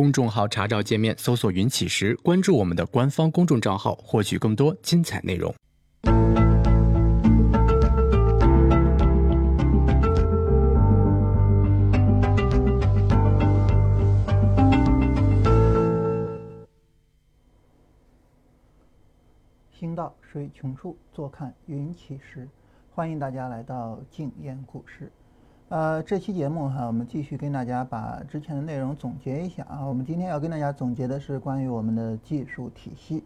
[0.00, 5.54] 公众号查找界面搜索“云起时”，关注我们的官方公众账号，获取更多精彩内容。
[19.70, 22.48] 行到水穷处，坐看云起时。
[22.94, 25.12] 欢迎大家来到静言故事。
[25.70, 29.86] 呃，这期节目哈，我们继续跟大家把之前的内容总结一下啊。
[29.86, 33.22] 我们今天要跟大家总结的是关于我们的技术体系。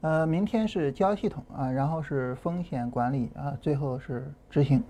[0.00, 4.80] 呃，明天是交易系统啊，然后是风险管理啊，最后是执行。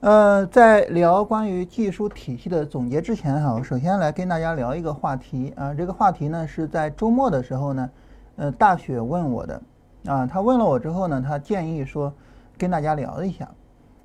[0.00, 5.72] 呃，在聊关于技术体系的总结之前哈，我首先来跟大家聊一个话题啊。
[5.72, 7.90] 这个话题呢是在周末的时候呢，
[8.34, 9.62] 呃，大雪问我的。
[10.06, 12.12] 啊，他问了我之后呢，他建议说
[12.58, 13.48] 跟大家聊一下，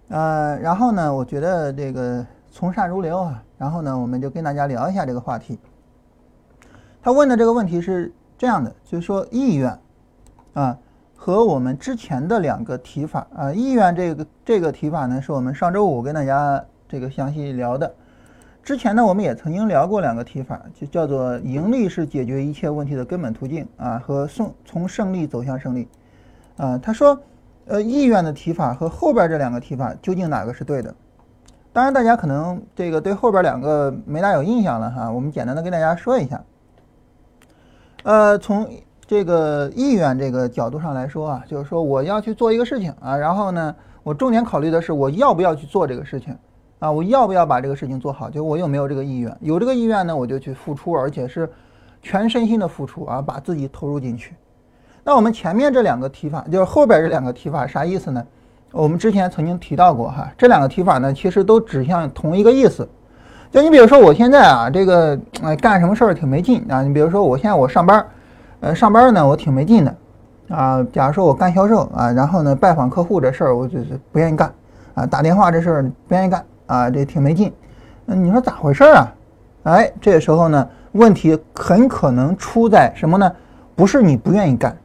[0.08, 5.58] 呃，然后呢，我觉得这个从善如流啊，然后呢，我们就跟大家聊一下这个话题。
[7.02, 9.78] 他问的这个问题是这样的，就是说意愿
[10.53, 10.78] 啊
[11.16, 17.94] 和我们之前的两个提法啊，意愿这个这个提法呢，是我们上周五跟大家这个详细聊的。
[18.64, 25.88] 之前呢，我们也曾经聊过两个提法，就叫做盈利是解决一切问题的根本途径啊，和从从胜利走向胜利
[26.58, 26.75] 啊。
[26.78, 27.19] 他说，
[27.67, 30.94] 呃，意愿的提法和后边这两个提法究竟哪个是对的？
[31.73, 35.11] 当然，大家可能这个对后边两个没大有印象了哈。
[35.11, 36.44] 我们简单的跟大家说一下。
[38.03, 38.69] 呃，从
[39.05, 46.38] 这个意愿这个角度上来说啊，就是说我要去做一个事情啊，然后呢，我重点考虑的是我要不要去做这个事情。
[46.79, 48.29] 啊，我要不要把这个事情做好？
[48.29, 49.35] 就我有没有这个意愿？
[49.39, 51.50] 有这个意愿呢，我就去付出，而且是
[52.02, 54.35] 全身心的付出啊，把自己投入进去。
[55.08, 58.25] 那我们前面这两个提法，就是后边这两个提法啥意思呢？
[58.72, 62.89] 我们之前曾经提到过哈，这两个提法呢，其实都指向同一个意思。
[63.52, 66.81] 就你比如说，我现在啊，这个呃干什么事儿挺没劲啊。
[66.81, 68.03] 你比如说，我现在我上班，
[68.62, 69.95] 呃上班呢我挺没劲的
[70.50, 70.84] 啊。
[70.92, 74.52] 假如说我干销售啊，然后呢拜访客户这事儿我就是不愿意干
[74.96, 76.44] 啊，打电话这事儿不愿意干。
[76.66, 77.53] 啊，这挺没劲，
[78.08, 79.13] 那你说咋回事啊？
[79.66, 83.31] 哎，这个时候呢，问题很可能出在什么呢？
[83.75, 84.75] 不是你不愿意干，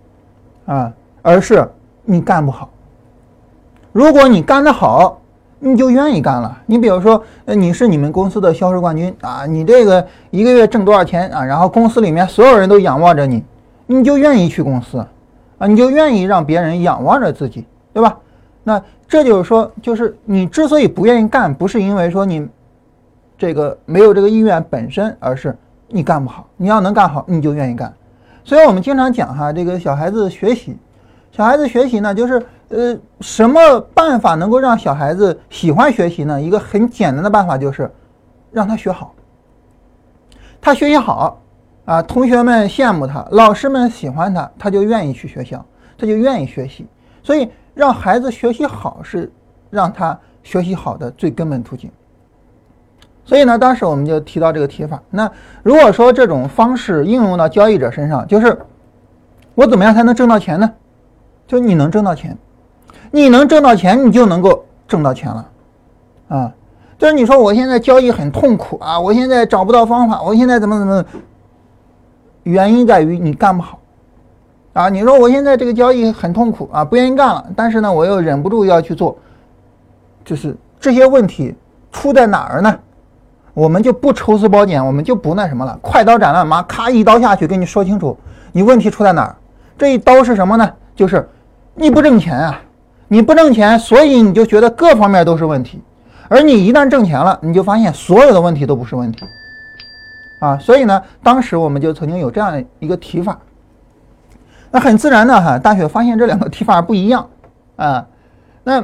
[0.71, 1.69] 啊，而是
[2.05, 2.71] 你干不好。
[3.91, 5.21] 如果你干得好，
[5.59, 6.57] 你就愿意干了。
[6.65, 11.45] 你比如说，你是你们公司的销售冠军啊，你这个一个月挣多少钱啊？
[11.45, 13.43] 然后公司里面所有人都仰望着你，
[13.89, 15.05] 你就愿意去公司，
[15.59, 18.17] 啊，你就愿意让别人仰望着自己，对吧？
[18.63, 22.49] 那这就是说，就是你之所以不愿意干，不是因为说你
[23.37, 25.59] 这个没有这个意愿本身，而是
[25.89, 26.47] 你干不好。
[26.57, 27.93] 你要能干好，你就愿意干。
[28.45, 30.77] 所以我们经常讲哈，这个小孩子学习，
[31.31, 36.41] 小孩子学习呢，就是呃，什么办法能够让小孩子喜欢学习呢？
[36.41, 37.91] 一个很简单的办法就是
[38.51, 39.15] 让他学好。
[40.61, 41.41] 他学习好
[41.85, 45.65] 啊，同学们羡慕他，老师们喜欢他，他就愿意去学校，
[45.97, 46.87] 他就愿意学习。
[47.23, 47.51] 所以。
[47.73, 49.33] 让孩子学习好是
[49.71, 51.91] 让他学习好的最根本途径。
[53.25, 55.01] 所以呢，当时我们就提到这个提法。
[55.11, 55.31] 那
[55.63, 58.59] 如果说这种方式应用到交易者身上，就是
[59.55, 60.71] 我怎么样才能挣到钱呢？
[61.47, 62.37] 就你能挣到钱，
[63.11, 65.47] 你能挣到钱，你就能够挣到钱了
[66.29, 66.53] 啊。
[66.99, 71.05] 就是你说我现在交易很痛苦啊，我现在找不到方法，我现在怎么怎么，
[72.43, 73.79] 原因在于你干不好。
[74.73, 79.17] 啊，你说我现在这个交易很痛苦啊，不愿意干了，但是呢，我又忍不住要去做，
[80.25, 81.55] 就是这些问题
[81.91, 82.79] 出在哪儿呢？
[83.61, 88.17] 我们就不抽丝剥茧，我们就不那什么了，快刀斩乱麻，咔一刀下去，跟你说清楚，
[88.53, 89.37] 你问题出在哪儿？
[89.77, 90.73] 这一刀是什么呢？
[90.97, 91.29] 就是
[91.75, 92.59] 你不挣钱啊，
[93.07, 95.79] 你不挣钱，所以你就觉得各方面都是问题，
[96.29, 99.27] 而你一旦挣钱了，你就发现所有的问题都不是问题，
[100.41, 103.39] 啊，所以呢，当时我们就曾经有这样的一个提法。
[104.71, 107.29] 那很自然的哈，大雪发现这两个提法不一样
[107.77, 108.07] 啊。
[108.65, 108.83] 那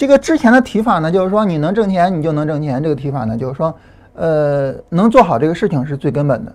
[0.00, 2.82] 这个之前的提法呢，就是说你能挣钱，你就能挣钱。
[2.82, 3.76] 这个提法呢，就是说，
[4.14, 6.50] 呃，能做好这个事情是最根本的。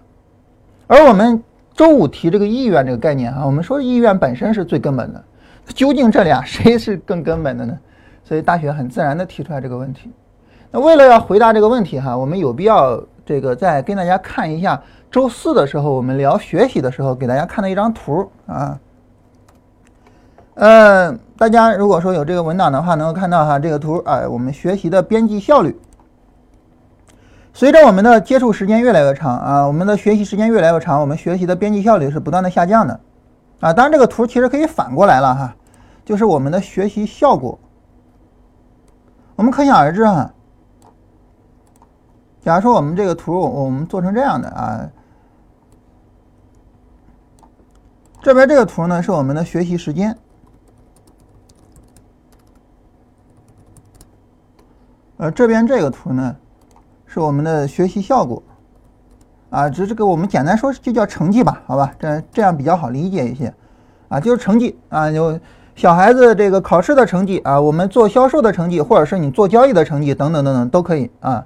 [0.88, 5.24] 而我们周五提这个意愿这个概念哈，我们说意愿本身是最根本的。
[5.68, 7.78] 究竟这俩谁是更根本的呢？
[8.24, 10.10] 所以大雪很自然的提出来这个问题。
[10.72, 14.82] 那为了要回答这个问题哈，我们有必要这个再跟大家看一下。
[15.12, 18.80] 周四的时候，我们聊学习的时候，给大家看的一张图啊。
[20.56, 25.78] 呃，大家如果说有这个文档的话，能够看到哈这个图啊，我们学习的编辑效率，
[27.54, 32.98] 随着我们的接触时间越来越长啊，我们的学习时间越来越长，我们学习的编辑效率是不断的下降的
[33.60, 33.74] 啊。
[33.74, 35.54] 当然，这个图其实可以反过来了哈，
[36.06, 37.60] 就是我们的学习效果，
[39.36, 40.32] 我们可想而知啊。
[42.42, 44.90] 假如说我们这个图我们做成这样的啊，
[48.22, 50.18] 这边这个图呢是我们的学习时间。
[55.18, 56.36] 呃，这边这个图呢
[57.06, 58.44] 是我们的学习效果，
[59.50, 63.54] 啊，这这个我们简单说就叫成绩吧，好吧，这这样比较好理解一些，
[64.10, 65.40] 啊，就是成绩啊，有
[65.74, 71.46] 小孩子这个考试的成绩啊，我们做销售的成绩，或者是你做交易的成绩等等等等都可以啊。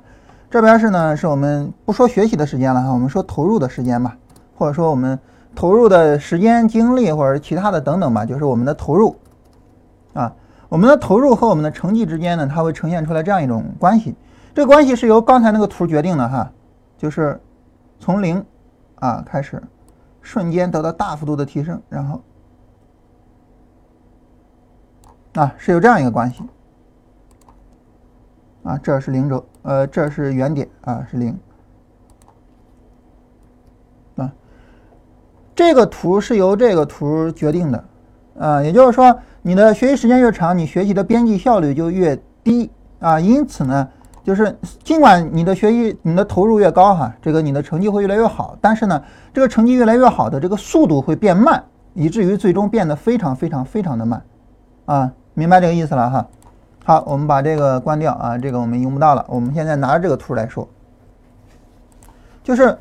[0.49, 4.17] 这边是呢，是我们不说学习的时间了哈，我们说投入的时间吧，
[4.55, 5.19] 或者说我们
[5.53, 9.15] 投入的时间、精力，或者其他的等等吧，就是我们的投入
[10.13, 10.33] 啊。
[10.69, 14.15] 我们的投入和我们的成绩之间呢，它会呈现出来这样一种关系。
[14.53, 16.51] 这个关系是由刚才那个图决定的哈，
[16.95, 17.41] 就是
[17.99, 18.45] 从零
[18.95, 19.61] 啊开始，
[20.21, 22.21] 瞬间得到大幅度的提升，然后
[25.33, 26.43] 啊是有这样一个关系
[28.61, 31.35] 啊，这是零轴，呃，这是原点啊，是零
[34.17, 34.31] 啊。
[35.55, 37.83] 这个图是由这个图决定的
[38.37, 39.19] 啊，也就是说。
[39.49, 42.69] 你的学习时间越长，你学习的边际效率就越低
[42.99, 43.19] 啊。
[43.19, 43.89] 因此呢，
[44.23, 49.03] 就是尽管你的学习、你的投入越高哈，这个你的成绩会越来越好，但是呢，
[49.33, 51.63] 这个成绩越来越好的这个速度会变慢，
[51.95, 54.21] 以至于最终变得非常非常非常的慢
[54.85, 55.11] 啊。
[55.33, 56.27] 明白这个意思了哈？
[56.85, 59.25] 好，我们把这个关掉啊，这个我们用不到了。
[59.27, 60.69] 我们现在拿着这个图来说，
[62.43, 62.77] 就是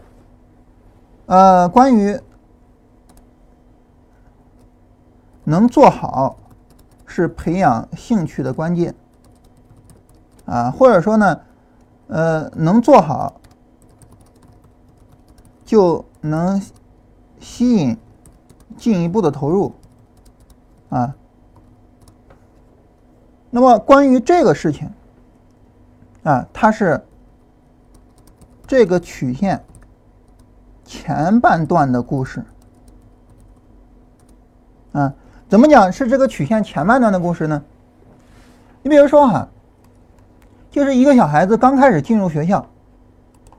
[1.25, 2.21] 呃，关于
[5.45, 6.37] 能做好。
[7.23, 8.95] 是培养兴趣的关键，
[10.45, 11.41] 啊，或者说呢，
[12.07, 13.41] 呃，能做好，
[15.65, 16.63] 就能
[17.41, 17.99] 吸引
[18.77, 19.75] 进一步的投入，
[20.91, 21.17] 啊。
[23.51, 24.89] 那么关于这个事情，
[26.23, 27.05] 啊，它是
[28.65, 29.65] 这个曲线
[30.85, 32.45] 前半段的故事，
[35.49, 37.63] 怎么讲是这个曲线前半段的故事呢？
[38.83, 39.49] 你比如说哈，
[40.71, 42.67] 就是一个小孩子刚开始进入学校，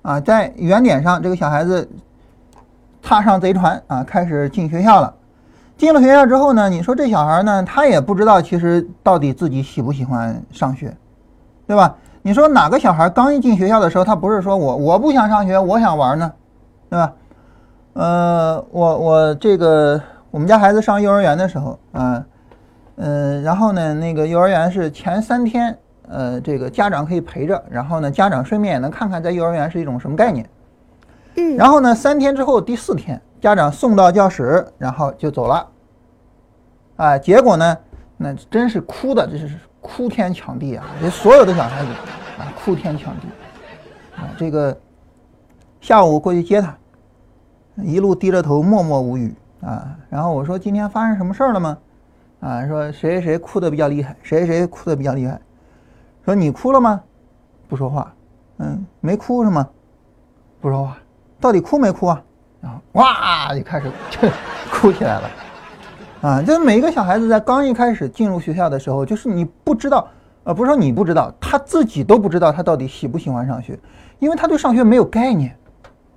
[0.03, 1.89] 啊，在原点上，这个小孩子
[3.01, 5.15] 踏上贼船啊，开始进学校了。
[5.77, 10.95] 进了学校之后呢，你说这小孩呢，他也不知道其实到底自己喜不喜欢上学，
[11.65, 11.95] 对吧？
[12.21, 16.31] 你说哪个小孩刚一进学校的时候，他不是说我我不想上学，我想玩呢，
[16.87, 17.13] 对吧？
[17.93, 19.99] 呃，我我这个。
[20.31, 22.23] 我们家孩子上幼儿园的时候，啊，
[22.97, 25.75] 嗯，然后呢，那个幼儿园是前三天，
[26.07, 30.47] 呃，这个家长可以陪着，然后呢，家长顺便也能看看在幼儿园是一种什么概念。
[31.35, 31.55] 嗯。
[31.55, 35.67] 然后呢，三天之后，第四天，家长送到教室，然后就走了。
[36.97, 37.77] 啊，结果呢，
[38.17, 40.85] 那真是哭的，这是哭天抢地啊！
[41.01, 41.87] 这所有的小孩子
[42.37, 43.27] 啊，哭天抢地。
[44.15, 44.77] 啊，这个
[45.81, 46.77] 下午过去接他，
[47.77, 49.33] 一路低着头，默默无语。
[49.61, 51.77] 啊，然后我说今天发生什么事儿了吗？
[52.39, 55.39] 啊，说谁谁谁哭的比较厉害，谁谁哭的比较厉害。
[56.23, 57.01] 说你哭了吗？
[57.67, 58.13] 不说话。
[58.57, 59.67] 嗯，没哭是吗？
[60.61, 60.97] 不说话。
[61.39, 62.21] 到底哭没哭啊？
[62.61, 64.27] 然后哇就开始 就
[64.71, 65.29] 哭起来了。
[66.21, 70.07] 啊，就是每一个小孩子在刚一开始进入学校的时候，就是你不知道，
[70.43, 73.79] 呃，不是说你不知道，他自己都不知道他到底喜不喜欢上学，
[74.19, 75.55] 因为他对上学没有概念。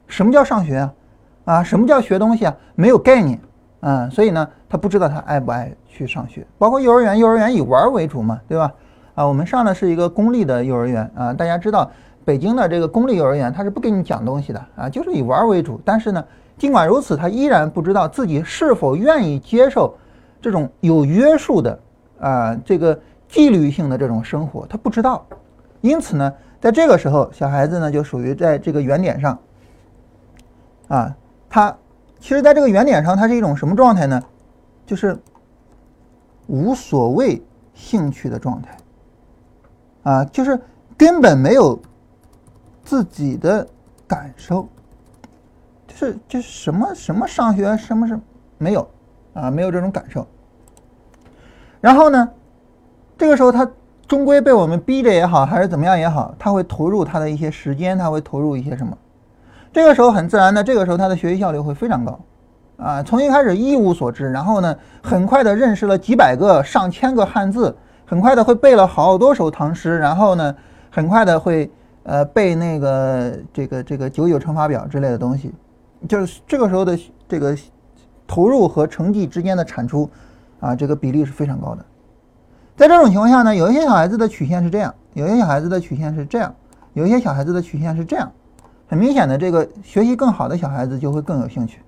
[0.09, 0.93] 什么叫上学啊？
[1.45, 2.57] 啊，什么叫学东西啊？
[2.75, 3.39] 没有概念，
[3.81, 6.47] 啊，所以呢，他不知道他爱不爱去上学。
[6.57, 8.73] 包括幼儿园，幼儿园以玩为主嘛，对吧？
[9.15, 11.91] 啊，我们上的是一个公立的幼儿园啊，大家知道，
[12.25, 15.81] 北京的这个公立幼儿园，他是不给你讲东西的啊，就是以玩为主。
[15.85, 16.25] 但是呢，
[16.57, 19.95] 尽管如此，他依然不知道自己是否愿意接受
[20.41, 21.79] 这种有约束的
[22.21, 25.27] 啊，这个纪律性的这种生活，他不知道。
[25.81, 29.39] 因此呢，在这个时候，小孩子呢就属于在这个原点上，
[30.87, 31.17] 啊。
[31.53, 31.77] 他
[32.19, 34.23] 其实在这个原点上，它是一种什么状态呢？
[34.87, 35.19] 就是
[36.47, 37.43] 无所谓
[37.75, 38.75] 兴趣的状态，
[40.03, 40.59] 啊，就是
[40.97, 41.79] 根本没有
[42.83, 43.69] 自己的
[44.07, 44.67] 感受，
[45.87, 48.23] 就是就是什么什么上学，什么什么
[48.57, 48.89] 没有
[49.35, 50.27] 啊，没有这种感受。
[51.83, 52.31] 然后呢，
[53.19, 53.71] 这个时候他
[54.09, 58.97] 终归被我们逼着也好，还是怎么样也好，他会投入他的一些时间，他会投入一些什么。
[59.73, 62.21] 这个时候很自然的，这个时候他的学习效率会非常高，
[62.77, 67.75] 啊，从一开始一无所知，然后呢，很快的认识了几百个、上千个汉字，
[68.05, 70.55] 很快的会背了好多首唐诗，然后呢，
[70.91, 71.71] 很快的会
[72.03, 75.55] 呃背那个这个这个九九乘法表之类的东西，
[76.07, 77.57] 就是这个时候的这个
[78.27, 80.11] 投入和成绩之间的产出，
[80.61, 81.83] 啊，这个比例是非常高的。
[82.77, 86.55] 在这种情况下呢，有一些小孩子的曲线是这样，有一些小孩子的曲线是这样，
[86.93, 88.31] 有一些小孩子的曲线是这样。
[88.93, 91.81] 很明显的，这个学习更好的小孩子就会更有兴趣，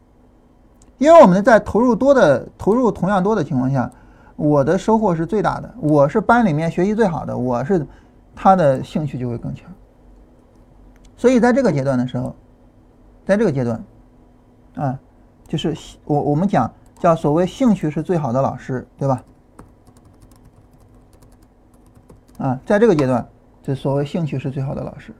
[0.96, 3.92] 因为我们在投入多的投入同样多的情况下，
[4.36, 7.86] 我的收获是最大的，我是班里面学习最好的，我是
[8.34, 9.70] 他的兴趣就会更强。
[11.14, 12.34] 所以在这个阶段的时候，
[13.26, 13.84] 在这个阶段，
[14.76, 14.98] 啊，
[15.46, 19.22] 就是我我们讲叫所谓兴趣是最好的老师，对吧？
[22.38, 23.28] 啊，在这个阶段，
[23.62, 25.12] 就所谓兴趣是最好的老师。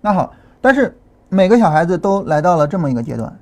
[0.00, 3.38] 那好，但是每个小孩子都来到了这么一个阶段。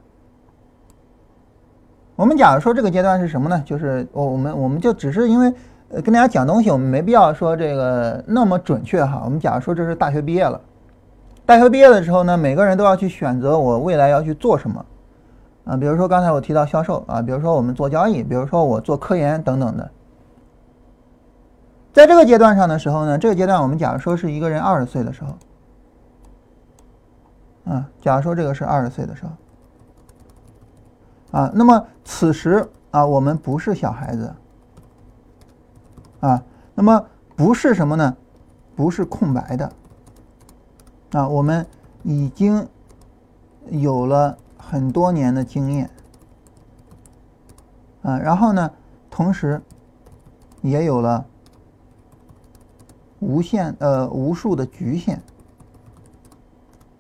[2.16, 3.62] 我们假如说这个阶段是什么呢？
[3.64, 5.54] 就是我我们我们就只是因为
[5.90, 9.22] 呃跟大家讲东西，我们没必要说这个那么准确哈。
[9.24, 10.60] 我们假如说这是大学毕业了，
[11.46, 14.84] 大学毕业的时候呢，每个人都要去选择我未来要去做什么
[15.64, 15.76] 啊。
[15.76, 19.88] 比如说刚才我提到销售啊，比如说我们做交易，比如说我做科研等等的。
[21.92, 25.30] 在这个阶段上的时候呢，这个阶段我们假如说是一个人二十岁的时候。
[27.68, 29.30] 啊，假如说这个是二十岁的时候，
[31.38, 34.34] 啊，那么此时啊，我们不是小孩子，
[36.20, 36.42] 啊，
[36.74, 37.04] 那么
[37.36, 38.16] 不是什么呢？
[38.74, 39.70] 不是空白的，
[41.12, 41.66] 啊，我们
[42.04, 42.66] 已经
[43.68, 45.90] 有了很多年的经验，
[48.00, 48.70] 啊，然后呢，
[49.10, 49.60] 同时
[50.62, 51.26] 也有了
[53.18, 55.20] 无限呃无数的局限，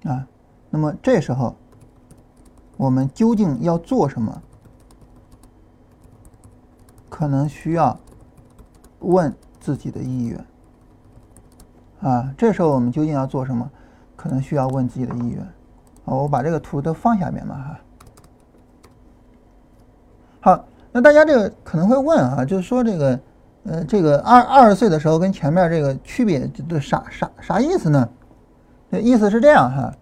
[0.04, 0.26] 啊。
[0.70, 1.54] 那么这时候，
[2.76, 4.42] 我们究竟要做什么？
[7.08, 7.98] 可能需要
[9.00, 10.46] 问自己的意愿。
[12.00, 13.68] 啊，这时候我们究竟要做什么？
[14.14, 15.40] 可能需要问自己的意愿。
[16.04, 17.80] 啊，我把这个图都放下面嘛，哈。
[20.40, 23.20] 好，那大家这个可能会问啊，就是说这个，
[23.64, 28.08] 呃，这个二二十岁的时候跟前面这个区别，这啥啥啥意思呢？
[28.90, 29.92] 意思是这样哈。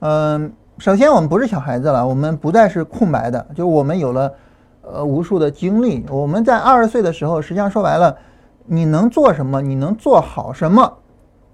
[0.00, 4.32] 嗯，首先我们不是小孩子了，我们不再是空白的，就我们有了
[4.80, 6.04] 呃无数的经历。
[6.08, 8.16] 我们在二十岁的时候，实际上说白了，
[8.64, 10.90] 你能做什么，你能做好什么，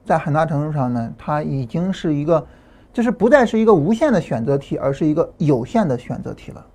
[0.05, 2.47] 在很大程度上呢，它已经是一个，
[2.93, 6.67] 就是不再是一个无限的选择题，而是一个有限的选择题了，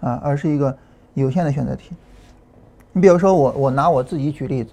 [0.00, 0.74] 啊，而是一个
[1.12, 1.94] 有限的选择题。
[2.92, 4.72] 你比如说我，我拿我自己举例子，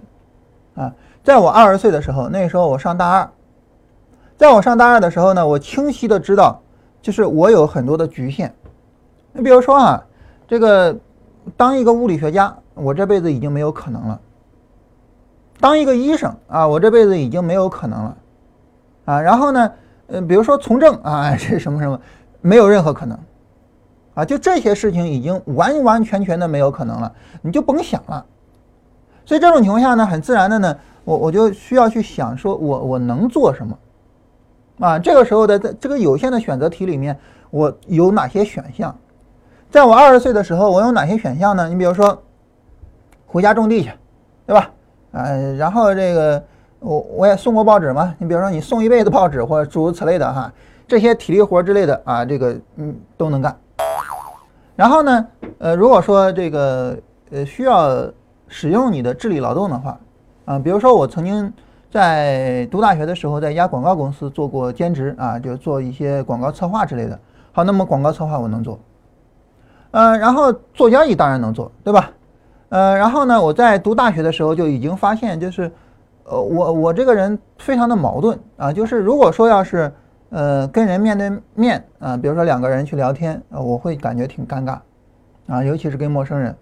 [0.75, 3.29] 啊，在我二十岁的时候，那时候我上大二。
[4.41, 6.59] 在我上大二的时候呢，我清晰的知道，
[6.99, 8.51] 就是我有很多的局限。
[9.33, 10.03] 你比如说啊，
[10.47, 10.97] 这个
[11.55, 14.19] 当一个物理学家，我这辈子已经没有可能了；
[15.59, 18.17] 当一个医生啊，我这辈子已经没有可能了。
[19.05, 19.71] 啊，然后呢，
[20.07, 22.01] 呃，比如说从政啊， 这什么什么，
[22.41, 23.15] 没有任何可能。
[24.15, 28.25] 啊，就这些事情已经完完全全的没有可能了，你就甭想了。
[29.23, 33.77] 所以这种情况下呢，很自然的呢，我我就需要去想，说我我能做什么。
[34.81, 37.15] 啊，这个时候的在这个有限的选择题里面，
[37.51, 38.93] 我有哪些选项？
[39.69, 41.69] 在我二十岁的时候，我有哪些选项呢？
[41.69, 42.19] 你比如说，
[43.27, 43.91] 回家种地去，
[44.47, 44.71] 对吧？
[45.11, 46.43] 呃，然后这个
[46.79, 48.11] 我我也送过报纸嘛。
[48.17, 50.51] 你比如说，你送一辈子报纸或者诸如此类的哈，
[50.87, 53.55] 这些体力活之类的啊，这个嗯都能干。
[54.75, 55.27] 然后呢，
[55.59, 56.97] 呃，如果说这个
[57.29, 58.03] 呃需要
[58.47, 59.99] 使用你的智力劳动的话，
[60.45, 61.53] 啊，比如说我曾经。
[61.91, 67.19] 在读大学的时候，在一家广告公司做过兼职啊，就做一些广告策划之类的。
[67.51, 68.79] 好，那么广告策划我能做，
[69.91, 72.09] 呃，然后做交易当然能做，对吧？
[72.69, 75.69] 呃，然后呢，我在读大学的时候就已经发现，就是
[76.23, 79.91] 呃，我我这个人非常的矛盾啊，就是如果说要是
[80.29, 84.79] 呃跟人面对面啊，比如说两个人去聊天，呃，我会感觉挺尴尬
[85.47, 86.55] 啊，尤其是跟陌生人，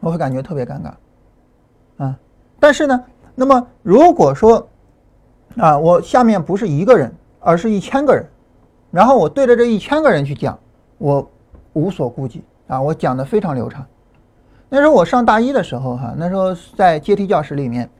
[0.00, 2.18] 我会感觉特别尴尬啊。
[2.60, 3.02] 但是呢。
[3.42, 4.68] 那么，如果说，
[5.56, 8.24] 啊，我下面不是一个人，而是一千个人，
[8.92, 10.56] 然后我对着这一千个人去讲，
[10.98, 11.28] 我
[11.72, 13.84] 无所顾忌啊，我讲的非常流畅。
[14.68, 17.90] 那时候我上大一的时候，哈，那时候在阶梯教室里面，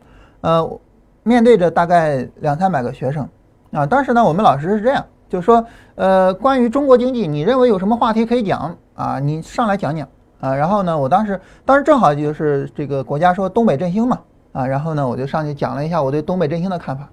[0.42, 0.78] 呃，
[1.24, 3.28] 面对着大概两三百个学生，
[3.72, 9.18] 啊，当时呢，我们老师是这样，就说，呃，关于中国经济，你认为有什么话题可以讲啊？
[9.18, 10.06] 你上来讲讲
[10.38, 10.54] 啊。
[10.54, 14.20] 然后呢，我当时，当时正好就是这个国家说东北振兴嘛。
[14.52, 17.08] 啊，然后呢，我就上去讲了一下我对东北振兴的看法，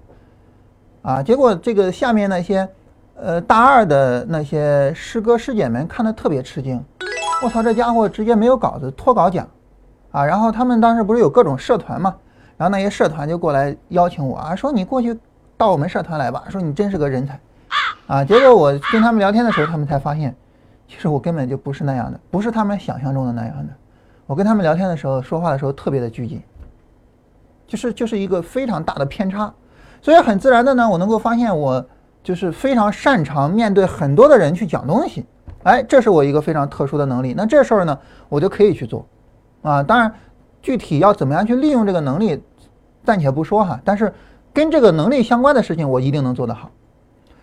[1.02, 2.68] 啊，结果这个下面那些，
[3.14, 6.82] 呃，大二的那些师哥师姐们看的特别吃惊，
[7.42, 9.48] 我操，这家伙直接没有稿子脱稿讲，
[10.12, 12.14] 啊，然后他们当时不是有各种社团嘛，
[12.58, 15.18] 然后那些社团就过来邀请我啊，说你过去
[15.56, 17.40] 到我们社团来吧，说你真是个人才，
[18.06, 20.36] 啊，结果我跟他们聊天的时候，他们才发现，
[20.86, 23.72] 其实我根本就不是那样的，不是他们想象中的那样的，
[24.26, 26.42] 我跟他们聊天的时候，说话的时候特别的拘谨。
[27.70, 29.54] 就是就是一个非常大的偏差，
[30.02, 31.86] 所以很自然的呢，我能够发现我
[32.20, 35.24] 就是非常擅长面对很多的人去讲东西，
[35.62, 37.32] 哎，这是我一个非常特殊的能力。
[37.36, 37.96] 那这事儿呢，
[38.28, 39.06] 我就可以去做，
[39.62, 40.12] 啊，当然
[40.60, 42.42] 具体要怎么样去利用这个能力，
[43.04, 43.80] 暂且不说哈。
[43.84, 44.12] 但是
[44.52, 46.72] 跟这个能力相关的事情，我一定能做得好。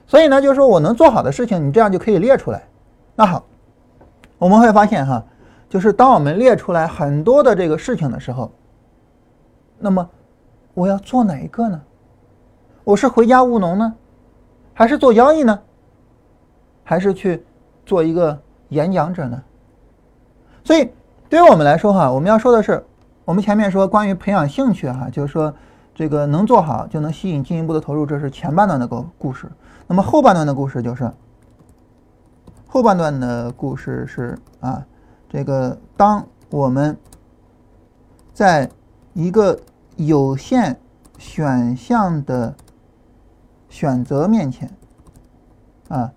[0.06, 2.68] 所以呢，就是说我能做好的事情，你这样就可以列出来。
[3.16, 3.46] 那好，
[4.38, 5.24] 我们会发现哈，
[5.70, 8.52] 就是当我们列出来很多的这个事情的时候，
[9.80, 10.10] 那么
[10.78, 11.82] 我要做哪一个呢？
[12.84, 13.96] 我是回家务农呢，
[14.76, 15.60] 还是做交易呢？
[16.84, 17.44] 还是去
[17.84, 19.42] 做一个演讲者呢？
[20.64, 20.92] 所以
[21.30, 22.86] 对于我们来说哈，我们要说的是，
[23.26, 25.52] 我们前面说关于培养兴趣哈，就是说
[25.96, 29.50] 这个能做好就能吸引进一步的投入，这是前半段的个故事。
[29.88, 31.12] 那么后半段的故事就是，
[32.68, 34.86] 后半段的故事是啊，
[35.28, 36.96] 这个当我们
[38.32, 38.70] 在
[39.14, 39.60] 一个
[39.98, 40.80] 有限
[41.18, 42.56] 选项的
[43.70, 44.72] 选择面前
[45.90, 46.12] 啊，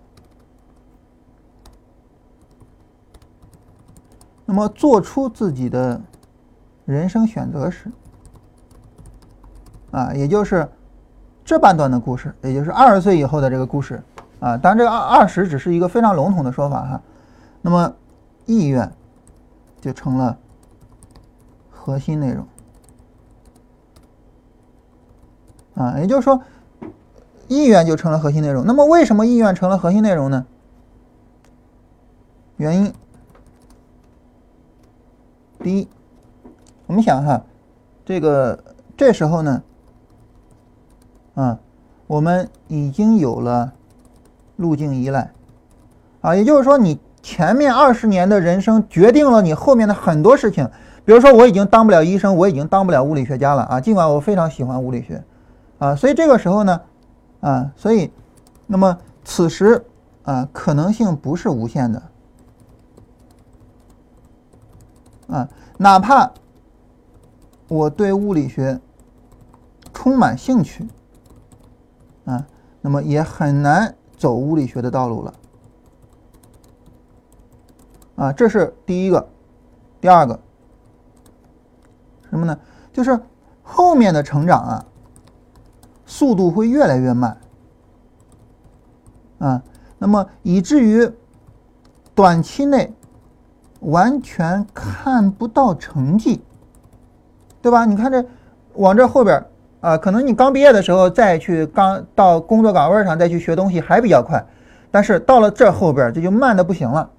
[4.45, 6.01] 那么做出自己的
[6.85, 7.91] 人生选择时
[9.91, 10.69] 啊，也就是。
[11.43, 14.01] 这半段的故事，也就是二十岁以后的这个故事，
[14.39, 17.01] 啊，当然这个二二十只是一个非常笼统的说法哈。
[17.61, 17.93] 那么，
[18.45, 18.89] 意愿
[19.81, 20.37] 就成了
[21.69, 22.47] 核心内容，
[25.81, 26.41] 啊，也就是说，
[27.47, 28.65] 意愿就成了核心内容。
[28.65, 30.45] 那么，为什么意愿成了核心内容呢？
[32.57, 32.93] 原因，
[35.63, 35.87] 第一，
[36.85, 37.43] 我们想哈，
[38.05, 38.63] 这个
[38.95, 39.63] 这时候呢。
[41.33, 41.57] 啊，
[42.07, 43.71] 我们已经有了
[44.57, 45.31] 路径依赖，
[46.19, 50.69] 啊，也就是说，你前面二十年的人生决定了你后面的很多事情。
[51.05, 55.23] 比如说，我已经当不了医生，我已经当不了物理学家了啊，尽管我非常喜欢物理学，
[55.81, 56.81] 啊，所以这个时候呢，
[57.39, 58.11] 啊，所以，
[58.67, 59.83] 那么此时
[60.21, 62.03] 啊，可能性不是无限的，
[65.27, 66.31] 啊，哪怕
[67.67, 68.79] 我对物理学
[69.91, 70.87] 充满兴趣。
[72.25, 72.45] 啊，
[72.81, 75.33] 那么也很难走物理学的道路了。
[78.15, 79.27] 啊，这是第一个，
[79.99, 80.39] 第二个
[82.29, 82.55] 什么呢？
[82.93, 83.19] 就是
[83.63, 84.85] 后面的成长啊，
[86.11, 87.37] 速度会越来越慢。
[89.39, 89.63] 啊，
[89.97, 91.09] 那么以至于
[92.13, 92.93] 短期内
[93.79, 96.43] 完全看不到成绩，
[97.61, 97.85] 对吧？
[97.85, 98.25] 你看这
[98.73, 99.41] 往这后边。
[99.79, 104.45] 啊，可能你刚毕业的时候再去刚到工作岗位上再去学东西还比较快，
[104.91, 107.09] 但是到了这后边这就慢的不行了，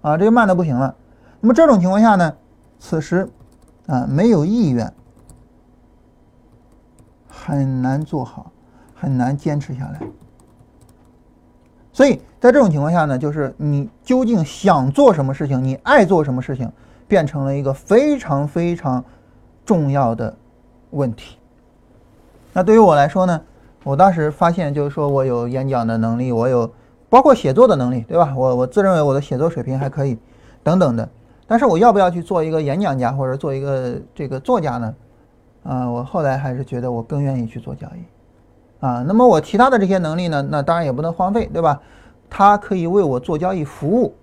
[0.00, 0.92] 啊，这就慢的不行了。
[1.40, 2.34] 那么这种情况下呢，
[2.80, 3.28] 此时
[3.86, 4.92] 啊没有意愿，
[7.44, 8.52] 很难做好，
[8.94, 10.00] 很难坚持下来。
[11.92, 16.70] 所以在这种情况下呢，就是你究竟想做什么事情，你爱做什么事情，
[17.08, 19.04] 变成了一个非常非常
[19.64, 20.36] 重要的
[20.90, 21.38] 问题。
[22.52, 23.40] 那对于我来说呢，
[23.84, 26.70] 我当时发现就是说我有演讲的能力，我有
[27.08, 28.32] 包括写作的能力，对吧？
[28.36, 30.18] 我我自认为我的写作水平还可以，
[30.62, 31.08] 等等的。
[31.46, 34.94] 但是我要不要去做一个演讲家或者做一个这个作家呢？
[35.62, 38.84] 啊，我后来还是觉得我更愿意去做交易。
[38.84, 41.80] 啊，那么我其他的这些能力呢，那当然也不能荒废，对吧？
[42.28, 44.14] 它可以为我做交易服务，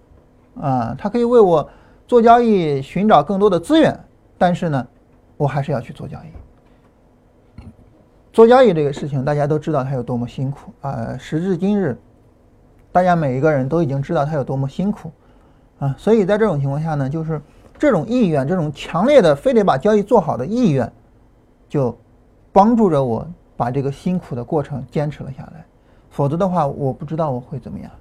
[0.59, 1.69] 啊，它可以为我
[2.07, 3.99] 做交易寻找更多的资源。
[4.37, 4.87] 但是呢，
[5.35, 6.27] 我还是要去做交易。
[8.31, 11.17] 做交易这个事情，大家都知道它有多么辛苦啊！
[11.17, 11.97] 时至今日，
[12.91, 15.11] 大家每一个人都已经知道它有多么辛苦
[15.79, 15.95] 啊！
[15.97, 17.41] 所以在这种情况下呢，就是
[17.79, 20.91] 这种意愿，这种强烈的非得把交易做好的意愿，
[21.67, 21.97] 就
[22.51, 25.65] 帮助着我把这个辛苦的过程坚持了下来。
[26.09, 27.91] 否则的话，我不知道我会怎么样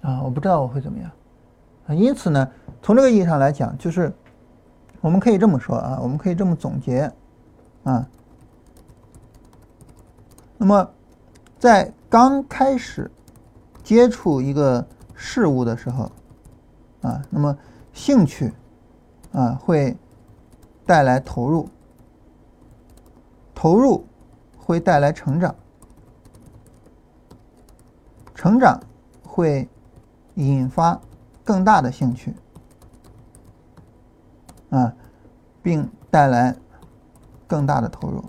[0.00, 0.20] 啊！
[0.22, 1.10] 我不知道我会怎么样
[1.86, 1.94] 啊！
[1.94, 2.50] 因此呢，
[2.82, 4.12] 从这个意义上来讲，就是
[5.00, 7.12] 我们可以这么说啊，我们可以这么总结
[7.84, 8.08] 啊。
[10.58, 10.90] 那么，
[11.58, 13.08] 在刚开始
[13.84, 16.10] 接触一个事物的时候，
[17.02, 17.56] 啊，那么
[17.92, 18.52] 兴趣
[19.32, 19.96] 啊会
[20.84, 21.68] 带来投入，
[23.56, 24.06] 投入
[24.58, 25.56] 会带来成长，
[28.34, 28.78] 成长
[29.24, 29.66] 会
[30.34, 31.00] 引发
[31.42, 32.34] 更大的兴趣，
[34.68, 34.94] 啊，
[35.62, 36.54] 并带来
[37.46, 38.22] 更大的投入。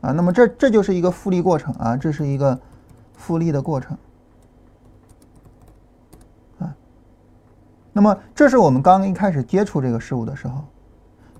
[0.00, 2.60] 啊，那么这这就是一个复利过程啊，这是一个
[3.14, 3.96] 复利的过程
[6.58, 6.74] 啊。
[7.92, 10.64] 那么这是我们刚一开始接触这个事物的时候，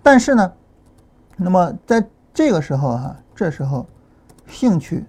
[0.05, 0.53] 但是呢，
[1.37, 3.87] 那么在这个时候哈，这时候
[4.47, 5.05] 兴趣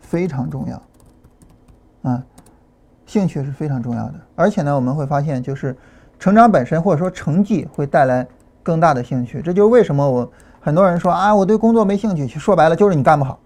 [0.00, 2.22] 非常重要啊，
[3.04, 4.14] 兴趣是非常重要的。
[4.34, 5.76] 而且呢，我们会发现，就是
[6.18, 8.26] 成长本身或者说成绩会带来
[8.62, 9.42] 更大的兴趣。
[9.42, 12.26] 这就是为什么我很多人说啊，我对工作没兴趣。
[12.38, 13.38] 说白了就是你干不好。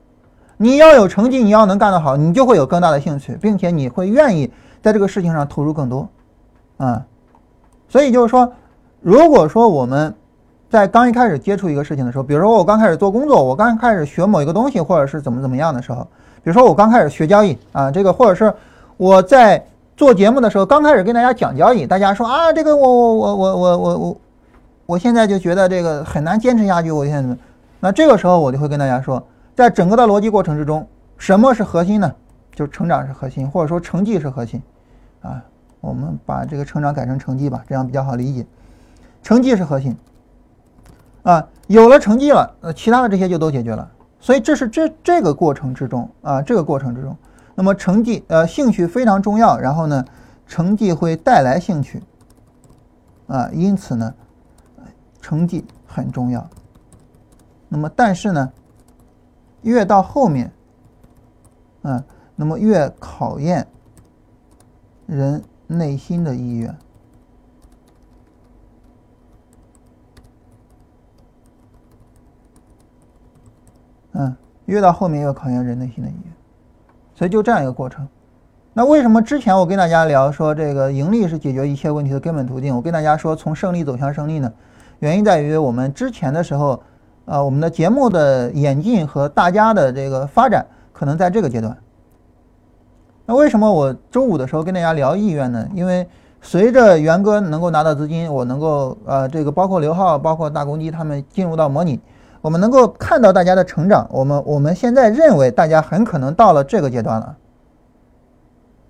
[0.56, 4.52] 你要有成绩，你要能干得好，你就会有更大的兴趣，并且你会愿意
[4.82, 6.08] 在这个事情上投入更多，
[6.76, 7.06] 啊。
[7.88, 8.52] 所以就是说，
[9.00, 10.14] 如果说我们
[10.70, 16.04] 在刚一开始接触一个事情的时候，比如说我刚开始做工作，我刚开始学某一个东西，或者是怎么怎么样的时候，
[16.44, 18.54] 比如说我刚开始学交易啊，这个或者是
[18.96, 19.60] 我在
[19.96, 24.16] 做节目的时候，刚开始跟大家讲交易，大家说啊，这个我我我我我我我，
[24.86, 27.36] 我现在就觉得这个很难坚持下去，我现在，
[27.80, 29.20] 那这个时候我就会跟大家说，
[29.56, 30.86] 在整个的逻辑过程之中，
[31.18, 32.14] 什么是核心呢？
[32.54, 34.62] 就是成长是核心，或者说成绩是核心，
[35.22, 35.42] 啊。
[35.80, 38.44] 我们把这个成长改成成绩吧，这样比较好理解。
[39.22, 39.96] 成绩是核心
[41.22, 43.90] 啊，有了成绩了，呃，其他的这些就都解决了。
[44.18, 47.16] 所以这是这这个过程之中啊，这个过程之中，
[47.54, 49.58] 那么成绩呃兴趣非常重要。
[49.58, 50.04] 然后呢，
[50.46, 52.02] 成绩会带来兴趣
[53.26, 54.14] 啊，因此呢，
[55.20, 56.48] 成绩很重要。
[57.68, 58.52] 那么但是呢，
[59.62, 60.52] 越到后面，
[61.82, 62.02] 嗯，
[62.36, 63.66] 那么越考验
[65.06, 65.42] 人。
[65.72, 66.76] 内心的意愿，
[74.12, 74.34] 嗯，
[74.66, 76.32] 越到后面越考验人内心的意愿，
[77.14, 78.06] 所以就这样一个过程。
[78.72, 82.74] 那为什么之前我跟大家聊说这个盈利是解决一切问题的根本途径？
[82.74, 84.52] 我跟大家说从胜利走向胜利呢？
[85.00, 86.80] 原因在于我们之前的时候，
[87.24, 91.76] 呃，我们的节目的演进和大家的这个发展可能在这个阶段。
[93.26, 95.68] 那为什么我周五的时候跟大家聊意愿呢？
[95.74, 96.06] 因为
[96.40, 102.00] 随着元哥能够拿到资金，我能够呃，这个包括刘浩、包括大公鸡他们进入到模拟，
[102.40, 104.06] 我们能够看到大家的成长。
[104.10, 107.36] 我们我们现在认为大家很可能到了这个阶段了，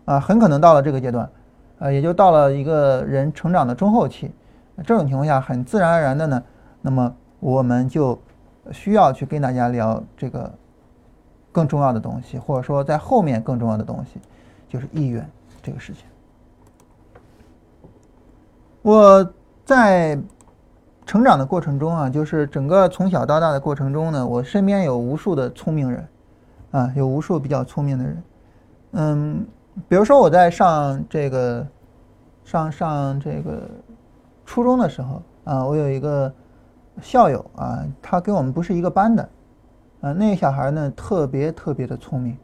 [0.04, 1.28] 啊，很可能到了这个阶段，
[1.78, 4.30] 啊，也就到了一个人成长的中后期。
[4.84, 6.42] 这种情况下，很自然而然的呢，
[6.80, 8.18] 那么我们就
[8.70, 10.50] 需要去跟大家聊这个。
[11.52, 14.20] 更重要的东西，或者说在后面更重要的东西，
[14.68, 15.28] 就是意愿
[15.60, 16.04] 这个事情。
[18.82, 19.28] 我
[19.64, 20.16] 在
[21.06, 26.08] 成长的过程中啊，就是整个从小到大的过程中呢，我身边有无数的聪明人，
[26.70, 28.22] 啊，有无数比较聪明的人。
[28.92, 29.46] 嗯，
[29.88, 31.66] 比如说我在上这个
[32.44, 33.68] 上上这个
[34.44, 36.32] 初中的时候啊，我有一个
[37.00, 39.28] 校友啊，他跟我们不是一个班的。
[40.00, 42.34] 啊，那个小孩呢，特别特别的聪明，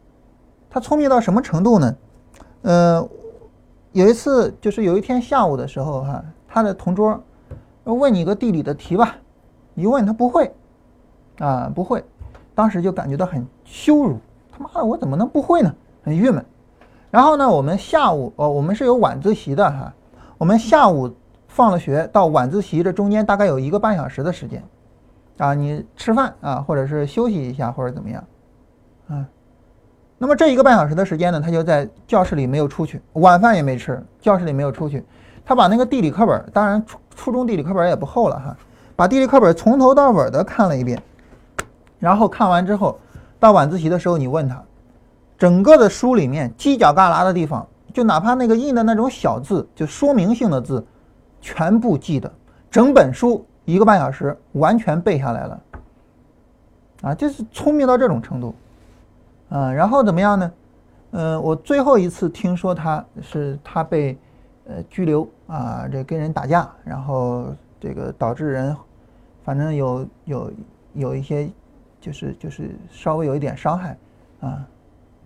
[0.68, 1.96] 他聪明到什么程度呢？
[2.60, 3.08] 呃，
[3.92, 7.18] 有一次就是有一天下午的时候哈，他的同桌
[7.94, 9.16] 问你个地理的题吧，
[9.74, 10.52] 一问他不会，
[11.38, 12.04] 啊不会，
[12.54, 14.18] 当时就感觉到很羞辱，
[14.50, 15.74] 他妈的我怎么能不会呢？
[16.02, 16.44] 很郁闷。
[17.10, 19.94] 然后呢，我们下午哦，我们是有晚自习的哈，
[20.38, 21.14] 我们下午
[21.48, 24.62] 放了学到晚自习这中间大概有一个半小时的时间。
[25.38, 28.24] 啊，你吃饭啊，或者是休息一下，或者怎么样，
[29.08, 29.28] 啊，
[30.16, 35.04] 那么这一个半小时的时间呢，他就在教室里没有出去，晚饭也没吃，教室里没有出去，
[35.46, 38.56] 他把那个地理课本，当然初初中地理课本也不厚了哈，
[38.96, 41.00] 把地理课本从头到尾的看了一遍，
[42.00, 42.98] 然后看完之后，
[43.38, 44.60] 到晚自习的时候，你问他，
[45.38, 50.84] 整个的书里面犄角旮旯的地方，就哪怕那个印的那种小字，就说明性的字，
[51.40, 52.30] 全部记得，
[52.70, 53.42] 整本书。
[53.66, 55.60] 一个半小时完全背下来了，
[57.02, 58.54] 啊，就是聪明到这种程度，
[59.48, 60.52] 啊，然后怎么样呢？
[61.10, 64.16] 嗯，我最后一次听说他是他被
[64.68, 68.76] 呃拘留啊，这跟人打架，然后这个导致人，
[69.44, 70.52] 反正有有
[70.94, 71.48] 有一些
[72.00, 73.96] 就是就是稍微有一点伤害，
[74.40, 74.66] 啊，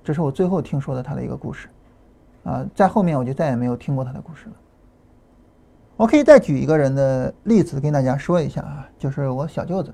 [0.05, 1.69] 这是我最后听说的他的一个故事，
[2.45, 4.53] 啊，在后面我就再也没有听过他的故事了。
[5.97, 9.93] 我可以再举一个人的例子跟大家说一下啊，就是我小舅子，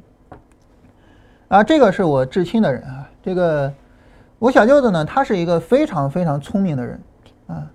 [1.49, 3.73] 啊，这个是我至亲的人啊，这个
[4.39, 7.01] 我小舅子呢，他是一个非常非常聪明的人
[7.49, 7.71] 啊，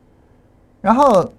[0.80, 1.30] 然后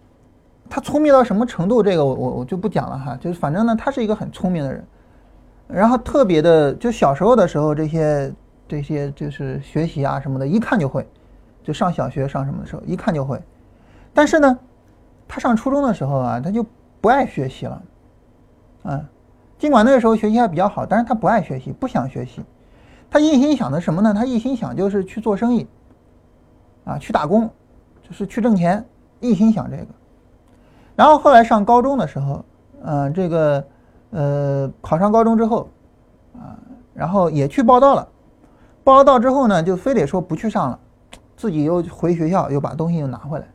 [0.75, 4.83] 他聪明到什么程度，这个我我我就不讲了哈，就是反正呢，他是一个很聪明的人，
[5.69, 8.33] 然后特别的，就小时候的时候这些
[8.67, 11.07] 这些就是学习啊什么的，一看就会，
[11.63, 13.39] 就上小学上什么的时候一看就会，
[14.15, 14.59] 但是呢，
[15.29, 16.65] 他上初中的时候啊，他就
[17.03, 17.83] 不爱学习了，
[18.85, 19.05] 啊，
[19.59, 22.41] 尽管那个时候学习还比较好，但是他不爱学习，不想学习，
[23.11, 24.15] 他一心想的什么呢？
[24.15, 25.67] 他一心想就是去做生意，
[26.87, 27.43] 啊，去打工，
[28.09, 28.83] 就是去挣钱，
[29.21, 29.87] 一心想这个。
[30.95, 32.45] 然后后来上高中的时候，
[32.83, 33.65] 嗯，这个，
[34.11, 35.69] 呃，考上高中之后，
[36.35, 36.59] 啊，
[36.95, 38.07] 然后也去报到了，
[38.85, 40.79] 报了到之后呢，就非得说不去上了，
[41.37, 43.47] 自己又回学校又把东西又拿回来。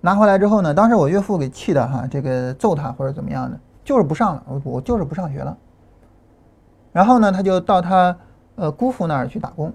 [0.00, 5.56] 拿回来之后呢，当时我岳父给气的哈，这个揍他或者怎么样的，就是不上了，我我就是不上学了。
[6.92, 8.16] 然后呢，他就到他
[8.56, 9.72] 呃姑父那儿去打工。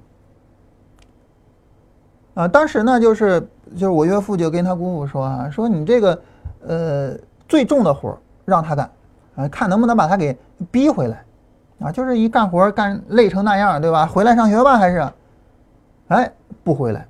[2.33, 3.39] 啊，当时呢，就是
[3.75, 6.21] 就是我岳父就跟他姑父说啊，说你这个
[6.67, 7.13] 呃
[7.47, 8.89] 最重的活让他干，
[9.35, 10.35] 啊，看能不能把他给
[10.71, 11.23] 逼回来，
[11.79, 14.05] 啊，就是一干活干累成那样，对吧？
[14.05, 15.07] 回来上学吧，还是？
[16.07, 16.31] 哎，
[16.63, 17.05] 不回来，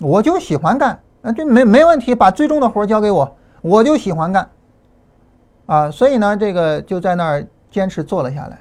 [0.00, 4.48] 我就喜欢干，啊，这没没问题，把最重的活交给我，我就喜欢干，
[5.66, 8.58] 啊，所以呢，这个就在那儿坚持做了下来，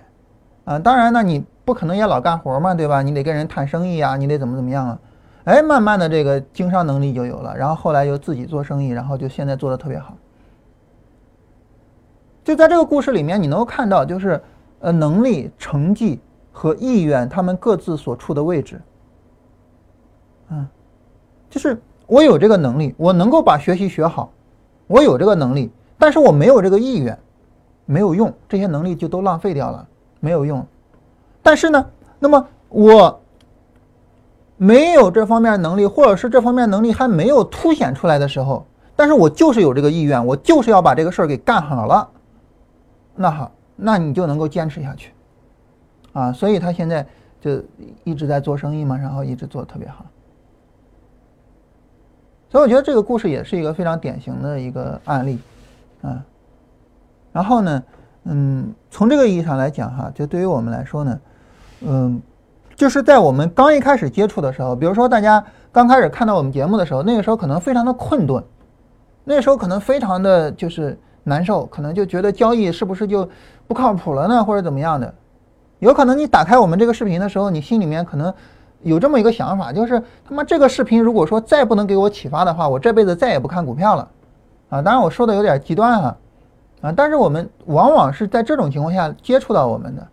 [0.66, 3.04] 啊，当然呢，你不可能也老干活嘛，对吧？
[3.04, 5.00] 你得跟人谈生意啊，你得怎么怎么样啊？
[5.46, 10.16] 哎，慢慢的这个经商能力就有了，然后后来又自己做生意，然后就现在做的特别好。
[12.46, 14.42] 就在这个故事里面，你能够看到，就是
[14.80, 16.22] 呃，能力、成绩
[16.54, 18.82] 和意愿他们各自所处的位置。
[20.50, 20.66] 嗯，
[21.50, 21.78] 就是
[22.08, 24.32] 我有这个能力，我能够把学习学好，
[24.88, 27.20] 我有这个能力，但是我没有这个意愿，
[27.86, 29.86] 没有用，这些能力就都浪费掉了，
[30.22, 30.66] 没有用。
[31.42, 31.86] 但是呢，
[32.18, 33.20] 那么我。
[34.58, 42.08] 没有这方面能力，或者是这方面能力还没有凸显出来的时候，但是我就是有这个意愿，我就是要把这个事儿给干好了。
[43.16, 45.12] 那好，那你就能够坚持下去，
[46.14, 47.06] 啊，所以他现在
[47.42, 47.62] 就
[48.04, 50.06] 一直在做生意嘛，然后一直做的特别好。
[52.50, 55.40] 所以我觉得这个故事也是一个非常典型的一个案例，
[56.04, 56.24] 啊，
[57.32, 57.84] 然后呢，
[58.26, 61.20] 嗯，从这个意义上来讲哈，就对于我们来说呢，
[61.82, 62.22] 嗯。
[62.76, 68.44] 就是在我们刚一开始接触的时候，比如说大家刚开始看到我们节目的时候，那个时候可能非常的困顿，
[69.24, 73.28] 那时候可能非常的就是难受，可能就觉得交易是不是就
[73.68, 75.14] 不靠谱了呢，或者怎么样的？
[75.80, 78.34] 有可能你打开我们这个视频的时候，你心里面可能
[78.82, 84.08] 有这么一个想法，就是他妈这个视频如果说再不能给我启发的话，我这辈子再也不看股票了
[84.70, 84.82] 啊！
[84.82, 86.18] 当然我说的有点极端哈，
[86.82, 90.08] 啊，但是我们往往是在这种情况下接触到我们的。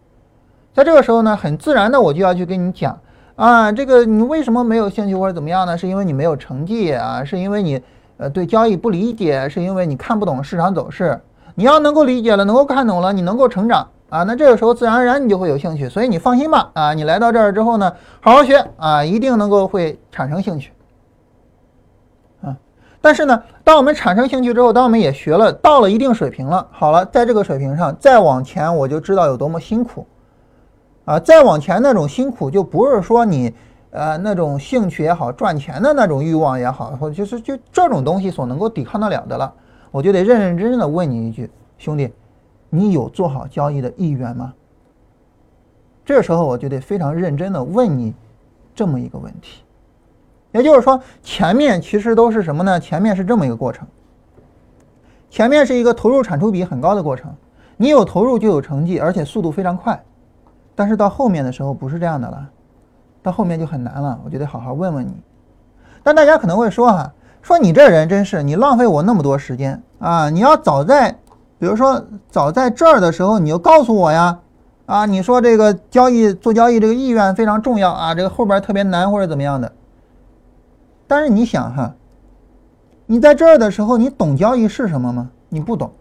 [0.72, 2.98] 在这个时候呢，很自然的我就要去跟你讲
[3.37, 5.76] 啊，这个你为什么没有兴趣或者怎么样呢？
[5.76, 7.83] 是因为你没有成绩啊，是因为你
[8.18, 11.20] 呃对交易不理解，是因为你看不懂市场走势。
[11.56, 15.88] 你要能够理解了，能够看懂了，你能够成长啊，那这个时候自然而然你就会有兴趣。
[15.88, 20.72] 所以你放心吧啊，你来到这儿之后呢，好好学啊，一定能够会产生兴趣
[22.42, 22.56] 啊。
[23.00, 30.06] 但是呢，当我们产生兴趣之后，当我们也学了到了一定水平了，好了，在这个水平上再往前，我就知道有多么辛苦。
[31.11, 33.53] 啊，再往前那种辛苦，就不是说你，
[33.90, 39.53] 呃，那种兴趣也好，赚钱的那种欲望也好，或者就是就这种东西所能够抵抗得了的了。
[39.90, 42.12] 我就得认认真真的问你一句，兄弟，
[42.68, 44.55] 你有做好交易的意愿吗？
[46.05, 48.14] 这时候我就得非常认真的问你
[48.73, 49.64] 这么一个问题。
[50.53, 52.79] 也就是说，前面其实都是什么呢？
[52.79, 53.85] 前面是这么一个过程，
[55.29, 57.35] 前面是一个投入产出比很高的过程，
[57.77, 60.01] 你有投入就有成绩，而且速度非常快。
[60.80, 62.48] 但是到后面的时候不是这样的了，
[63.22, 65.12] 到后面就很难了，我就得好好问问你。
[66.02, 67.12] 但大家可能会说哈，
[67.42, 70.30] 说你这人真是你浪费我那么多时间啊！
[70.30, 71.12] 你要早在，
[71.58, 74.38] 比如说早在这儿的时候，你就告诉我呀，
[74.86, 79.70] 啊，你说这个交易做交易这个意愿非常重要啊，这个后边特别难或者怎么样的。
[81.06, 81.94] 但是你想哈，
[83.04, 85.28] 你在这儿的时候，你懂交易是什么吗？
[85.50, 85.92] 你不懂，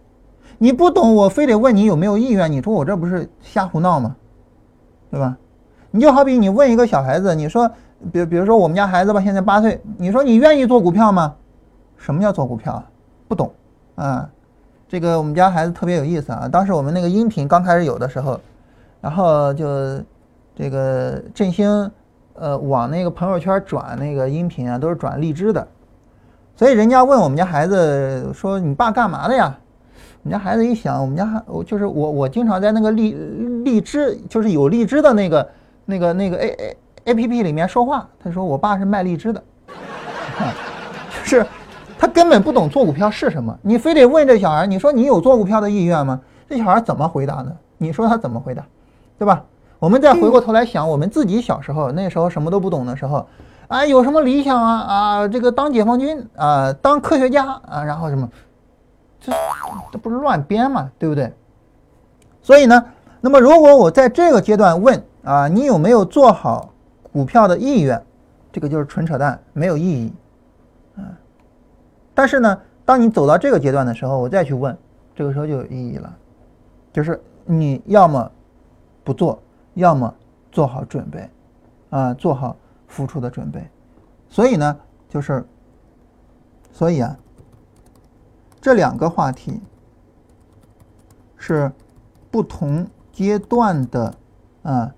[0.56, 4.16] 你不懂，我非得问你有没有意愿，你说我这不是瞎胡闹吗？
[5.10, 5.36] 对吧？
[5.90, 7.68] 你就好比你问一个小孩子，你说，
[8.12, 11.34] 比比如说我们家孩子吧，现在八岁，你说你愿意做股票吗？
[11.96, 12.82] 什么叫做股票？
[13.26, 13.52] 不懂
[13.96, 14.28] 啊。
[14.88, 16.48] 这个我们家孩子特别有意思啊。
[16.48, 18.40] 当时我们那个音频刚开始有的时候，
[19.00, 20.00] 然后就
[20.54, 21.90] 这个振兴，
[22.34, 25.66] 呃，往那个朋友圈转那个音频啊，都是转荔枝的。
[26.56, 29.56] 所以人家问我们家孩子说：“你爸干嘛的呀？”
[30.22, 33.12] 我们家孩子一想，我们家我就是我，我经常在那个荔
[33.64, 35.48] 荔枝，就是有荔枝的那个
[35.86, 38.06] 那个那个 A A A P P 里面说话。
[38.22, 39.42] 他说我爸是卖荔枝的，
[41.24, 41.46] 就是
[41.98, 43.58] 他根本不懂做股票是什么。
[43.62, 46.20] 你非得问这小孩，你说你有做股票的意愿吗？
[46.46, 47.50] 这小孩怎么回答呢？
[47.78, 48.62] 你说他怎么回答，
[49.18, 49.42] 对吧？
[49.78, 53.26] 我们再回过头来想，我们自己小时候那时候什么都不懂的时候，
[53.68, 58.28] 啊，有什么理想啊啊，这个当解放军啊，当科学家啊，然后什么？
[59.20, 59.32] 这
[59.92, 61.32] 这不是乱编嘛，对不对？
[62.42, 62.84] 所以呢，
[63.20, 66.72] 那么如果我在这个阶段问啊，你有没有做好
[67.12, 68.02] 股票的意愿？
[68.50, 70.12] 这个就是纯扯淡，没有意义
[70.96, 71.04] 啊。
[72.14, 74.76] 但是呢，当你走到这个阶段的时候，我再去问，
[75.14, 76.12] 这个时候就有意义了，
[76.92, 78.28] 就是你要么
[79.04, 79.40] 不做，
[79.74, 80.12] 要么
[80.50, 81.30] 做好准备
[81.90, 82.56] 啊，做好
[82.88, 83.62] 付出的准备。
[84.28, 84.76] 所以呢，
[85.08, 85.44] 就是，
[86.72, 87.16] 所以啊，
[88.60, 89.60] 这两个话题
[91.36, 91.72] 是
[92.30, 94.14] 不同阶段的
[94.62, 94.94] 啊，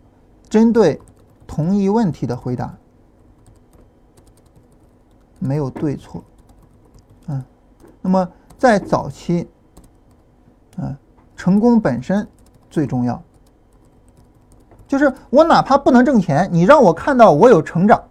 [0.48, 1.00] 针对
[1.46, 2.74] 同一问题的回答，
[5.38, 6.22] 没有对错，
[7.28, 7.42] 嗯，
[8.00, 9.48] 那么在早期，
[10.78, 10.96] 嗯，
[11.36, 12.26] 成功本身
[12.68, 13.22] 最重要。
[14.88, 18.02] 就是我哪怕不能挣钱，你让我看到我有成长，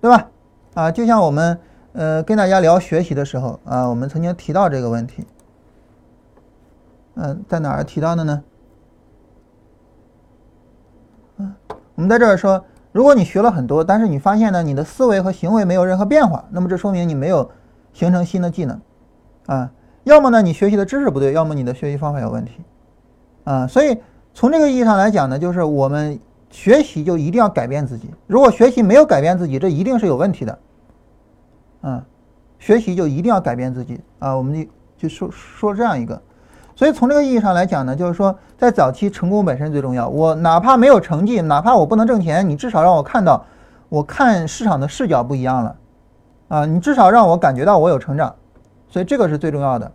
[0.00, 0.28] 对吧？
[0.74, 1.58] 啊，就像我们
[1.92, 5.24] 呃跟大家聊学习的时候啊，我们曾经提到这个问题。
[7.14, 8.42] 嗯，在哪儿提到的呢？
[11.38, 11.54] 嗯，
[11.94, 17.50] 我们在这儿说，如果你学了很多，但是你发现呢，你的思维和行为没有任何变化，那么这说明你没有
[17.92, 18.80] 形成新的技能
[19.46, 19.70] 啊。
[20.04, 22.62] 要么呢，你学习的知识不对，要么你的学习方法有问题
[23.44, 23.66] 啊。
[23.66, 23.98] 所以。
[24.34, 26.16] 从这个意义上来讲呢，就是我们
[26.48, 28.08] 学习就一定要改变自己。
[28.28, 30.56] 如果学习没有改变自己，这一定是有问题的。
[31.82, 32.02] 嗯，
[32.58, 34.36] 学习就一定要改变自己啊！
[34.36, 36.20] 我们就就说说这样一个。
[36.74, 40.08] 所以从这个意义上来讲呢，就是说在早期成功本身最重要。
[40.08, 43.44] 我哪怕没有成绩，哪怕我不能挣钱，你至少让我看到
[43.88, 45.76] 我看市场的视角不一样了
[46.48, 46.66] 啊！
[46.66, 48.34] 你至少让我感觉到我有成长，
[48.88, 49.90] 所以这个是最重要的。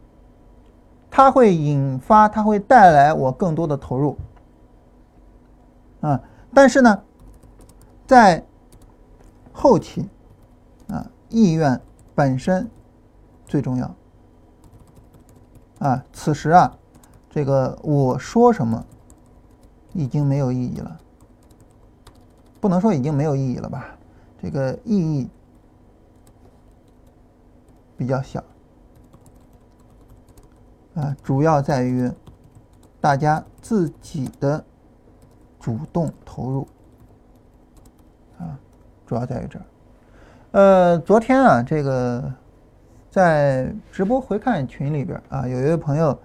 [1.10, 4.18] 它会引发，它会带来我更多的投入。
[6.02, 6.20] 啊，
[6.54, 7.02] 但是呢，
[8.06, 8.44] 在
[9.52, 10.10] 后期，
[11.34, 11.82] 意愿
[12.16, 12.70] 本身
[13.46, 13.96] 最重要。
[15.80, 16.78] 啊，此时啊，
[17.30, 18.86] 这个我说什么
[19.94, 21.00] 已经没有意义了，
[22.62, 23.98] 不能说已经没有意义了吧？
[24.42, 25.30] 这个意义
[27.98, 28.42] 比较小。
[30.94, 32.10] 啊，主要在于
[33.02, 34.64] 大家自己的。
[35.64, 36.68] 主动投入，
[38.38, 38.60] 啊，
[39.06, 39.66] 主要在于这儿。
[40.54, 42.32] 呃，昨天啊，这个
[43.10, 46.16] 在直播回看群里边啊，有一位朋友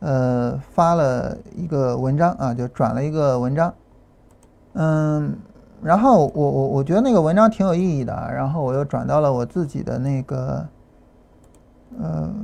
[0.00, 3.72] 呃发了一个文章啊，就转了一个文章，
[4.72, 5.38] 嗯，
[5.84, 10.66] 然后我我我觉得那个文章挺有意义的，然后我又转到了我自己的那个
[12.00, 12.34] 呃。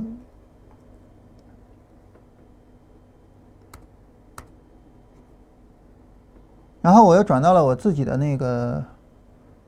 [6.81, 8.81] 然后我又转到了我自己的那个，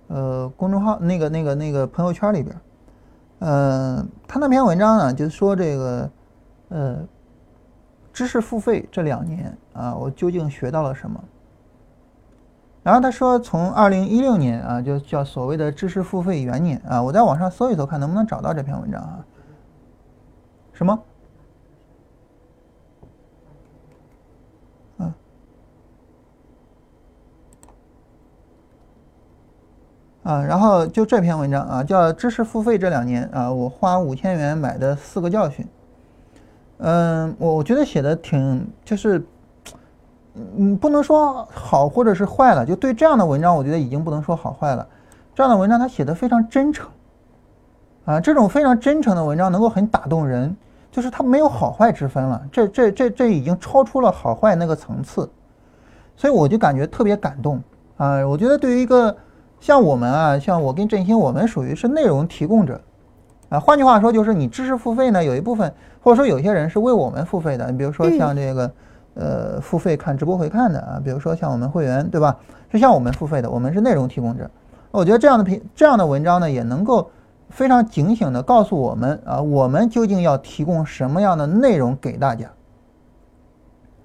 [0.08, 2.56] 呃，公众号那个那个那个朋友圈里边，
[3.40, 6.10] 呃，他那篇文章呢，就是说这个，
[6.70, 6.98] 呃，
[8.14, 11.24] 知识付费这两年啊，我究竟学到了什么？
[12.84, 19.26] 然后他说，从二零一六年啊，就叫所谓的知识付费元年啊，我在网上搜一搜，看能不能找到这篇文章啊？
[20.72, 21.00] 什么？
[30.26, 35.64] 啊，然后就这篇文章啊，叫知识付费这两年啊，我花五千元买的四个教训。
[36.80, 39.24] 嗯，我我觉得写的挺，就是，
[40.58, 44.88] 嗯，不能说好或者是坏了，就对这样的文章，我觉得已经不能说好坏了。
[45.36, 46.90] 这样的文章他写的非常真诚，
[48.06, 50.58] 啊，这种非常真诚的文章能够很打动人，
[50.92, 55.30] 就是他没有好坏之分了，这这这这已经超出了好坏那个层次，
[56.18, 57.62] 所以我就感觉特别感动
[57.98, 59.16] 啊，我觉得对于一个。
[59.66, 62.80] 像我们啊，像我跟振兴，我们属于是内容提供者，
[63.50, 65.74] 啊，换句话说就是你知识付费呢，有一部分
[66.04, 68.72] 或者说有些人是为我们付费的，你比如说像这个，
[69.16, 72.38] 呃，付费看直播回看的啊，比如说像我们会员，对吧？
[72.72, 74.48] 是向我们付费的，我们是内容提供者。
[74.92, 77.10] 我觉得这样的评这样的文章呢，也能够
[77.50, 82.52] 非常警醒的告诉我们啊，我们究竟要提供什么样的内容给大家。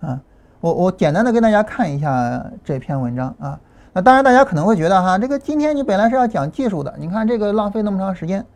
[0.01, 0.23] 啊，
[0.63, 3.61] 我我简单的跟大家看一下这篇文章啊。
[3.93, 8.47] 那当然，大家可能会觉得哈，这个今天你本来是要讲技术的，你看这个浪费那么长时间，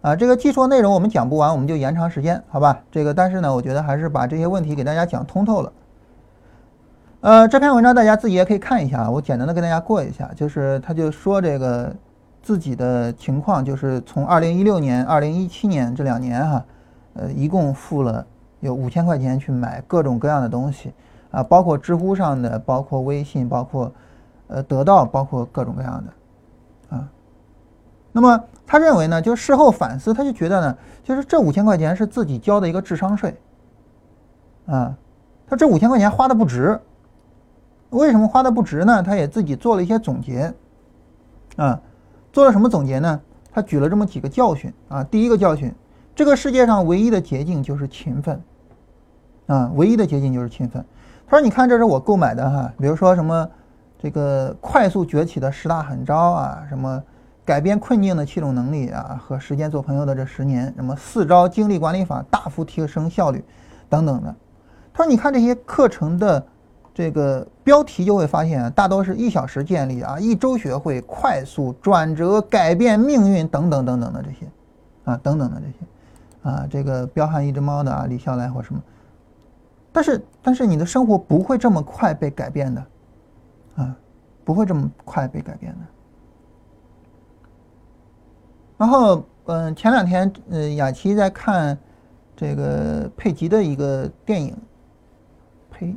[0.00, 2.80] 啊，这个技术内容我们讲不完，我们就延长时间，好吧？
[2.90, 5.72] 这个但是呢，我觉得还是把这些问题给大家讲通透了。
[7.20, 11.94] 呃，这篇文章大家自己也可以看一下，我简单的跟大家过一下，就是他就说这个
[12.42, 16.64] 自己的情况，就是从二零一六年、二零一七年这两年哈，
[17.14, 18.26] 呃，一共付了
[18.58, 20.92] 有五千块钱去买各种各样的东西，
[21.30, 23.92] 啊，包括知乎上的，包括微信，包括。
[24.54, 27.08] 呃，得到包括各种各样的，啊，
[28.12, 33.34] 那么他认为呢，就事后反思，他就觉得呢，就是这五千块钱是自己交的一个智商税，
[34.66, 34.94] 啊，
[35.46, 36.78] 他这五千块钱花的不值，
[37.88, 39.02] 为什么花的不值呢？
[39.02, 40.52] 他也自己做了一些总结，
[41.56, 41.80] 啊，
[42.30, 43.18] 做了什么总结呢？
[43.54, 45.74] 他举了这么几个教训啊，第一个教训，
[46.14, 48.38] 这个世界上唯一的捷径就是勤奋，
[49.46, 50.84] 啊，唯一的捷径就是勤奋。
[51.26, 53.48] 他说，你看，这是我购买的哈，比如说什么。
[54.02, 57.00] 这个快速崛起的十大狠招啊，什么
[57.44, 63.44] 改变困境的七种能力啊，和时间做朋友的这十年，什么四招精力管理法，大幅提升效率，
[63.88, 64.34] 等等的。
[64.92, 66.44] 他说，你看这些课程的
[66.92, 74.50] 这个标题，就会发现啊大多是一小时建立啊，一周学会，快速转折，改变命运，等等等等的这些，
[75.04, 78.82] 啊，等等的这些，啊，这个彪悍一只猫的啊，李笑来或什么。
[79.92, 82.84] 但是，但是你的生活不会这么快被改变的，
[84.44, 85.78] 不会这么快被改变的。
[88.76, 91.78] 然后，嗯，前两天，嗯，雅琪在看
[92.34, 94.56] 这个佩吉的一个电影，
[95.70, 95.96] 佩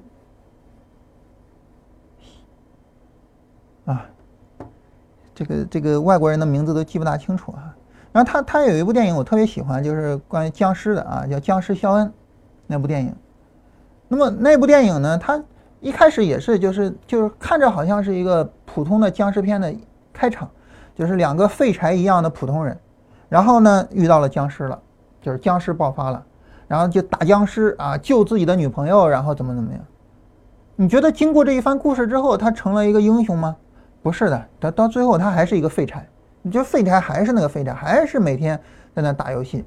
[3.85, 4.05] 啊，
[5.33, 7.75] 这个这个外国人的名字都记不大清楚啊。
[8.11, 12.07] 然后他他有一部电影我特别喜欢，就是关于僵尸的啊，叫《僵尸肖恩》
[12.67, 13.15] 那部电影。
[14.07, 15.43] 那么那部电影呢，它
[15.85, 19.73] 一开始也是就是就是看着好像是一个普通的僵尸片的
[20.11, 20.49] 开场。
[20.95, 22.79] 就是两个废柴一样的普通人，
[23.27, 24.81] 然后呢遇到了僵尸了，
[25.21, 26.25] 就是僵尸爆发了，
[26.69, 29.81] 然后就打僵尸啊，救自己的女朋友，然后怎么怎么样？
[30.77, 33.57] 你觉得经过这一番故事之后，他成了一个英雄吗？
[34.01, 36.07] 不是的，他到最后他还是一个废柴。
[36.41, 38.57] 你觉得废柴还是那个废柴，还是每天
[38.95, 39.65] 在那打游戏？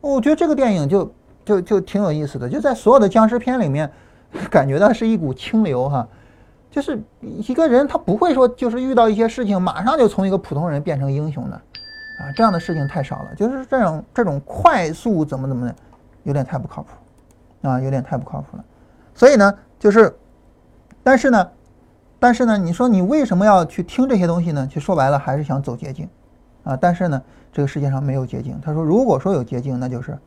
[0.00, 1.12] 我觉得这个电影就
[1.44, 3.90] 就就挺有意思的，就在所有的僵尸片里面，
[4.50, 6.06] 感觉到是一股清流哈。
[6.70, 13.34] 就是一个人，他不会说就是遇到一些事情，马上就从一个普通人变成英雄的，啊，这样的事情太少了。
[13.36, 15.74] 就是这种这种快速怎么怎么的，
[16.24, 18.64] 有点太不靠谱，啊，有点太不靠谱了。
[19.14, 20.12] 所以呢，就是，
[21.04, 21.48] 但是呢，
[22.18, 24.66] 但是呢，你说你为什么要去听这些东西呢？
[24.66, 26.08] 其实说白了还是想走捷径，
[26.64, 27.22] 啊，但是呢，
[27.52, 28.60] 这个世界上没有捷径。
[28.60, 30.18] 他说，如果说有捷径，那就是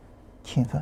[0.45, 0.81] 勤奋，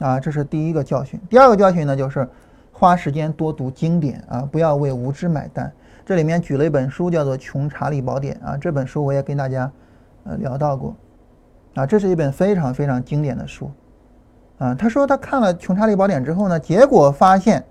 [0.00, 1.20] 啊，这是第一个教训。
[1.30, 2.28] 第二个教训呢，就是。
[2.72, 5.70] 花时间多读经典啊，不要为无知买单。
[6.06, 8.56] 这里面举了一本书，叫做《穷查理宝典》啊。
[8.56, 9.70] 这本书我也跟大家
[10.24, 10.96] 呃聊到过
[11.74, 11.84] 啊。
[11.84, 13.70] 这是一本非常非常经典的书
[14.56, 14.74] 啊。
[14.74, 17.62] 他说他看了《穷查理宝典》之后呢，结果发现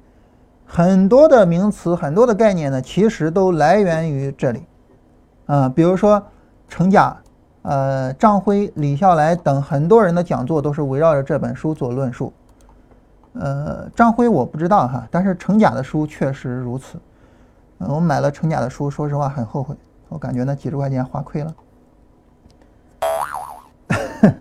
[0.63, 4.63] 很多的名词、很多的概念呢，其实都来源于这里
[5.47, 5.67] 啊。
[5.67, 6.23] 比如说
[6.67, 7.17] 成甲、
[7.61, 12.31] 呃张辉、李笑来等很多人的讲座都是围绕着这本书做论述。
[13.33, 16.99] 呃，张辉我不知道哈，但是程甲的书确实如此。
[17.77, 19.75] 嗯，我买了程甲的书，说实话很后悔，
[20.09, 21.55] 我感觉那几十块钱花亏了。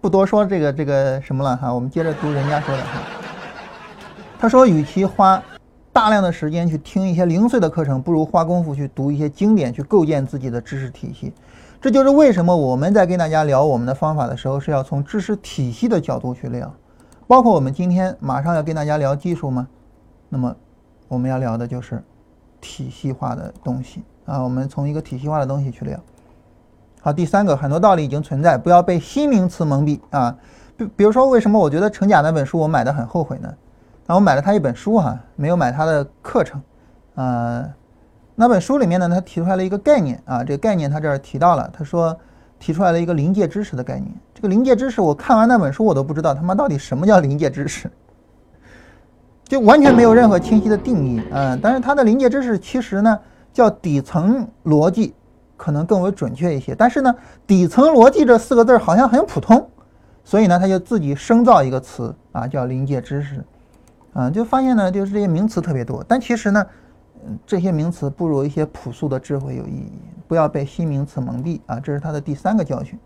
[0.00, 3.00] 不多说这个这个什么了哈，我们接着读人家说的哈。
[4.38, 5.40] 他说，与其花
[5.92, 11.32] 大量的时间去听一些零碎的课程，不如花功夫去读一些经典，去构建自己的知识体系。
[11.82, 16.72] 这就是为什么我们在跟大家聊我们的方法的时候，是要从知识体系的角度去聊。
[17.26, 19.66] 包括我们今天马上要跟大家聊技术吗？
[20.28, 20.54] 那么
[21.08, 22.00] 我们要聊的就是
[22.60, 24.40] 体系化的东西啊。
[24.44, 25.98] 我们从一个体系化的东西去聊。
[27.00, 30.36] 好，第三个，很多道理已经存在，不要被新名词蒙蔽啊。
[30.76, 33.52] 比比如说，为什么我觉得程甲那本书我买的很后悔呢？
[34.06, 36.62] 啊，我买了他一本书哈，没有买他的课程。
[37.16, 37.68] 啊，
[38.42, 42.18] 那本书里面呢，他提出来了一个概念啊，这个概念他这儿提到了，他说。
[42.58, 44.08] 提出来了一个临界知识的概念。
[44.32, 47.90] 这个临界知识，我看完那本书，我都不知道他妈到底什么叫临界知识，
[49.46, 51.20] 就完全没有任何清晰的定义。
[51.32, 53.18] 嗯，但是它的临界知识其实呢
[53.52, 55.12] 叫底层逻辑，
[55.56, 56.72] 可能更为准确一些。
[56.72, 57.12] 但是呢，
[57.48, 59.68] 底层逻辑这四个字好像很普通，
[60.22, 63.42] 所以呢，他就自己生造一个词啊，叫临界知识。
[64.12, 66.64] 啊，就发现呢，就是这些名词特别多，但其实呢。
[67.46, 69.92] 这些名词不如一些朴素的智慧有意义，
[70.26, 71.78] 不要被新名词蒙蔽啊！
[71.78, 72.98] 这是他的第三个教训，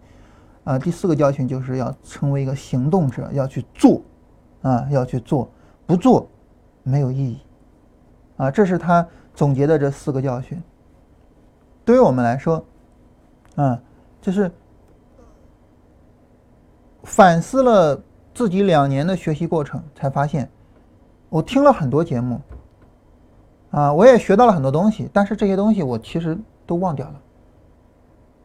[0.64, 4.00] 啊，第四个教训就是要成为一个行动者，要去做，
[4.62, 5.50] 啊，要去做，
[5.86, 6.28] 不做
[6.82, 7.40] 没有意义，
[8.36, 10.62] 啊，这是他总结的这四个教训。
[11.84, 12.64] 对于我们来说，
[13.56, 13.80] 啊，
[14.20, 14.50] 就是
[17.04, 18.02] 反思了
[18.34, 20.50] 自己两年的学习过程，才发现
[21.28, 22.40] 我听了很多节目。
[23.76, 27.20] 啊，我也学到了很多东西，但是这些东西我其实都忘掉了。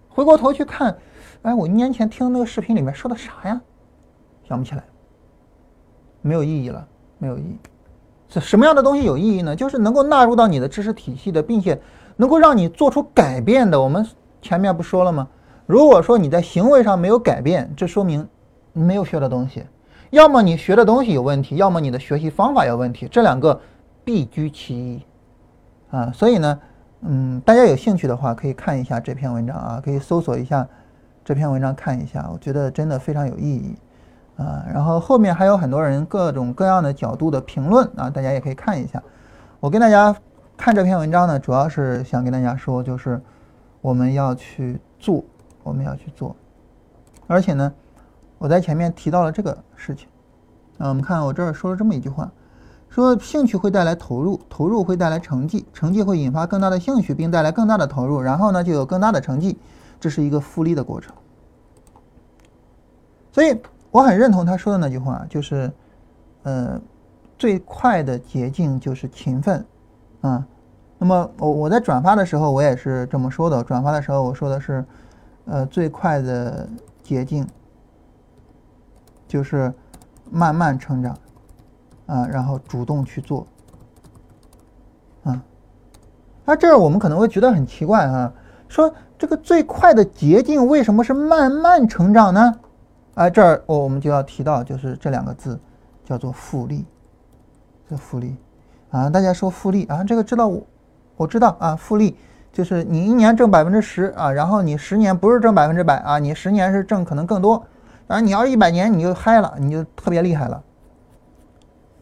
[0.10, 0.98] 回过头去看，
[1.44, 3.62] 哎，我一年前听那个视频里面说的啥呀？
[4.44, 4.84] 想不起来，
[6.22, 6.86] 没有意义了，
[7.18, 7.58] 没有意义。
[8.28, 9.56] 是什么样的东西有意义呢？
[9.56, 11.82] 就是能够纳入到你的知识体系的，并且
[12.18, 13.82] 能够让你做出改变的。
[13.82, 14.06] 我们
[14.42, 15.26] 前面不说了吗？
[15.66, 18.28] 如果说你在行为上没有改变，这说明
[18.74, 19.64] 你没有学的东西，
[20.10, 23.58] 要么你学的东西有问题，要么你的学习方法有问题，这两个
[24.04, 25.02] 必居其一。
[25.92, 26.60] 啊，所以呢，
[27.02, 30.68] 嗯，大家有兴趣的话，可以看一下这篇文章啊，可以搜索一下
[31.24, 33.76] 这篇文章看一下，我觉得真的非常有意义
[34.38, 34.66] 啊。
[34.74, 39.04] 然后后面还有很多人各种各样的角度的评论啊，大家也可以看一下。
[39.60, 40.16] 我跟大家
[40.56, 43.22] 看这篇文章呢，主要是想跟大家说，就是
[43.82, 45.24] 我们要去做，
[45.64, 46.36] 我们要去做，
[47.28, 47.74] 而且呢，
[48.38, 50.08] 我在前面提到了这个事情。
[50.78, 52.32] 啊，我们看我这儿说了这么一句话，
[52.92, 59.58] 说兴趣会带来投入，投入会带来成绩，成绩会引发更大的兴趣，并带来更大的投入，然后呢就有更大的成绩，
[59.98, 61.16] 这是一个复利的过程。
[63.32, 63.58] 所以
[63.92, 65.72] 我很认同他说的那句话，就是，
[66.44, 66.80] 呃，
[67.40, 69.66] 最快的捷径就是勤奋，
[70.20, 70.46] 啊。
[70.98, 73.64] 那么我我在转发的时候，我也是这么说的。
[73.64, 74.86] 转发的时候我说的是，
[75.46, 76.68] 呃，最快的
[77.02, 77.48] 捷径
[79.28, 79.74] 就是
[80.30, 81.18] 慢慢成长，
[82.12, 83.48] 啊，然后主动去做，
[85.24, 85.42] 啊。
[86.44, 88.34] 那这儿我们可能会觉得很奇怪啊，
[88.68, 92.56] 说这个最快的捷径为什么是慢慢成长呢？
[93.14, 95.58] 啊，这儿我我们就要提到，就是这两个字
[96.04, 96.86] 叫做复利，
[97.90, 98.36] 这复利
[98.90, 100.62] 啊，大家说复利啊，这个知道我。
[101.18, 102.18] 我知道啊，复利
[102.52, 107.64] 就是你一年挣百分之十啊，然后你十年不是挣百分之百啊，你十年是挣可能更多。
[108.08, 110.64] 啊，你要一百年你就嗨了，你就特别厉害了。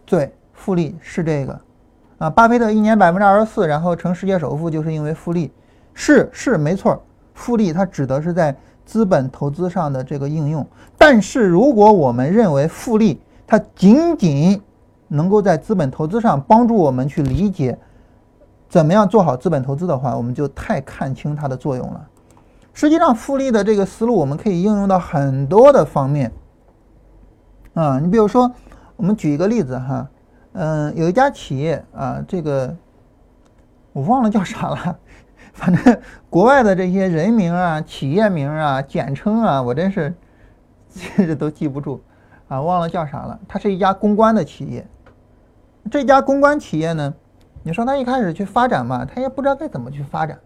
[0.10, 1.62] 对，复利是这个
[2.18, 5.52] 啊，巴菲特一年百分之二十四，然后成世界首富就是因为复利，
[5.94, 7.00] 是是没错，
[7.36, 8.56] 复利它指的是在
[8.86, 10.66] 资本投资上的这个应用。
[10.98, 14.60] 但是如果我们认为复利它仅仅
[15.08, 17.78] 能够在资本投资上帮助我们去理解。
[18.68, 22.08] 怎么样做好资本投资的话，我们就太看清它的作用了。
[22.72, 26.32] 实际上，复利的这个思路我们可以应用到很多的方面。
[27.74, 28.52] 啊，你比如说，
[29.00, 30.10] 我们举一个例子哈，
[30.52, 32.76] 嗯，有一家企业啊，这个
[33.94, 35.00] 我忘了叫啥了，
[35.56, 40.14] 反正国外的这些人名啊、企业名啊、简称啊，我真是
[41.16, 42.04] 这都记不住
[42.50, 43.40] 啊，忘了叫啥了。
[43.48, 44.86] 它是一家公关的企业，
[45.90, 47.14] 这家公关企业呢。
[47.64, 50.38] 你说他一开始去发展嘛，他也不知道该怎么去发展，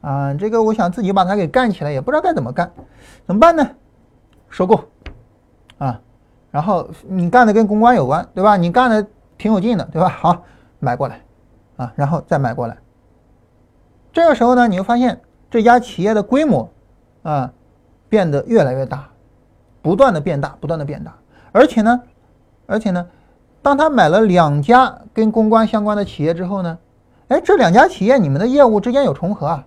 [0.00, 2.72] 啊，这个我想自己把它给干起来，也不知道该怎么干，
[3.26, 3.68] 怎么办呢？
[4.48, 4.82] 收购，
[5.76, 6.00] 啊，
[6.50, 8.56] 然后你干的跟公关有关，对吧？
[8.56, 10.08] 你干的挺有劲的，对吧？
[10.08, 10.44] 好，
[10.78, 11.20] 买过来，
[11.76, 12.76] 啊，然后再买过来。
[14.12, 15.20] 这个时候呢，你就发现
[15.50, 16.70] 这家企业的规模，
[17.22, 17.52] 啊，
[18.08, 19.08] 变得越来越大，
[19.82, 21.14] 不断的变大，不断的变大，
[21.52, 22.02] 而且呢，
[22.66, 23.06] 而且呢。
[23.62, 26.78] 当他买了两家跟公关相关的企业之后呢，
[27.26, 29.66] 哎，这两家企业你们的业务之间有重合啊，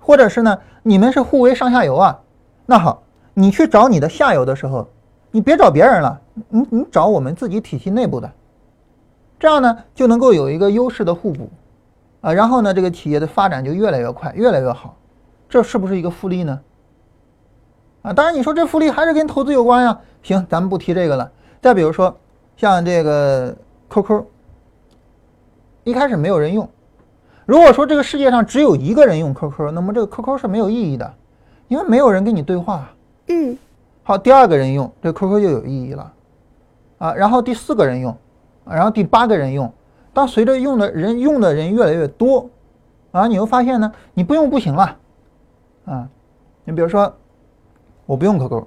[0.00, 2.20] 或者是呢，你们是互为上下游啊。
[2.64, 3.02] 那好，
[3.34, 4.88] 你去找你的下游的时候，
[5.32, 8.30] 你别找别人了，你你找我们自己体系内部的，
[9.40, 11.50] 这样呢就能够有一个优势的互补
[12.20, 12.32] 啊。
[12.32, 14.94] 然后呢，这个企业的发展就越来越快，越来越好，
[15.48, 16.60] 这是不是一个复利呢？
[18.02, 19.98] 啊，当然你说这复利还是跟投资有关呀。
[20.22, 21.32] 行，咱们不提这个了。
[21.60, 22.16] 再比如说。
[22.54, 23.56] 像这个
[23.88, 24.24] QQ，
[25.84, 26.68] 一开始没有人用。
[27.46, 31.14] 如果说这个世界上只有一个人用 QQ，那么这个 QQ 是没有意义的，
[31.66, 32.88] 因为没有人跟你对话。
[33.28, 33.56] 嗯。
[34.02, 36.12] 好，第二个人用这 QQ 就有意义了，
[36.98, 38.16] 啊，然后第四个人用，
[38.64, 39.72] 然后第八个人用。
[40.12, 42.50] 当随着用的人用的人越来越多，
[43.12, 44.96] 啊，你会发现呢，你不用不行了，
[45.86, 46.08] 啊，
[46.64, 47.14] 你比如说
[48.04, 48.64] 我不用 QQ，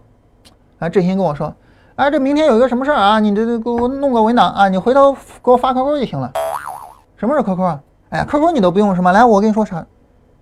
[0.79, 1.53] 啊，振兴跟我说。
[1.95, 3.19] 哎，这明天有一个什么事儿啊？
[3.21, 6.29] 你这这给我弄个文档啊，你回头给我发 QQ 就行了。
[7.15, 7.81] 什么是 QQ 啊？
[8.09, 9.13] 哎呀，QQ 你都不用是吗？
[9.13, 9.85] 来，我跟你说啥，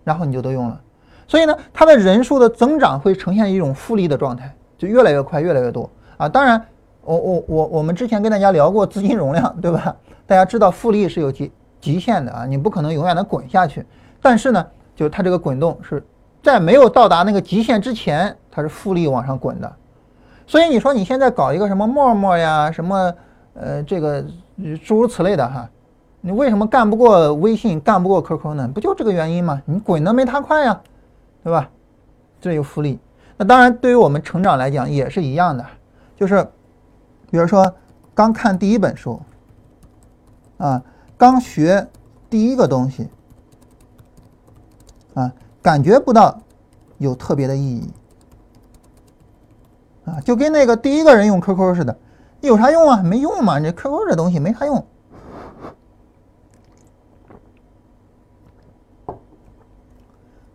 [0.04, 0.82] 然后你就都用了。
[1.28, 4.52] 所以呢，它的人数的增长会呈现一种复利的状态，
[4.84, 6.28] 就越来越快，越来越多啊。
[6.28, 6.62] 当然，
[7.02, 9.96] 我我我我们之前跟大家聊过资金容量， 对吧？
[10.28, 13.86] 大家知道复利是有极极限的啊，你不可能永远的滚下去。
[14.22, 16.04] 但是呢，就它这个滚动是
[16.42, 19.74] 在没有到达那个极限之前，它是复利往上滚的。
[20.46, 23.14] 所以你说你现在搞一个什么陌陌呀，什么
[23.54, 24.22] 呃这个
[24.84, 25.70] 诸如此类的哈，
[26.20, 28.70] 你为什么干不过微信，干不过 QQ 呢？
[28.74, 29.62] 不就这个原因吗？
[29.66, 30.82] 你滚的没它快呀，
[31.44, 31.70] 对吧？
[32.42, 33.00] 这有复利。
[33.38, 35.66] 那当然，对于我们成长来讲也是一样的，
[36.16, 36.44] 就是
[37.32, 37.74] 比如说
[38.14, 39.22] 刚看第一本书，
[40.58, 40.84] 啊，
[41.18, 41.88] 刚学
[42.30, 43.10] 第一个东西，
[45.14, 46.40] 啊，感觉不到
[46.98, 47.92] 有特别的意义。
[50.06, 51.98] 啊，就跟那个第一个人用 QQ 似的，
[52.42, 53.02] 有啥用啊？
[53.02, 54.86] 没用嘛，这 QQ 这东西没啥用。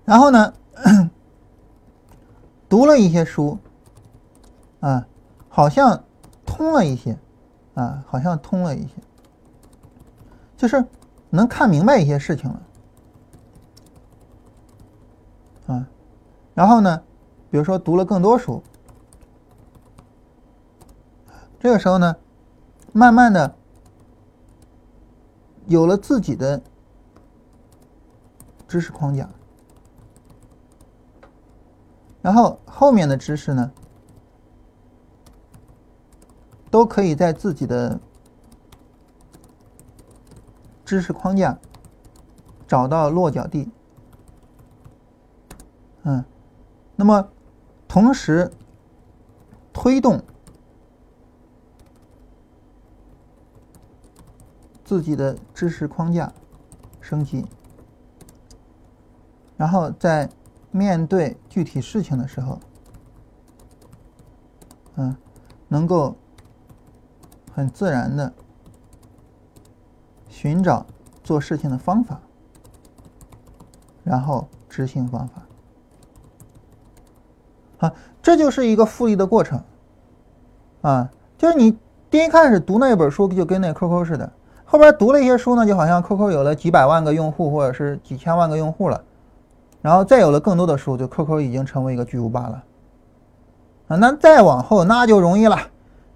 [0.05, 0.53] 然后呢，
[2.69, 3.59] 读了一些书，
[4.81, 5.07] 啊，
[5.49, 6.05] 好像
[6.45, 7.19] 通了一些，
[7.75, 8.95] 啊，好像通了一些，
[10.57, 10.85] 就是
[11.31, 12.63] 能看明白一些事情了，
[15.75, 15.89] 啊，
[16.55, 17.03] 然后呢，
[17.51, 18.63] 比如说读了更多书。
[21.61, 22.17] 这个时候呢，
[22.93, 23.57] 慢慢的
[25.67, 26.63] 有了自己的
[28.69, 29.29] 知识框架，
[32.21, 33.71] 然后后面的知识呢，
[36.71, 37.99] 都可以在自己的
[40.85, 41.59] 知识框架
[42.67, 43.71] 找到落脚地。
[46.03, 46.25] 嗯，
[46.97, 47.29] 那么
[47.87, 48.51] 同时
[49.73, 50.23] 推动
[54.85, 56.33] 自己的知识框架
[57.01, 57.45] 升级，
[59.57, 60.29] 然后在
[60.71, 62.59] 面对具体事情的时候，
[64.97, 65.17] 嗯，
[65.69, 66.17] 能够
[67.53, 68.33] 很自然的
[70.29, 70.87] 寻找
[71.25, 72.21] 做事情的方法，
[74.05, 75.43] 然后执行方法。
[77.79, 79.63] 啊，这就是一个复利的过程，
[80.81, 81.79] 啊，就是你
[82.11, 84.33] 第一开始读那一本书就跟那 QQ 似的，
[84.65, 89.05] 后边读了一些书呢，就好像 QQ 有了几百万个用户或者是几千万个用户了，
[89.81, 92.65] 然后再有了更多的书，就 QQ 已经成为一个巨无霸了，
[93.89, 95.57] 啊，那再往后那就容易了，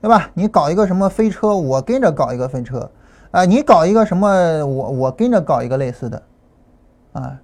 [0.00, 0.30] 对吧？
[0.34, 2.90] 你搞一个什么飞车，我跟着搞一个飞车，
[3.30, 4.28] 啊，你搞一个什么，
[4.66, 6.22] 我我跟着搞一个类似的，
[7.12, 7.40] 啊，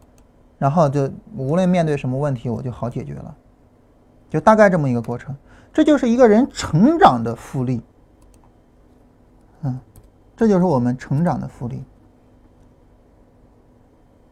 [0.58, 3.34] 然后就无论面对什么问题，我就好解决了。
[4.28, 5.34] 就大概这么一个过程，
[5.72, 7.80] 这就是一个人成长的复利，
[9.62, 9.78] 嗯，
[10.36, 11.82] 这就是我们成长的复利。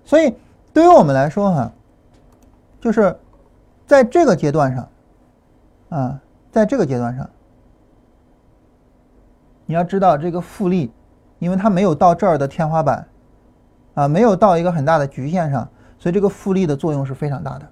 [0.05, 0.35] 所以
[0.77, 1.73] 对于我们来说，哈，
[2.83, 3.17] 就是
[3.87, 4.89] 在这个阶段上，
[5.89, 6.21] 啊，
[6.53, 7.27] 在这个阶段上，
[9.65, 10.93] 你要知道这个复利，
[11.39, 13.09] 因为它没有到这儿的天花板，
[13.95, 15.67] 啊，没有到一个很大的局限上，
[15.99, 17.67] 所以这个复利的作用是非常大的。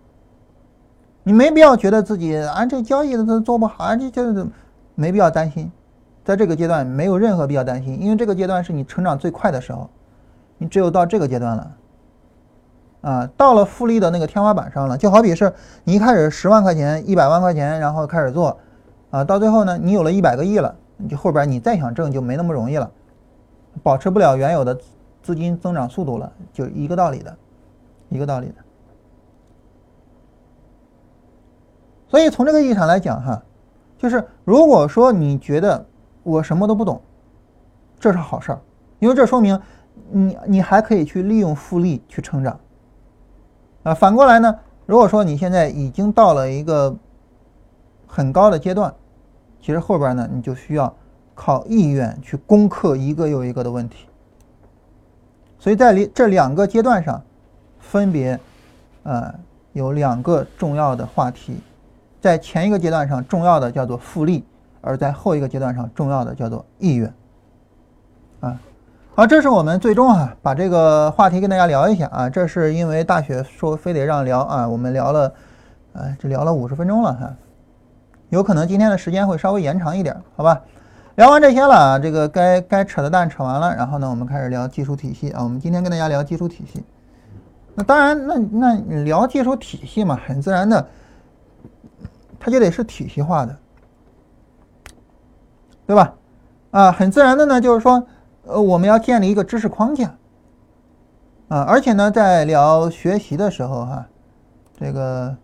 [1.24, 4.46] 你没必要觉得自己啊，这交易的都做不好啊，这这
[4.94, 5.70] 没必要担心，
[6.24, 9.90] 在这个阶段没有任何必要担心，因为这个阶段是你成长最快的时候，
[10.57, 11.70] 你只有到这个阶段了，
[13.05, 15.52] 啊，到了复利的那个天花板上了，就好比是
[15.84, 18.59] 你一开始十万块钱、一百万块钱，然后开始做，
[19.11, 22.90] 啊，到最后呢，你有了一百个亿了，你就后边你再想挣就没那么容易了，
[23.82, 24.74] 保持不了原有的
[25.22, 27.36] 资金增长速度了，就一个道理的，
[28.09, 28.55] 一个道理的。
[32.09, 33.42] 所以从这个意义上来讲，哈，
[33.98, 35.84] 就是如果说你觉得
[36.22, 36.98] 我什么都不懂，
[38.00, 38.59] 这是好事儿，
[38.98, 39.61] 因为这说明
[40.11, 42.59] 你你还可以去利用复利去成长。
[43.85, 46.97] 啊，反过来呢，如果说你现在已经到了一个
[48.07, 48.93] 很高的阶段，
[49.61, 50.93] 其实后边呢你就需要
[51.35, 54.07] 靠意愿去攻克一个又一个的问题。
[55.59, 57.22] 所以在这两个阶段上，
[57.78, 58.41] 分别
[59.03, 59.32] 呃
[59.72, 61.61] 有两个重要的话题。
[62.20, 64.43] 在前一个阶段上重要的叫做复利，
[64.80, 67.12] 而在后一个阶段上重要的叫做意愿。
[69.17, 72.29] 好，这是我们最终啊把这个话题跟大家聊一下啊。
[72.29, 75.33] 这是因为大雪说非得让聊啊，我们聊了，
[75.93, 77.33] 呃，这聊了五十分钟了哈，
[78.31, 80.61] 有可能今天的时间会稍微延长一点，好吧？
[81.15, 85.45] 聊完这些了啊，这个该该扯的蛋扯完了，然后呢，我们开始聊技术体系啊。
[85.45, 86.83] 我们今天跟大家聊技术体系，
[87.77, 90.85] 那当然，那那聊技术体系嘛，很自然的。
[92.41, 93.57] 它就得是体系化的，
[95.87, 96.15] 对吧？
[96.73, 98.05] 啊，很自然的呢，就是说，
[98.47, 100.14] 呃，我们要建立一个知识框架，
[101.49, 104.07] 啊，而且呢，在聊学习的时候，哈，
[104.78, 105.34] 这个，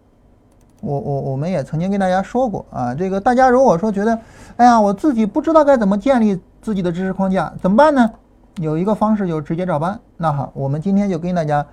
[0.80, 4.18] 我我我们也曾经跟大家说过啊，这个大家如果说觉得，
[4.56, 8.10] 哎呀，我自己不知道该怎么建立自己的知识框架，怎么办呢？
[8.56, 9.98] 有一个方式就是直接照搬。
[10.18, 11.64] 那好，我们今天就跟大家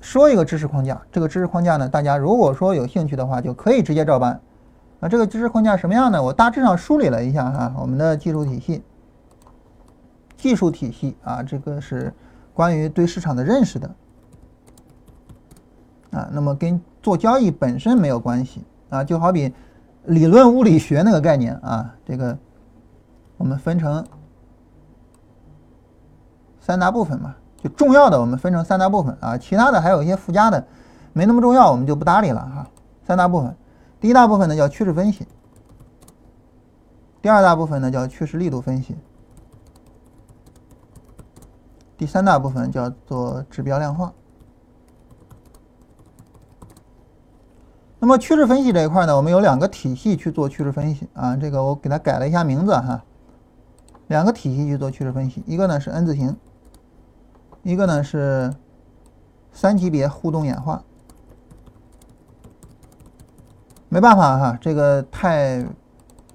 [0.00, 4.40] 说一个知识框架，这个知识框架呢，大家如果说有兴趣的话，就可以直接照搬。
[5.00, 6.22] 那这个知识框架什么样呢？
[6.22, 8.82] 我大致上梳理了一下哈，我们的技术体系，
[10.44, 12.12] 技术体系啊，这个是
[12.52, 13.90] 关于对市场的认识的
[16.10, 19.50] 啊，那么跟做交易本身没有关系啊，就好比
[20.04, 22.36] 理论物理学那个概念啊，这个
[23.38, 24.06] 我们分成
[26.60, 30.62] 三大部分嘛，就重要的我们分成三大部分啊，其他的还有一些附加的，
[31.14, 32.68] 没那么重要，我们就不搭理了哈，
[33.06, 33.56] 三大部分。
[33.98, 35.26] 第一大部分呢叫趋势分析，
[37.22, 38.94] 第二大部分呢叫趋势力度分析，
[41.96, 44.12] 第三大部分叫做指标量化。
[47.98, 53.02] 那么趋势分析这一块呢，我们有两个体系去做趋势分析啊，这个我给它改了一下名字哈，
[54.08, 56.36] 两个体系去做趋势分析，一个呢是 N 字形，
[57.62, 58.52] 一个呢是
[59.52, 60.82] 三级别互动演化。
[63.88, 65.64] 没办法哈，这个太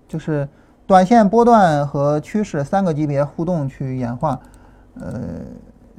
[0.08, 0.50] 就是
[0.88, 4.40] 短线波段和趋势三个级别互动去演化，
[4.96, 5.22] 呃，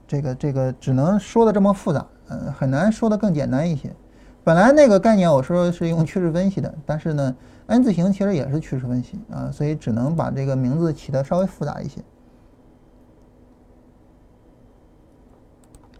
[0.06, 3.94] 这个这个只能说的这么复杂，呃，很难说的更简单一些。
[4.42, 7.36] 本来那个概念我说是用趋势分析的，但是呢
[7.66, 12.00] ，N 字形其实也是趋势分析啊，所以只能把这个名字起的稍微复杂一些。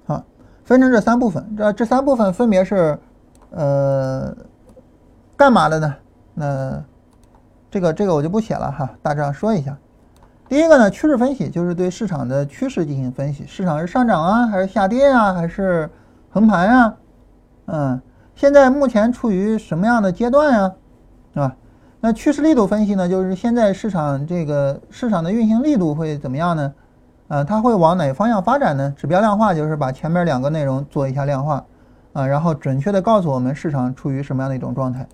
[0.05, 0.25] 好，
[0.65, 2.99] 分成这三部分，这这三部分分别是
[3.51, 4.35] 呃
[5.37, 5.95] 干嘛的呢？
[6.33, 6.83] 那
[7.71, 9.77] 这个这个我就不写了哈，大致上说一下。
[10.51, 15.89] 第一个呢，趋势分析就是对市场的趋势进行分析，市场是上涨啊，还是下跌啊，还是
[16.29, 16.97] 横盘啊？
[17.67, 18.03] 嗯，
[18.35, 20.73] 现在目前处于什么样的阶段呀？
[21.33, 21.55] 是吧？
[22.01, 26.75] 那趋势力度分析呢，就是现在市场这个市场的运行力度会怎么样呢？
[27.29, 28.93] 啊，它会往哪方向发展呢？
[28.97, 31.65] 指标量化就是把前面两个内容做一下量化，
[32.13, 35.07] 啊，然后准确的告诉我们市场处于什么样的一种状态，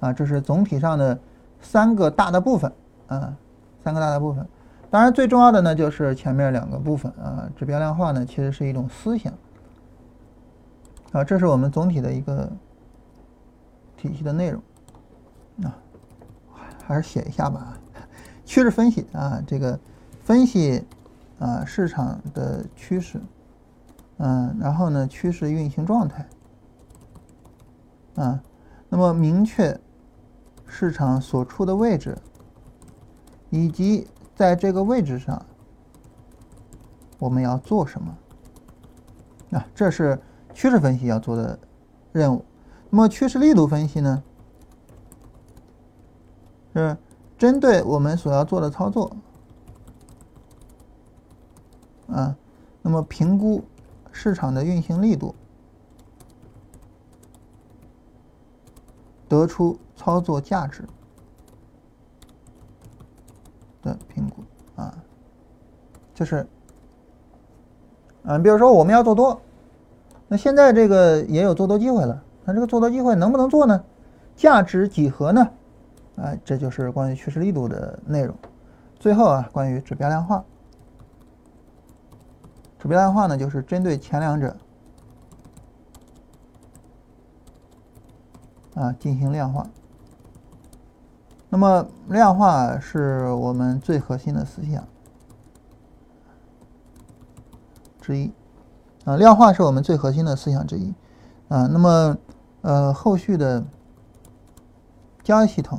[0.00, 1.18] 啊，这是总体上的
[1.62, 2.70] 三个大的部分，
[3.06, 3.32] 啊，
[3.82, 4.46] 三个大的部分。
[4.92, 9.32] 当然，最重要的呢就是前面两个部分啊，指标量化呢其实是一种思想
[11.12, 12.52] 啊，这是我们总体的一个
[13.96, 14.62] 体系的内容
[15.62, 15.72] 啊，
[16.86, 17.78] 还是写一下吧。
[18.44, 19.80] 趋势分析啊，这个
[20.20, 20.84] 分析
[21.38, 23.18] 啊市场的趋势，
[24.18, 26.28] 嗯，然后呢趋势运行状态
[28.16, 28.42] 啊，
[28.90, 29.80] 那么明确
[30.66, 32.18] 市场所处的位置
[33.48, 34.06] 以及。
[34.42, 35.40] 在这个位置上，
[37.20, 38.18] 我们要做什么？
[39.52, 40.20] 啊，这是
[40.52, 41.56] 趋势分析要做的
[42.10, 42.44] 任务。
[42.90, 44.20] 那么趋势力度分析呢？
[46.74, 46.96] 是
[47.38, 49.14] 针对我们所要做的操作，
[52.08, 52.36] 啊，
[52.82, 53.62] 那么评估
[54.10, 55.32] 市场的运行力度，
[59.28, 60.84] 得出操作价值。
[63.82, 64.42] 的评估
[64.76, 64.94] 啊，
[66.14, 66.46] 就是，
[68.22, 69.40] 嗯，比如说我们要做多，
[70.28, 73.84] 那现在这个也有做多机会了，那这个做多机会能不能做呢？
[74.36, 75.50] 价值几何呢？
[76.16, 78.34] 啊，这就是关于趋势力度的内容。
[78.98, 80.44] 最后啊，关于指标量化，
[82.78, 84.56] 指标量化呢，就是针对前两者
[88.74, 89.66] 啊进行量化。
[91.54, 94.82] 那么量化是我们最核心的思想
[98.00, 98.32] 之一，
[99.04, 100.94] 啊，量化是我们最核心的思想之一，
[101.48, 102.16] 啊，那么
[102.62, 103.62] 呃后续的
[105.22, 105.78] 交易系统，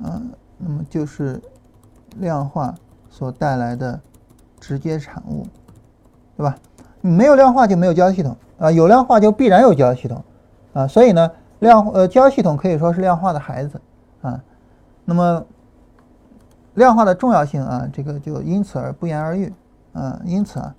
[0.00, 0.22] 啊，
[0.56, 1.42] 那么就是
[2.18, 2.72] 量化
[3.10, 4.00] 所带来的
[4.60, 5.48] 直接产物，
[6.36, 6.56] 对吧？
[7.00, 10.22] 你没有量化就没有交易系统，啊，有量化就必然有交易系统，
[10.74, 11.28] 啊，所以呢，
[11.58, 13.80] 量呃交易系统可以说是量化的孩子。
[14.22, 14.42] 啊，
[15.04, 15.46] 那么
[16.74, 19.52] 量化的重要性啊，这个就因此而不言而喻
[19.92, 20.20] 啊。
[20.24, 20.74] 因此啊，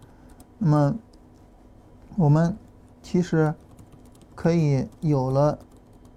[0.57, 0.95] 那么
[2.15, 2.55] 我们
[3.01, 3.53] 其实
[4.35, 5.57] 可以有了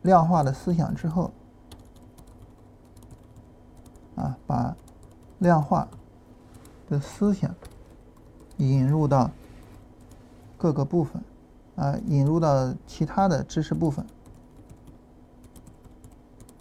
[0.03, 1.31] 量化的思想之后
[4.17, 4.77] 啊，把
[5.39, 5.89] 量化
[6.89, 7.55] 的思想
[8.59, 9.31] 引入到
[10.59, 11.23] 各个部分
[11.77, 14.05] 啊，引入到其他的知识部分。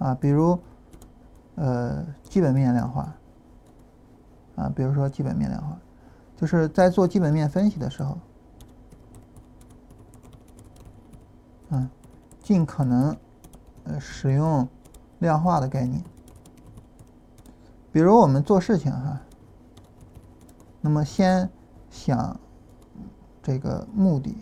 [0.02, 0.58] 啊，比如，
[1.54, 3.16] 呃，基本面量化，
[4.56, 5.78] 啊，比如说基本面量化，
[6.36, 8.18] 就是在做基本面分析的时候，
[11.70, 11.88] 嗯，
[12.42, 13.16] 尽可能
[13.84, 14.68] 呃使用
[15.20, 16.04] 量化的概念。
[17.92, 19.22] 比如我们做事情哈，
[20.82, 21.48] 那么先
[21.92, 22.40] 想
[23.44, 24.36] 这个目的。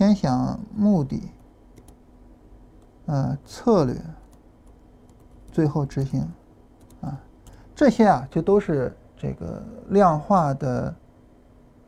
[0.00, 1.30] 先想目的，
[3.04, 3.94] 呃，策略，
[5.52, 6.26] 最后执行，
[7.02, 7.20] 啊，
[7.74, 10.94] 这些啊就都是这个量化的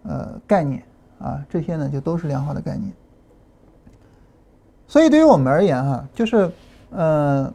[0.03, 0.83] 呃概念
[1.21, 2.93] 啊，这些呢就都是量化的概念。
[4.87, 6.53] 所以对于我们而言哈，就是
[6.91, 7.51] 呃，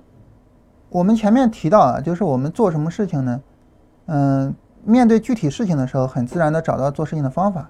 [0.90, 3.42] 我们前面提到啊，就是我们做什么事情呢？
[4.08, 7.70] 嗯，面对具体事情的时候，很自然的找到做事情的方法，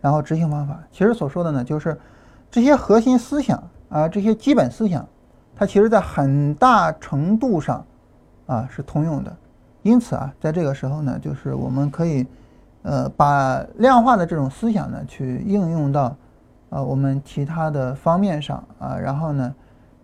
[0.00, 0.82] 然后执行方法。
[0.90, 1.94] 其实所说的呢，就是。
[2.52, 5.08] 这些核心思想啊，这些基本思想，
[5.56, 7.82] 它其实在很大程度上
[8.44, 9.34] 啊是通用的。
[9.80, 12.26] 因此啊，在这个时候呢，就是我们可以
[12.82, 16.14] 呃把量化的这种思想呢去应用到
[16.68, 19.54] 啊我们其他的方面上啊，然后呢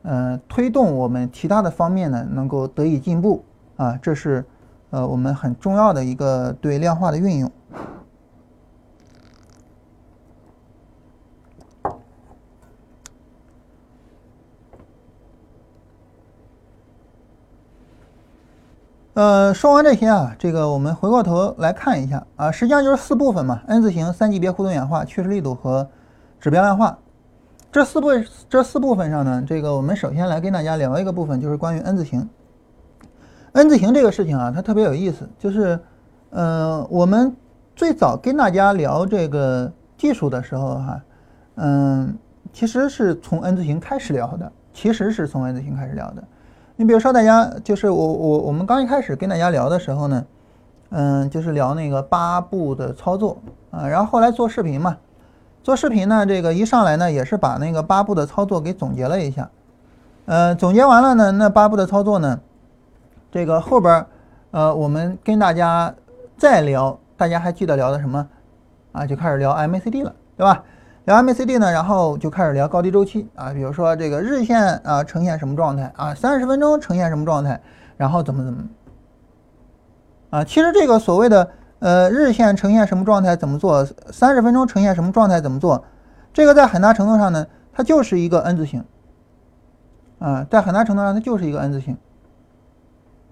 [0.00, 3.44] 呃推动我们其他的方面呢能够得以进步
[3.76, 4.42] 啊，这是
[4.88, 7.52] 呃我们很重要的一个对量化的运用。
[19.18, 25.88] 呃，说完这些啊，这个我们回过头来看一下啊，实际上就是四部分嘛，N 字形、三级别互动演化、趋势力度和
[26.38, 26.96] 指标量化。
[27.72, 28.10] 这四部
[28.48, 32.28] 这四部分上呢，这个我们首先来跟大家聊一个部分，就是关于 N 字形。
[33.54, 35.76] N 字形这个事情啊，它特别有意思，就是
[36.30, 37.34] 呃，我们
[37.74, 41.02] 最早跟大家聊这个技术的时候哈，
[41.56, 42.16] 嗯，
[42.52, 46.22] 其实是从 N 字形开始聊的，其实是从 N 字形开始聊的。
[46.80, 50.24] 你比如说，大家就是我我我们刚一开始跟大家聊的时候呢，
[50.90, 53.36] 嗯，就是聊那个八步的操作
[53.72, 54.96] 啊，然后后来做视频嘛，
[55.60, 59.50] 做视频呢，这个一上来呢也是把那个八步的操作给总结了一下，
[60.26, 62.38] 呃，总结完了呢，那八步的操作呢，
[63.32, 64.06] 这个后边
[64.52, 65.92] 呃，我们跟大家
[66.36, 68.24] 再聊，大家还记得聊的什么
[68.92, 69.04] 啊？
[69.04, 70.62] 就开始聊 MACD 了，对吧？
[71.08, 77.58] 聊 MACD 呢，然后就开始聊高低周期啊，比如说这个日线啊呈现什么状态啊，三十分钟呈现什么状态，
[77.96, 78.62] 然后怎么怎么
[80.28, 81.48] 啊，其实这个所谓的
[81.78, 83.82] 呃日线呈现什么状态怎么做，
[84.12, 85.82] 三十分钟呈现什么状态怎么做，
[86.34, 88.84] 这个在很大程度上呢，它就是一个 N 字形
[90.18, 91.96] 啊，在很大程度上它就是一个 N 字形，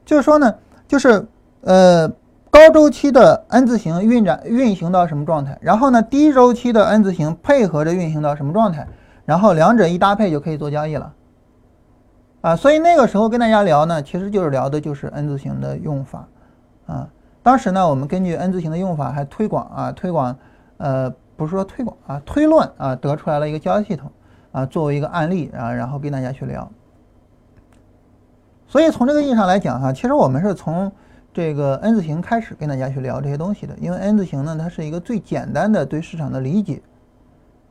[0.06, 0.54] 就是说呢，
[0.88, 1.26] 就是
[1.60, 2.10] 呃。
[2.56, 5.58] 高周期的 N 字形运展运行到什么状态？
[5.60, 8.88] 然后呢，低周期的 N 字形配合着运行到什么状态？
[9.26, 11.12] 然后两者一搭配就可以做交易了。
[12.40, 16.26] 啊，所以那个时候跟大家聊呢，其实就是聊的就是 N 字形的用法。
[16.86, 17.06] 啊，
[17.42, 20.34] 当时呢，我们根据 N 字形的用法还推广啊，推广，
[20.78, 24.10] 呃，不是说推广啊，推论啊，得出来了一个交易系统
[24.52, 26.66] 啊，作为一个案例啊，然后跟大家去聊。
[28.66, 30.90] 所以从这个意义上来讲哈，其实我们是从。
[31.36, 36.80] 这个 N 字形开始跟大家去聊这些东西的，因为 N 字形呢，它是一个最简单的对市场的理解，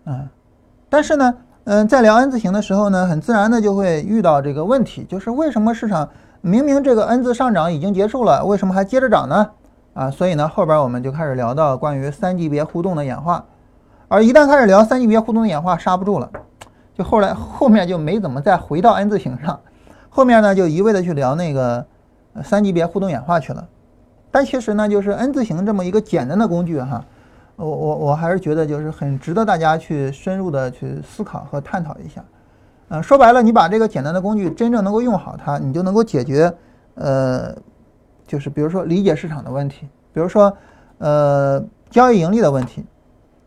[0.03, 0.29] 啊，
[0.87, 6.07] 但是呢，嗯，在聊 N 字形的时候呢，很自然的就会遇到这个问题，就是为什么市场
[6.41, 9.49] 明明这个 N 字上涨已经结束了，为什么还接着涨呢？
[9.95, 13.43] 啊，所以呢，后边我们就开始聊到关于三级别互动的演化，
[14.07, 16.29] 而一旦开始聊三级别互动的演化，刹不住了，
[16.93, 19.59] 就后来后面就没怎么再回到 N 字形上，
[20.07, 21.83] 后面呢就一味的去聊那个。
[22.43, 23.67] 三级别互动演化去了，
[24.29, 27.03] 但其实呢，就是 N 字形这么一个简单的工具哈，
[27.55, 32.23] 我我我还是觉得就是很值得大家去深入的去思考和探讨一下。
[32.89, 36.53] 呃，说白了，你把这个简单的工具真正能够用好它，你就能够解决
[36.95, 37.55] 呃，
[38.27, 40.55] 就是比如说理解市场的问题，比如说
[40.97, 42.85] 呃交易盈利的问题。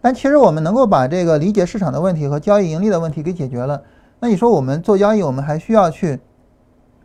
[0.01, 3.83] 但其实我们能够把这个理解市场的问题和交易盈利的问题给解决了，
[4.21, 6.19] 那你说我们做交易，我们还需要去？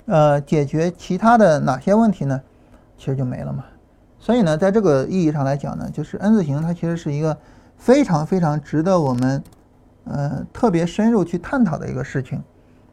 [0.05, 2.41] 呃，解决其他的哪些问题呢？
[2.97, 3.65] 其实就没了嘛。
[4.19, 7.37] 所以呢，在这个意义上来讲呢，就是 N 字形它其实是一个
[7.77, 9.43] 非常非常值得我们
[10.05, 12.41] 呃特别深入去探讨的一个事情。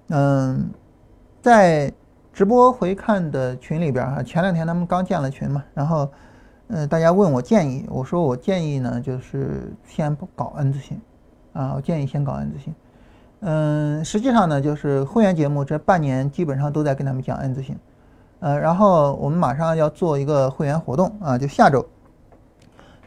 [0.09, 0.71] 嗯，
[1.41, 1.93] 在
[2.33, 6.11] 直播回看的群里边哈，前两天他们刚建了群嘛，然后
[6.69, 11.01] 呃大家问我建议，我说我建议呢就是先不搞 N 字形
[11.53, 12.75] 啊，我建议先搞 N 字形。
[13.43, 17.75] 嗯，实际上呢，就是会员节目这半年基本上都在跟他们讲 N 字形，
[18.41, 21.87] 呃，然后我们马上要做一个会员活动啊，就下周，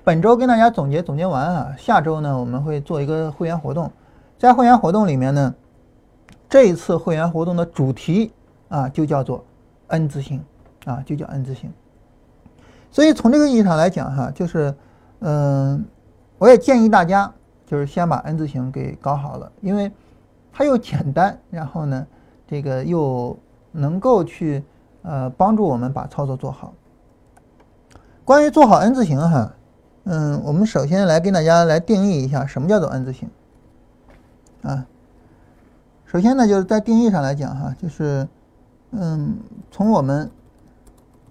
[0.03, 3.91] 本周跟大家总结总结完啊，下周呢我们会做一个会员活动，
[4.39, 5.53] 在会员活动里面呢，
[6.49, 8.31] 这一次会员活动的主题
[8.69, 9.45] 啊就叫做
[9.89, 10.43] N 字形
[10.85, 11.71] 啊，就叫 N 字形，
[12.89, 14.73] 所以从这个意义上来讲哈，就是
[15.19, 15.85] 嗯，
[16.39, 17.31] 我也建议大家
[17.67, 19.91] 就是先把 N 字形给搞好了，因为。
[20.53, 22.05] 它又简单，然后呢，
[22.47, 23.35] 这个又
[23.71, 24.63] 能够去
[25.01, 26.73] 呃帮助我们把操作做好。
[28.23, 29.51] 关于做好 N 字形哈，
[30.03, 33.29] 嗯，我们首先来跟大家来定义一下什么叫做 N 字形
[34.61, 34.85] 啊。
[36.05, 38.27] 首先呢，就是在定义上来讲哈，就是
[38.91, 39.35] 嗯，
[39.71, 40.29] 从我们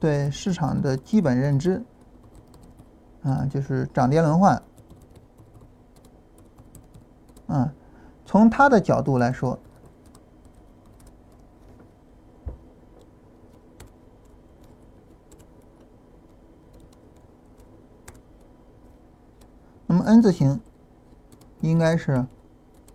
[0.00, 1.80] 对市场的基本认知
[3.22, 4.60] 啊，就是涨跌轮换
[7.46, 7.72] 啊。
[8.32, 9.58] 从他的角度来说，
[19.86, 20.58] 那么 N 字形
[21.60, 22.24] 应该是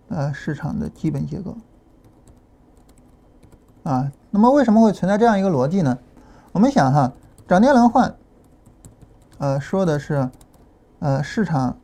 [0.08, 1.56] 呃市场的基本结构
[3.84, 4.10] 啊。
[4.32, 6.00] 那么为什么会存在这样一个逻辑呢？
[6.50, 7.12] 我们想哈，
[7.46, 8.12] 涨跌轮换，
[9.38, 10.28] 呃，说的是
[10.98, 11.78] 呃市场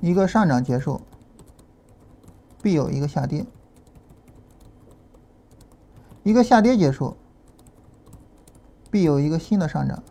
[0.00, 1.00] 一个上涨结束。
[2.64, 3.44] 必有一个下跌，
[6.22, 7.14] 一个下跌结束，
[8.90, 10.02] 必有一个新的上涨。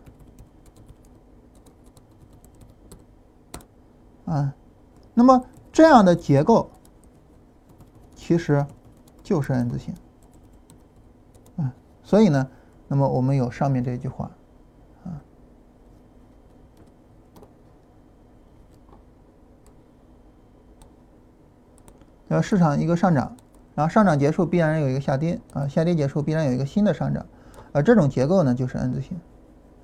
[4.26, 4.54] 啊，
[5.14, 6.70] 那么这样的结构
[8.14, 8.64] 其实
[9.24, 9.92] 就是 N 字形。
[11.56, 11.74] 啊，
[12.04, 12.48] 所以呢，
[12.86, 14.30] 那么我们有上面这句话
[22.34, 23.36] 呃市场一个上涨，
[23.76, 27.24] 然后上涨结束必然有一个下跌啊，下跌结束必然有一个新的上涨，
[27.70, 29.16] 啊这种结构呢就是 N 字形，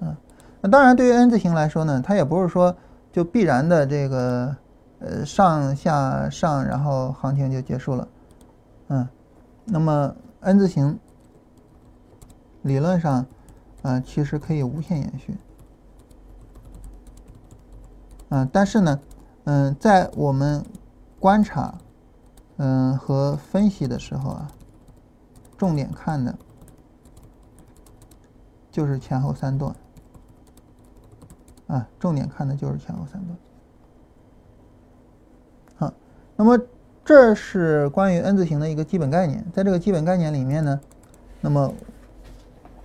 [0.01, 0.17] 啊，
[0.61, 2.75] 那当然对于 N 字形来说呢，它也不是说
[3.13, 4.57] 就必然的这个
[4.99, 8.09] 呃上下上，然后行情就结束了，
[8.89, 9.09] 嗯，
[9.65, 10.99] 那么 N 字形
[12.63, 13.25] 理论上
[13.83, 15.37] 啊其实可以无限延续，
[18.31, 19.01] 嗯，但是呢，
[19.45, 20.65] 嗯，在我们
[21.21, 21.73] 观察。
[22.63, 24.53] 嗯，和分析的时候啊，
[25.57, 26.39] 重点看的
[28.71, 29.75] 就是前后三段
[31.69, 33.39] 啊，重点看的就是前后三段。
[35.77, 35.95] 好，
[36.37, 36.61] 那么
[37.03, 40.79] 这是关于 N 字形的一个基本概念，在这个基本概念里面呢，
[41.41, 41.73] 那么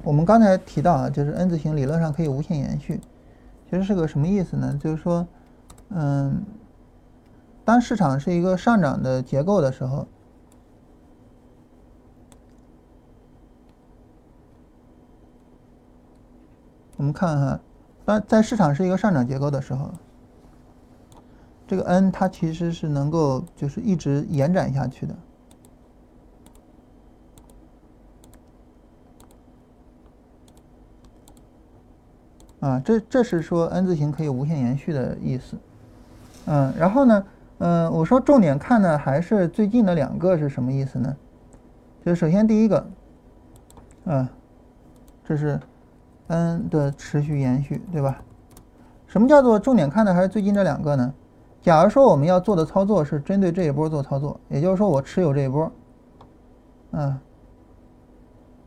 [0.04, 3.02] 我们刚才提到啊，就是 N 字形理论上可以无限延续，
[3.70, 4.80] 其实是个什么意思呢？
[4.82, 5.28] 就是说，
[5.90, 6.42] 嗯。
[7.66, 10.08] 当市场是一个上涨的结构的时候，
[16.96, 17.60] 我们看哈，
[18.06, 19.92] 当在市场是一个上涨结构的时候，
[21.66, 25.16] 这个 N 它其实是能够就是一直延展下去的，
[32.60, 35.58] 啊，这这是说 N 字形可以无限延续的意思，
[36.46, 37.26] 嗯，然后呢？
[37.60, 41.16] 嗯，我说重点看的还是最近的两个是什么意思呢？
[42.06, 42.88] 就首先第一个，
[44.04, 44.28] 嗯，
[45.24, 45.60] 这是
[46.28, 48.22] N 的持续延续，对吧？
[49.08, 51.14] 什么叫做重点看的还是最近这两个呢？
[51.62, 55.72] 假如说我们要做的操作是针对这一波做操作，也就是说我持有这一波，
[56.92, 57.18] 嗯，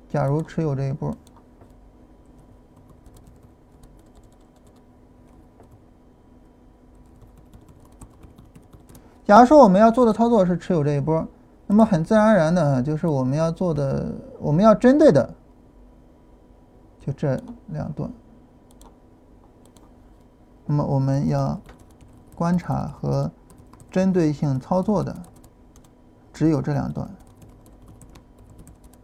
[0.08, 1.14] 假如持有这一波。
[9.28, 11.28] 假如说我们要做的操作是持有这一波，
[11.66, 14.10] 那么很自然而然的，就是我们要做的，
[14.40, 15.34] 我们要针对的，
[16.98, 18.10] 就这两段。
[20.64, 21.60] 那么我们要
[22.34, 23.30] 观察和
[23.90, 25.14] 针对性操作的，
[26.32, 27.06] 只有这两段。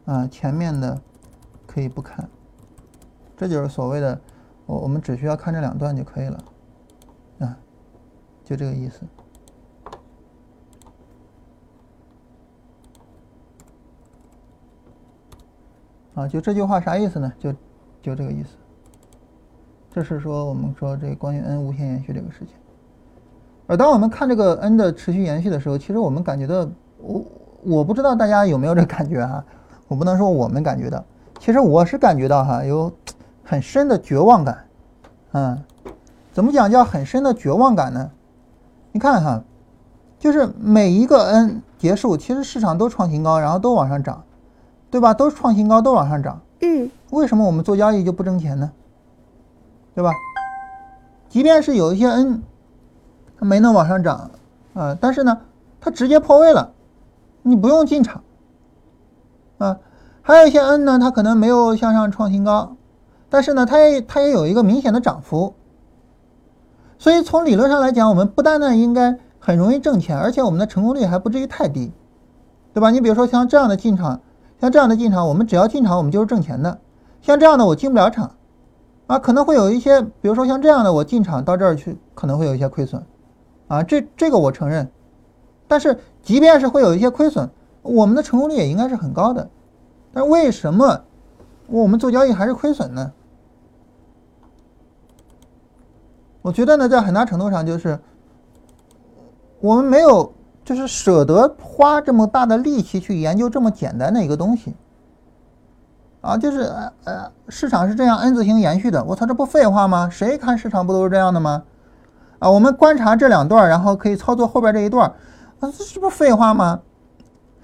[0.07, 0.99] 啊，前面的
[1.67, 2.27] 可以不看，
[3.37, 4.19] 这就是所谓的，
[4.65, 6.45] 我我们只需要看这两段就可以了。
[7.41, 7.59] 啊，
[8.43, 9.03] 就这个意思。
[16.15, 17.33] 啊，就这句话啥意思呢？
[17.39, 17.53] 就，
[18.01, 18.51] 就这个意思。
[19.91, 22.49] 这是说我们说这个关于 n 无限延续这个事情。
[23.67, 27.25] 而当我们看这个 n 的持续延续的时候，其实我们感觉到，我
[27.63, 29.45] 我不知道大家有没有这感觉哈，
[29.89, 31.05] 我不能说我们感觉到，
[31.41, 32.93] 其实我是感觉到哈，有
[33.43, 34.65] 很深的绝望感。
[35.33, 35.63] 嗯，
[36.33, 38.11] 怎么讲叫很深的绝望感呢？
[38.93, 39.43] 你看哈，
[40.19, 44.23] 就是每一个 n 结束，其实市场都创新高，然后都往上涨。
[44.95, 45.13] 对吧？
[45.13, 46.41] 都创新高，都往上涨。
[46.61, 48.71] 嗯，为什么我们做交易就不挣钱呢？
[49.93, 50.13] 对吧？
[51.29, 52.45] 即便是有一些 N，
[53.37, 54.31] 它没能往上涨，
[54.73, 55.41] 啊，但是呢，
[55.81, 56.71] 它直接破位了，
[57.43, 58.23] 你不用进场，
[59.59, 59.81] 啊，
[60.23, 62.77] 还有一些 N 呢，它可能没有向上创新高，
[63.29, 65.55] 但是呢，它也它也有一个明显的涨幅，
[66.99, 71.91] 所以从理论上来讲，我们不单单应该很容易挣钱，而且我们的成功率还不至于太低，
[72.73, 72.93] 对吧？
[72.93, 74.21] 你比如说像这样的进场。
[74.65, 76.81] 像这样的进场，我们只要进场，我们就是挣钱的。
[77.21, 78.35] 像这样的我进不了场，
[79.07, 83.05] 啊，可能会有一些，比如说像这样的我进场到这儿去，可能会有一些亏损，
[83.69, 84.91] 啊，这这个我承认。
[85.69, 87.51] 但是即便是会有一些亏损，
[87.83, 89.51] 我们的成功率也应该是很高的。
[90.15, 91.03] 但是为什么
[91.67, 93.13] 我们做交易还是亏损呢？
[96.41, 97.99] 我觉得呢，在很大程度上就是
[99.61, 100.33] 我们没有。
[100.65, 104.75] 就是舍得花这么大的力气去研究这么简单的一个东西，
[106.23, 110.09] 啊，就是呃呃，市场是这样 N 字形延续的，我操，这不废话吗？
[110.11, 111.65] 谁看市场不都是这样的吗？
[112.39, 115.07] 啊，我们观察这两段，然后可以操作后边这一段，
[115.61, 116.81] 啊，这这不废话吗？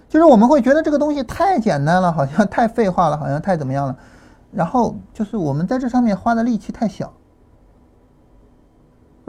[0.08, 3.96] 就是我们会觉得这个东西太简单了，好像太废话了，好像太怎么样了，
[4.52, 7.12] 然后就是我们在这上面花的力气太小。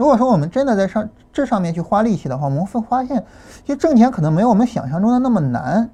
[0.02, 3.24] 如果说我们真的在上这上面去花力气的话，我们会发现，
[3.64, 5.88] 其实挣钱可能没有我们想象中的那么难。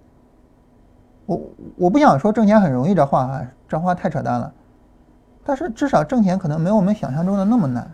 [1.26, 1.38] 我
[1.76, 4.50] 我不想说挣钱很容易这话啊，这话太扯淡了。
[5.44, 7.90] 但是至少挣钱可能没有我们想象中的那么难。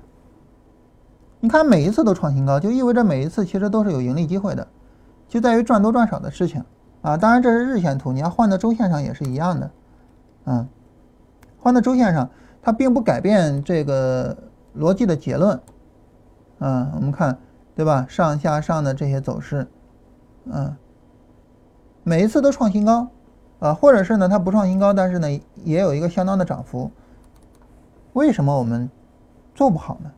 [1.41, 4.65] 你看每一次都创新高，就意味着每一次其实都是有盈利机会的，
[5.29, 6.63] 就在于赚多赚少的事情
[7.03, 7.17] 啊。
[7.17, 9.71] 当然这是日线图，你要换到周线上也是一样的，
[10.45, 10.69] 嗯，
[11.59, 12.31] 换到周线上，
[12.63, 14.37] 它并不改变这个
[14.79, 15.61] 逻辑的结论。
[16.67, 17.37] 嗯，我们看，
[17.75, 18.07] 对吧？
[18.09, 19.67] 上下上的这些走势，
[20.47, 20.75] 嗯，
[22.03, 23.09] 每一次都创新高，
[23.59, 25.31] 啊，或者是呢它不创新高，但是呢
[25.63, 26.91] 也有一个相当的涨幅，
[28.15, 28.89] 为什么我们
[29.55, 30.11] 做不好呢？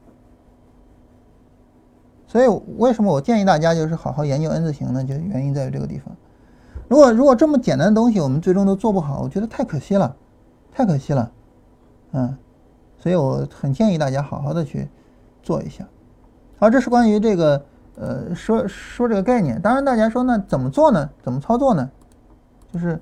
[2.28, 2.47] 所以
[2.78, 5.03] 为什么我建议大家就是好好研究 N 字形呢？
[5.03, 6.14] 就原因在于这个地方。
[6.86, 10.14] 如果如果这么简单的东西我们最终都做不好，我觉得太可惜了，
[10.70, 11.32] 太可惜了，
[12.12, 12.38] 嗯，
[12.99, 14.88] 所以我很建议大家好好的去
[15.42, 15.84] 做一下。
[16.59, 17.62] 好，这是关于这个
[17.96, 19.61] 呃说说这个概念。
[19.61, 21.11] 当然，大家说那怎么做呢？
[21.22, 21.90] 怎么操作呢？
[22.72, 23.00] 就是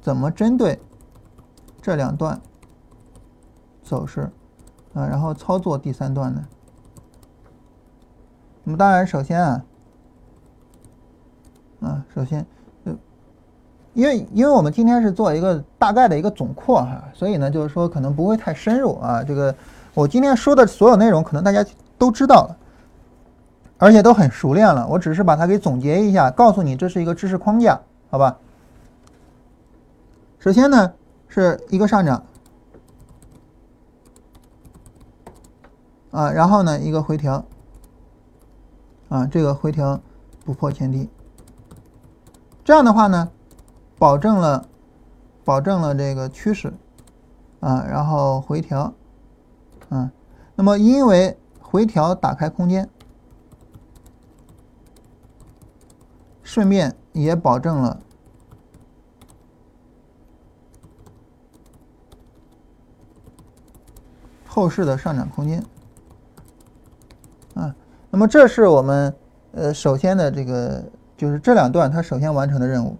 [0.00, 0.78] 怎么针对
[1.82, 2.40] 这两段
[3.82, 4.30] 走势
[4.94, 6.42] 啊，然后操作第三段呢？
[8.64, 9.64] 那么当然，首先啊，
[11.80, 12.44] 啊，首先，
[12.84, 12.96] 呃，
[13.94, 19.22] 因为因为我们今天是做一个大概的一个总括哈，所以呢，就是说可能不会太深入啊。
[19.22, 19.54] 这个
[19.94, 21.64] 我今天说的所有内容，可能大家
[21.96, 22.56] 都知道了，
[23.78, 24.86] 而且都很熟练了。
[24.88, 28.38] 我只是把它给总结一下，告诉你这是一个知识框架，好吧？
[30.38, 30.92] 首先呢，
[31.28, 32.24] 是一个上涨，
[36.10, 37.44] 啊，然后呢，一个回调。
[39.08, 40.00] 啊，这个回调
[40.44, 41.08] 不破前低，
[42.64, 43.30] 这样的话呢，
[44.00, 44.66] 保证了
[45.44, 46.72] 保证了这个趋势
[47.60, 48.92] 啊，然后回调
[49.90, 50.10] 啊，
[50.56, 52.90] 那么因为回调打开空间，
[56.46, 57.98] 顺便也保证了
[64.46, 65.60] 后市的上涨空间
[67.54, 67.74] 啊。
[68.10, 69.12] 那么这是我们
[69.50, 70.84] 呃首先的这个
[71.16, 72.96] 就是这两段它首先完成的任务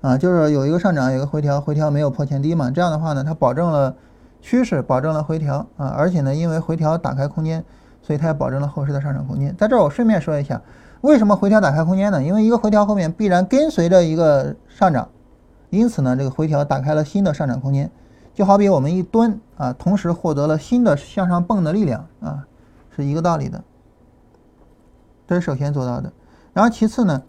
[0.00, 3.94] 啊，就是有一个上涨，有一个回调，回调没有破前低嘛，这样的话呢，它保证了
[4.40, 7.62] 趋势，保证了回调啊，而且呢，因为回调打开空间，
[8.00, 9.54] 所以它也保证了后市的上涨空间。
[9.58, 10.62] 在这儿我顺便说一下，
[11.00, 12.22] 为什么回调打开空间呢？
[12.22, 15.08] 因为一个回调后面必然跟随着一个上涨，
[15.70, 17.90] 因此呢，这个回调打开了新的上涨空间，
[18.34, 22.48] 就好比我们一蹲啊，同时获得了新的向上蹦的力量啊，
[22.90, 23.62] 是一个道理的。
[25.26, 26.12] 这是首先做到的，
[26.52, 27.22] 然后其次呢，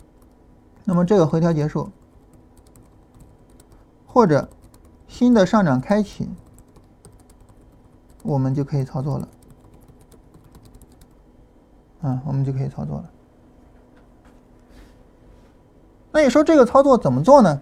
[0.86, 1.90] 那么这个回调结束，
[4.08, 4.50] 或者
[5.08, 6.28] 新的上涨开启，
[8.24, 9.28] 我们就可以操作了，
[12.02, 13.10] 啊，我们就可以操作了。
[16.12, 17.62] 那你说这个操作怎么做呢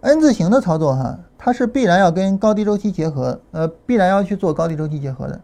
[0.00, 5.40] ？N 字形的操作哈，它是必然要跟高低周期结合，呃，必然要去做高低周期结合的，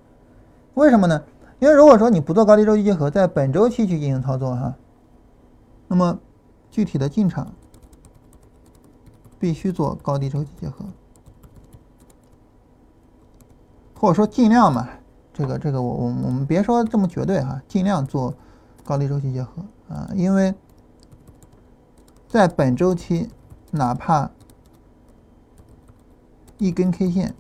[0.75, 1.23] 为什么呢？
[1.59, 4.75] 因为如果说你不做高低周期结合，在本周期去进行操作哈，
[5.89, 6.19] 那么
[6.71, 7.53] 具体的进场
[9.39, 10.85] 必须做高低周期结合，
[13.95, 14.89] 或者说尽量嘛，
[15.33, 18.35] 这个这个我我我们别说这么绝对哈，尽量做
[18.85, 20.55] 高低周期结合啊，因为
[22.29, 23.31] 在本周期
[23.71, 24.31] 哪怕
[26.59, 27.35] 一根 K 线。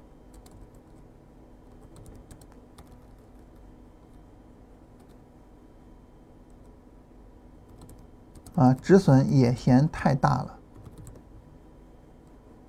[8.54, 10.58] 啊，止损也嫌太大了，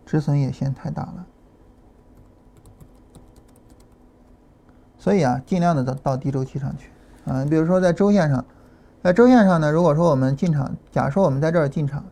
[0.05, 1.25] 止损也嫌太大了，
[4.97, 6.89] 所以啊，尽量的到到低周期上去
[7.23, 7.41] 啊。
[7.41, 8.43] 你比如说在周线上，
[9.07, 12.03] 在周线上呢，如果说我们进场，假如说我们在这儿进场，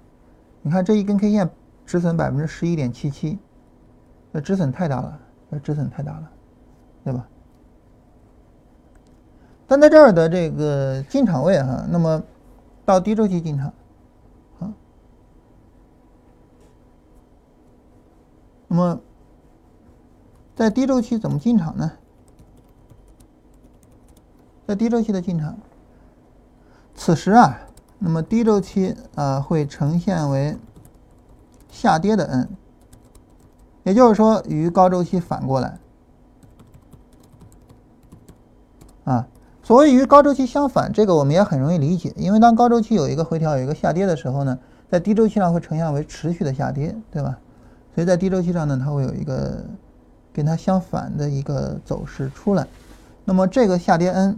[0.62, 1.50] 你看这一根 K 线
[1.86, 3.38] 止损百分之十一点七七，
[4.32, 5.20] 那止损太大了，
[5.50, 6.32] 那止损太大了，
[7.04, 7.28] 对吧？
[9.68, 12.24] 但在这儿的这个进场位哈，那么。
[12.86, 13.74] 到低周期进场，
[14.60, 14.72] 啊，
[18.70, 19.02] 那么
[20.56, 21.92] 在低周期怎么进场呢？
[24.66, 25.58] 在低周期的进场，
[26.96, 27.60] 此时啊，
[28.00, 30.58] 那么低周期啊会呈现为
[31.70, 32.50] 下跌的 N，
[33.84, 35.78] 也就是说与高周期反过来，
[39.04, 39.28] 啊。
[39.62, 44.60] 所谓与高周期相反，这个我们也很容易理解，因为当高周期有一个回调、有一个下跌的时候呢，
[44.92, 47.36] 在低周期上会呈现为持续的下跌，对吧？
[47.96, 49.66] 所以在低周期上呢，它会有一个
[50.32, 52.68] 跟它相反的一个走势出来。
[53.24, 54.38] 那么这个下跌 N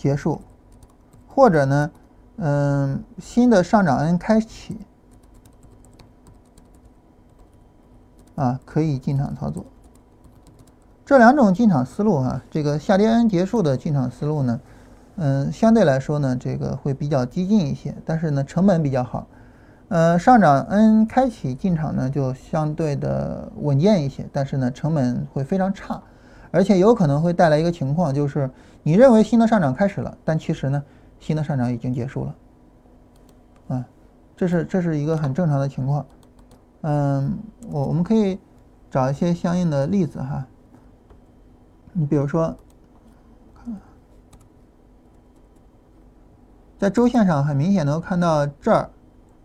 [0.00, 0.40] 结束，
[1.28, 1.90] 或者呢，
[2.36, 4.78] 嗯，新的上涨 N 开启，
[8.34, 9.66] 啊，可以进场操作。
[11.04, 14.60] 这两种进场思路哈，这个下跌 N 结束的进场思路呢，
[15.16, 19.26] 嗯，相对来说呢，这个会比较激进一些，但是呢，成本比较好。
[19.88, 26.02] 呃，上涨 N 开启进场呢，就相对的稳健一些，但是呢，成本会非常差，
[26.50, 28.50] 而且有可能会带来一个情况，就是
[28.82, 30.82] 你认为新的上涨开始了，但其实呢，
[31.18, 32.34] 新的上涨已经结束了。
[33.68, 33.84] 啊，
[34.36, 36.04] 这是这是一个很正常的情况。
[36.82, 37.38] 嗯，
[37.70, 38.38] 我我们可以
[38.90, 40.46] 找一些相应的例子哈。
[41.92, 42.56] 你比如说，
[46.78, 48.88] 在周线上很明显能够看到这儿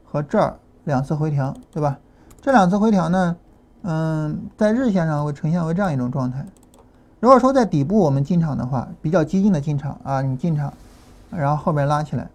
[0.06, 2.00] 和这儿两次回调，对吧？
[2.42, 3.36] 这两次回调呢，
[3.82, 6.46] 嗯，在日线上会呈现为这样一种状态。
[7.26, 10.72] 如果说在底部我们进场的话，比较激进的进场啊，你进场，
[11.32, 12.30] 然后后面拉起来，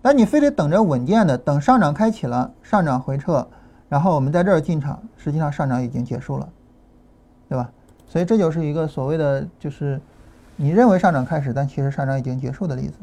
[0.00, 3.44] 但你非得等着稳健的，等上涨开启了，上涨回撤，
[3.88, 6.48] 然后我们在这儿进场，实际上上涨已经结束了，
[7.48, 7.68] 对吧？
[8.06, 10.00] 所以这就是一个所谓的，就是
[10.54, 12.94] 你认为上涨开始，但其实上涨已经结束的例子。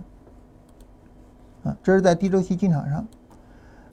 [1.66, 3.06] 啊，这是在低周期进场上。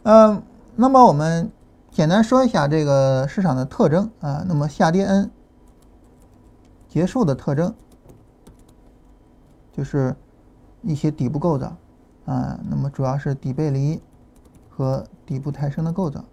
[0.05, 0.41] 嗯，
[0.77, 1.51] 那么我们
[1.91, 5.29] 简单说一下这个市场的特征啊，那么下跌 N。
[6.95, 7.75] 结束的特征
[9.73, 10.15] 就是
[10.81, 11.77] 一些底部构造
[12.25, 14.01] 啊，那么主要是底背离
[14.71, 16.25] 和底部抬升的构造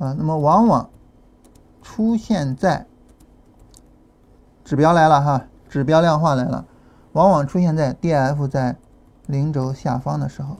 [0.00, 0.90] 啊，那么往往
[1.80, 2.84] 出现在
[4.64, 6.66] 指标来了哈，指标量化来了，
[7.12, 8.76] 往往出现在 D F 在
[9.26, 10.56] 零轴下方的时候。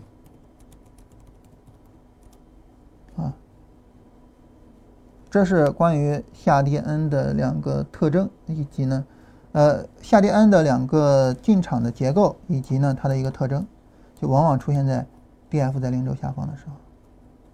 [5.34, 9.04] 这是关于下跌 N 的两个特征，以及呢，
[9.50, 13.66] 呃，下跌 N 的两个进场的结构，以及呢它的一个特征，
[14.14, 15.04] 就往往出现在
[15.50, 16.72] D F 在零轴下方的时候，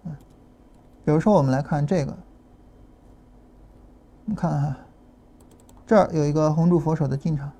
[0.03, 0.15] 嗯，
[1.03, 2.15] 比如说我们来看这个，
[4.25, 4.77] 你看哈，
[5.87, 7.51] 这儿有一个红柱佛手的进场，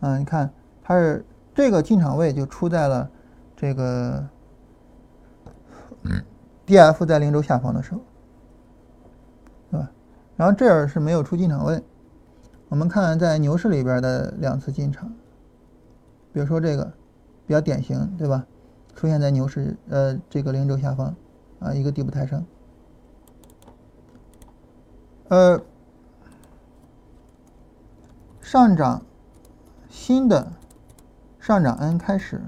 [0.00, 0.50] 嗯，你看
[0.82, 1.24] 它是
[1.54, 3.10] 这个进场位就出在了
[3.56, 4.22] 这个
[6.66, 8.00] D F 在零轴下方的时候。
[10.38, 11.82] 然后这儿是没有出进场位。
[12.68, 15.12] 我们看在牛市里边的两次进场，
[16.32, 16.84] 比如说这个
[17.44, 18.46] 比较典型，对吧？
[18.94, 21.12] 出现在牛市呃这个零轴下方
[21.58, 22.46] 啊，一个底部抬升。
[25.28, 25.60] 呃，
[28.40, 29.02] 上涨
[29.88, 30.52] 新的
[31.40, 32.40] 上涨 N 开始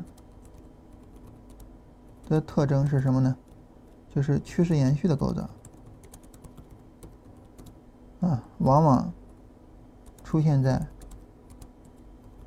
[2.28, 3.36] 的特征是什么呢？
[4.08, 5.50] 就是趋势延续的构造。
[8.20, 9.12] 啊，往往
[10.22, 10.86] 出现在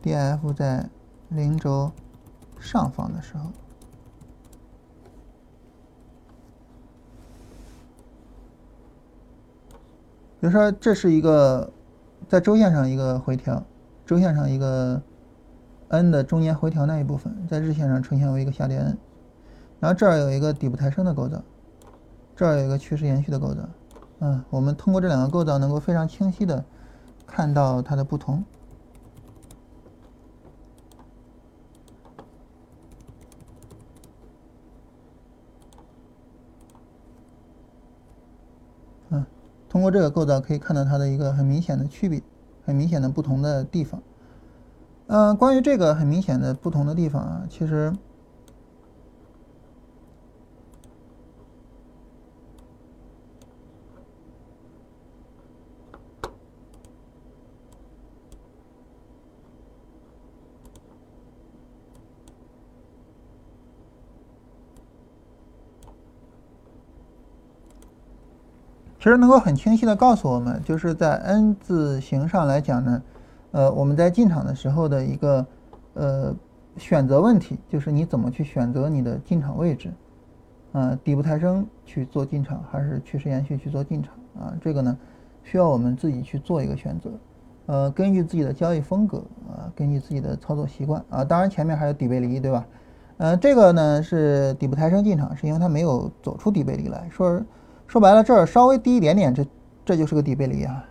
[0.01, 0.87] D F 在
[1.29, 1.91] 零轴
[2.59, 3.49] 上方的时候，
[10.39, 11.71] 比如说这是一个
[12.27, 13.63] 在周线上一个回调，
[14.05, 15.01] 周线上一个
[15.87, 18.97] N 的中间回调那一部分，在日线上呈现为一个下跌 N，
[19.79, 21.41] 然后这儿有一个底部抬升的构造，
[22.35, 23.67] 这儿有一个趋势延续的构造。
[24.25, 26.63] 嗯，我们通过这两个构造，能够非常清晰的
[27.27, 28.41] 看到它的不同。
[39.09, 39.25] 嗯，
[39.67, 42.21] 通过这个构造可以看到它的一个很明显的区别，
[42.65, 44.01] 很明显的不同的地方。
[45.07, 47.93] 嗯，关于这个很明显的不同的地方啊，其实。
[69.03, 73.01] 其实能够很清晰的告诉我们，就是在 N 字形上来讲呢，
[73.51, 75.45] 呃，我们在进场的时候的一个
[75.95, 76.33] 呃
[76.77, 79.91] 选择问题，就是你怎么去选择你的进场位置，
[80.71, 84.55] 啊，底部抬升去做进场，还是趋势延续去做进场啊？
[84.61, 84.97] 这个呢，
[85.43, 87.09] 需要我们自己去做一个选择，
[87.65, 89.17] 呃，根据自己的交易风格
[89.49, 92.65] 啊，根据自己的操作习惯啊，当然前面还有底背离，对吧？
[93.17, 97.43] 呃，这个呢是底部抬升进场，是因为它没有走出底背离来说。
[97.93, 99.45] 说白了，这儿稍微低一点点，这
[99.85, 100.83] 这就是个底背离啊。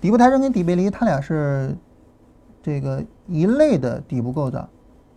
[0.00, 1.76] 底部抬升跟底背离，它俩是
[2.62, 4.68] 这个一类的底部构造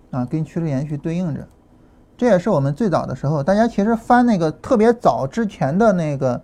[0.10, 1.48] 啊，跟趋势延续对应着。
[2.18, 6.42] 这也是我们最早的时候，大家其实翻那个特别早之前的那个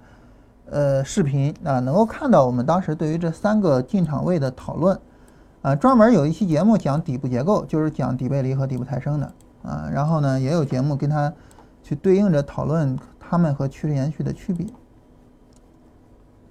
[0.69, 4.95] 呃视频啊，能够看到我们当时对于这三个进场位的讨论
[5.63, 9.33] 啊，专门有一期节目讲底部结构，就是讲底背离和底部抬升的
[9.63, 9.89] 啊。
[9.91, 11.33] 然后呢，也有节目跟它
[11.81, 12.95] 去对应着讨论。
[13.29, 14.65] 它们和趋势延续的区别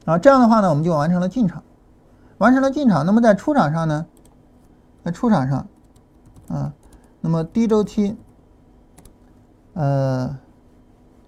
[0.05, 1.61] 啊，这样的话呢，我们就完成了进场，
[2.39, 3.05] 完成了进场。
[3.05, 4.07] 那么在出场上呢，
[5.03, 5.67] 在出场上
[6.47, 6.73] 啊，
[7.21, 8.17] 那么低周期，
[9.75, 10.39] 呃，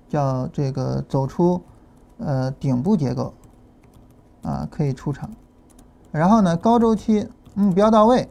[0.09, 1.60] 叫这个走出
[2.18, 3.35] 呃顶部结构
[4.43, 5.28] 啊，可以出场。
[6.12, 8.31] 然后呢，高周期目标到位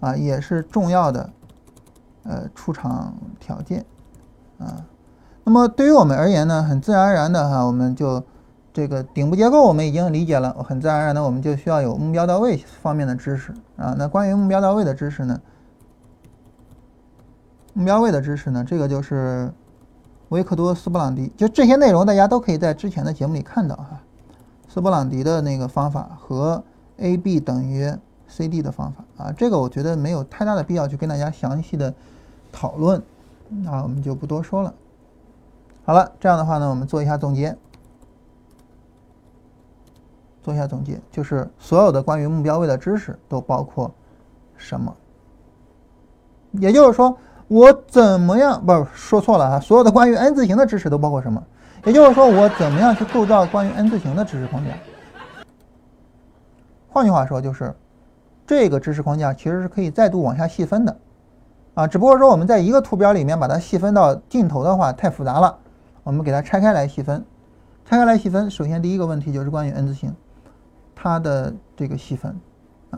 [0.00, 1.30] 啊，也是重要的
[2.24, 3.86] 呃出场条件
[4.58, 4.84] 啊。
[5.44, 8.22] 那么对于我们而言呢，很自然而然的哈，我们就
[8.72, 13.94] 这个顶部结构我们已经理解了，很自然而然的我们就需要有目标到位方面的知识啊。
[13.98, 15.40] 那关于目标到位的知识呢，
[17.72, 19.50] 目标位的知识呢，这个就是
[20.28, 24.00] 维克多·斯布朗迪，就这些内容大家都可以在之前的节目里看到哈。
[24.68, 26.62] 斯布朗迪的那个方法和
[26.98, 27.90] A B 等于
[28.28, 31.94] C D 的方法啊，这个我觉得没有太大的必要去跟大家详细的
[32.52, 33.02] 讨论，
[33.48, 34.74] 那我们就不多说了。
[35.84, 37.56] 好了，这样的话呢，我们做一下总结，
[40.42, 43.90] 做一下总结，就是所有的关于目标位的知识都包括
[44.56, 44.94] 什么？
[46.52, 47.16] 也就是说，
[47.46, 48.64] 我怎么样？
[48.64, 49.60] 不是，说错了啊！
[49.60, 51.42] 所有的关于 N 字形的知识都包括什么？
[51.84, 54.70] 也就是说，我怎么样去构造关于 N 字形的知识框架？
[56.88, 57.74] 换句话说，就是
[58.46, 60.96] 这个知识框架其实是可以再度往下细分的，
[61.78, 65.58] 啊，只不过说我们在一个图表里面把它细分到尽头的话太复杂了，
[66.02, 67.24] 我们给它拆开来细分。
[67.84, 70.12] 拆开来细分，首先第一个问题就是关于 N 字形，
[70.96, 72.36] 它的这个细分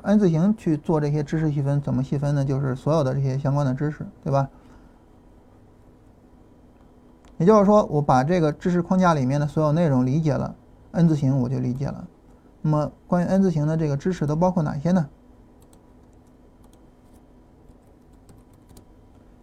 [0.02, 2.42] ，N 字形去做这些知识细分怎么细分呢？
[2.42, 4.48] 就是所有的这些相关的知识，对吧？
[7.36, 10.54] 也就是说，我把这个知识框架里面的所有内容理解了
[10.92, 12.08] ，N 字形我就理解了。
[12.62, 15.06] 那么，关于 N 字形的这个知识都包括哪些呢？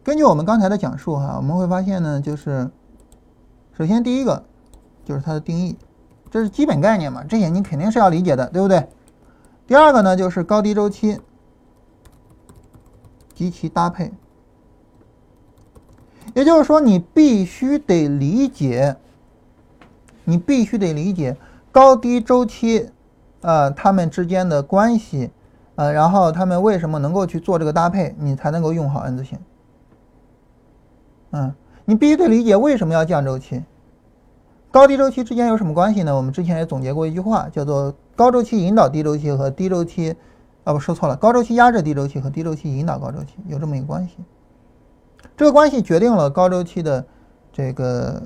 [0.08, 2.72] 根据我们刚才的讲述哈，我们会发现呢，就是
[3.78, 4.42] 首先第一个
[5.04, 5.78] 就是它的定义，
[6.32, 8.88] 这是基本概念嘛，这些你肯定是要理解的，对不对？
[9.68, 11.20] 第二个呢，就是高低周期
[13.36, 14.14] 及其搭配。
[16.34, 18.96] 也就是说，你必须得理解，
[20.24, 21.36] 你必须得理解
[21.70, 22.92] 高低周期，
[23.42, 25.32] 呃，它们之间的关系，
[25.76, 29.38] 呃，然后它们为什么能够去做这个搭配，你才能够用好 N 字形。
[31.32, 31.54] 嗯，
[31.86, 33.64] 你必须得理解为什么要降周期，
[34.72, 36.16] 高低周期之间有什么关系呢？
[36.16, 40.16] 我们之前也总结过一句话，叫做高周期引导低周期和低周期，
[40.64, 44.18] 啊，不说错了，高周期压制低周期和低周期引导高周期，有这么一个关系。
[45.36, 47.06] 这个关系决定了高周期的
[47.52, 48.22] 这个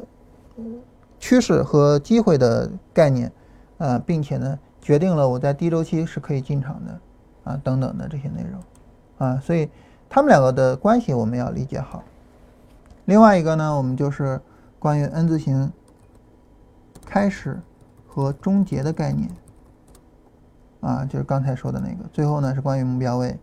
[1.20, 3.32] 趋势和机会的概念，
[3.78, 7.00] 啊，并且呢，决定了我在低周期是可以进场的，
[7.46, 8.62] 啊，等等的这些内容，
[9.18, 9.70] 啊，所以
[10.10, 12.04] 他们两个的关系我们要理解好。
[13.12, 14.40] 另外一个呢，我们就是
[14.80, 15.70] 关于 N 字形
[17.06, 17.60] 开始
[18.08, 19.30] 和终结的概念，
[20.80, 22.08] 啊，就是刚才说的那个。
[22.14, 23.38] 最后呢，是关于目标位，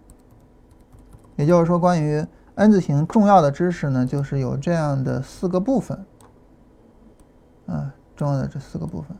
[1.36, 2.26] 也就是说关于。
[2.54, 6.02] N 字形重要的知识呢，就是有这样的四个部分，
[7.66, 9.14] 啊，重要的这四个部分，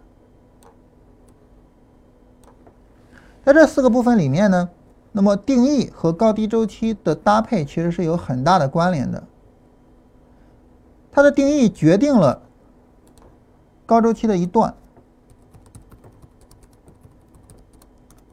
[3.45, 4.71] 在这四个部分里面呢，
[5.13, 9.23] 那么定义和高低周期的搭配其实是有很大的关联的。
[11.19, 12.43] 它的定义决定了
[13.87, 14.73] 高周期的一段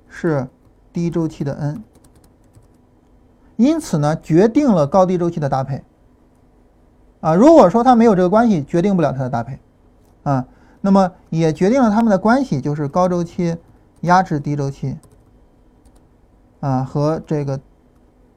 [0.07, 0.47] 是
[0.93, 1.83] 低周期的 N。
[3.55, 5.83] 因此呢，决定了高低周期的搭配。
[7.21, 9.57] 啊，如果说它没有这个关系，决定不了它的搭配。
[10.21, 10.45] 啊，
[10.79, 13.57] 那么也决定了它们的关系，就是高周期
[14.01, 14.95] 压制低周期。
[16.59, 17.59] 啊，和这个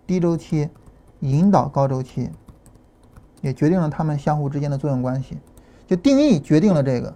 [0.07, 0.71] 低周期
[1.21, 2.31] 引导高周期，
[3.41, 5.39] 也决定了它们相互之间的作用关系。
[5.87, 7.15] 就定义决定了这个，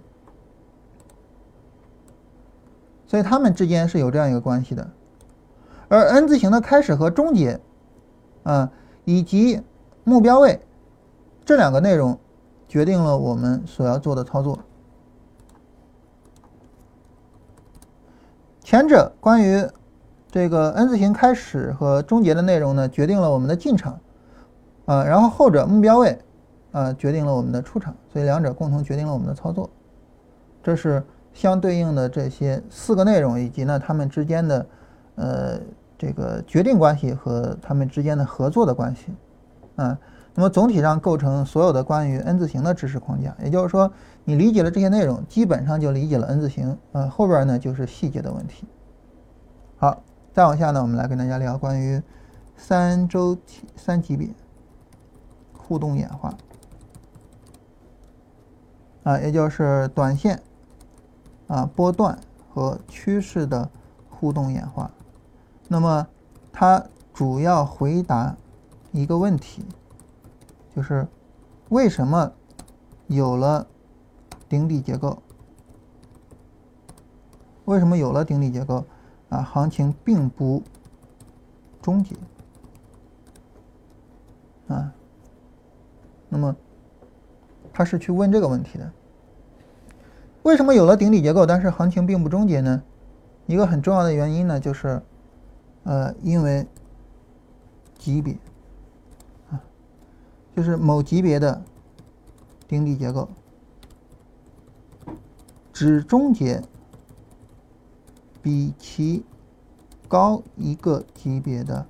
[3.07, 4.89] 所以它们之间是有这样一个关系的。
[5.87, 7.59] 而 N 字形的开始和终结。
[8.43, 8.69] 啊，
[9.05, 9.61] 以及
[10.03, 10.59] 目标位
[11.45, 12.19] 这两个内容，
[12.67, 14.59] 决定了我们所要做的操作。
[18.61, 19.65] 前者关于
[20.29, 23.97] 这个 N 字形开始和终结的内容呢，决定了我们的进场，
[24.85, 26.17] 啊，然后后者目标位，
[26.71, 29.69] 啊，决定了我们的出场，所以两者共同决定了我们的操作。
[30.61, 31.03] 这是
[31.33, 34.65] 相对应的这些四个内容，以及呢它们之间的，
[35.15, 35.59] 呃。
[35.95, 39.13] 这个决定关系和他们之间的合作的关系，
[39.77, 39.97] 啊，
[40.33, 43.33] 那么总体上构成所有的关于 N 字形的知识框架。
[43.41, 43.89] 也就是说，
[44.25, 46.77] 你理解了这些内容，基本上就理解了 N 字形。
[46.91, 48.67] 啊，后边呢就是细节的问题。
[49.77, 50.03] 好，
[50.33, 52.01] 再往下呢，我们来跟大家聊关于
[52.57, 54.27] 三周期、三级别
[55.73, 56.31] 互动演化，
[59.01, 60.39] 啊，也就是短线、
[61.47, 62.19] 啊波段
[62.53, 63.67] 和趋势的
[64.07, 64.91] 互动演化。
[65.67, 66.07] 那么，
[66.51, 68.37] 它主要回答
[68.91, 69.65] 一个问题，
[70.75, 71.07] 就是
[71.69, 72.31] 为什么
[73.07, 73.65] 有了
[74.47, 75.23] 顶底结构？
[77.65, 78.85] 为什么有了顶底结构？
[79.29, 80.61] 啊，行情并不
[81.81, 82.15] 终结
[84.67, 84.93] 啊。
[86.33, 86.55] 那么
[87.71, 88.91] 他是去问这个问题的：
[90.41, 92.83] 为什么有了顶底结构，但是行情并不终结呢？
[93.45, 95.01] 一个很重要的原因呢，就是
[95.83, 96.65] 呃，因为
[97.97, 98.35] 级别
[99.51, 99.61] 啊，
[100.55, 101.61] 就是某级别的
[102.67, 103.29] 顶底结构
[105.71, 106.61] 只终结。
[108.41, 109.23] 比其
[110.09, 111.87] 高一个级别的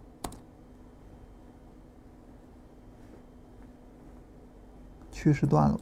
[5.24, 5.80] 趋势段落，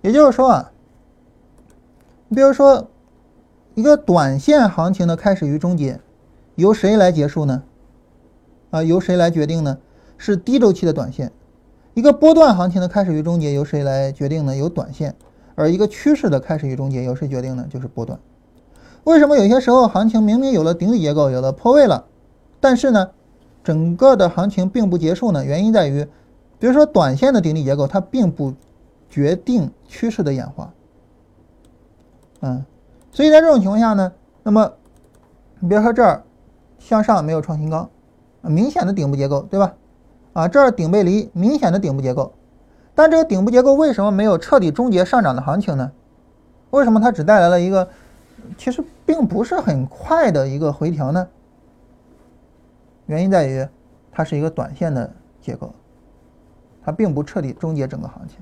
[0.00, 0.72] 也就是说啊，
[2.28, 2.88] 你比如说
[3.74, 6.00] 一个短线行情的开始与终结，
[6.54, 7.64] 由谁来结束呢？
[8.70, 9.76] 啊，由谁来决定呢？
[10.16, 11.30] 是低周期的短线。
[11.92, 14.56] 一个波段行情的开始与终结由谁来决定呢？
[14.56, 15.14] 由短线。
[15.54, 17.66] 而一个趋势的开始与终结由谁决定呢？
[17.68, 18.18] 就是波段。
[19.04, 22.06] 为什么有些时候行情明明有了顶底结构，有了破位了，
[22.58, 23.10] 但是呢，
[23.62, 25.44] 整个的行情并不结束呢？
[25.44, 26.08] 原因在于，
[26.58, 28.54] 比如说短线的顶底结构，它并不
[29.08, 30.72] 决定趋势的演化。
[32.40, 32.64] 嗯，
[33.12, 34.12] 所以在这种情况下呢，
[34.42, 34.72] 那么
[35.60, 36.22] 你比如说这儿
[36.78, 37.88] 向上没有创新高，
[38.42, 39.74] 明显的顶部结构，对吧？
[40.32, 42.32] 啊，这儿顶背离，明显的顶部结构。
[42.94, 45.92] 但这个顶部结构为什么没有彻底终结上涨的行情呢？
[46.70, 47.88] 为什么它只带来了一个
[48.58, 51.28] 其实并不是很快的一个回调呢？
[53.06, 53.66] 原因在于
[54.10, 55.10] 它是一个短线的
[55.40, 55.72] 结构，
[56.86, 58.38] 它并不彻底终结整个行情。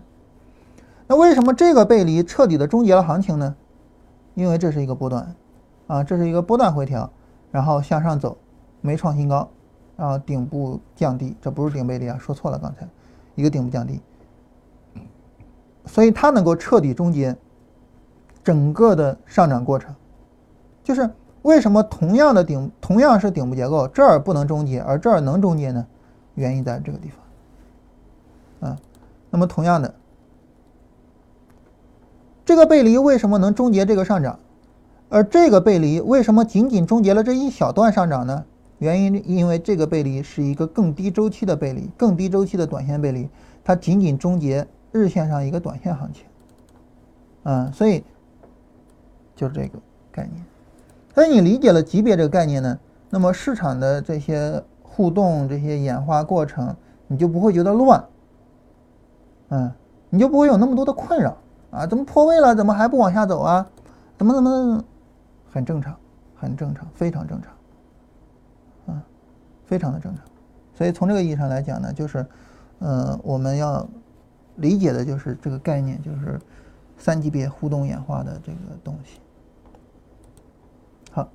[1.06, 3.56] 那为什么这个背离彻底的终结了行情呢？
[4.34, 5.34] 因为这是一个波段，
[5.86, 7.10] 啊，这是一个波段回调，
[7.50, 8.36] 然后向上走，
[8.82, 9.48] 没创新高，
[9.96, 12.86] 然后顶部降低，这不是顶背离啊，说错了，刚才
[13.34, 13.98] 一个顶部降低。
[15.86, 17.34] 所以它能够彻底终结
[18.42, 19.94] 整个的上涨过程，
[20.82, 21.08] 就是
[21.40, 25.86] 为什么同样的顶同样是顶部结构，这儿不能终结，而这儿能终结呢？
[26.34, 27.23] 原因在这个地方。
[29.34, 29.92] 那么同样的，
[32.44, 34.38] 这个背离为什么能终结这个上涨，
[35.08, 38.44] 而这个背离为什么仅仅终结了这一小段上涨呢？
[38.78, 43.28] 原因因为这个背离是一个更低周期的背离，更低周期的短线背离，
[43.64, 44.64] 它仅仅终结。
[44.92, 46.24] 日线上一个短线行情，
[47.42, 48.04] 嗯，所以
[49.34, 49.80] 就是这个
[50.12, 50.44] 概念。
[51.12, 52.78] 所以你理解了级别这个概念呢，
[53.10, 56.76] 那么市场的这些互动、这些演化过程，
[57.08, 58.04] 你就不会觉得乱，
[59.54, 59.72] 嗯，
[60.10, 61.36] 你就不会有那么多的困扰
[61.70, 61.86] 啊。
[61.86, 62.54] 怎么破位了？
[62.54, 63.64] 怎么还不往下走啊？
[64.18, 64.84] 怎么怎么？
[65.52, 65.96] 很正常，
[66.34, 69.02] 很正常，非常正常，啊，
[69.64, 70.24] 非常的正常。
[70.74, 72.26] 所以从这个意义上来讲呢，就是，
[72.80, 73.86] 呃，我们要。
[74.58, 76.40] 理解的就是这个概念，就是
[76.96, 79.18] 三级别互动演化的这个东西。
[81.10, 81.28] 好，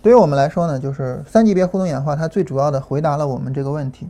[0.00, 4.08] 对于我们来说呢，就是三级别互动演化，它最主要的回答了我们这个问题，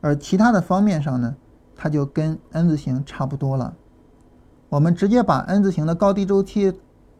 [0.00, 1.34] 而其他的方面上呢，
[1.76, 3.76] 它就跟 N 字形差不多了。
[4.68, 6.72] 我们直接把 N 字形的高低周期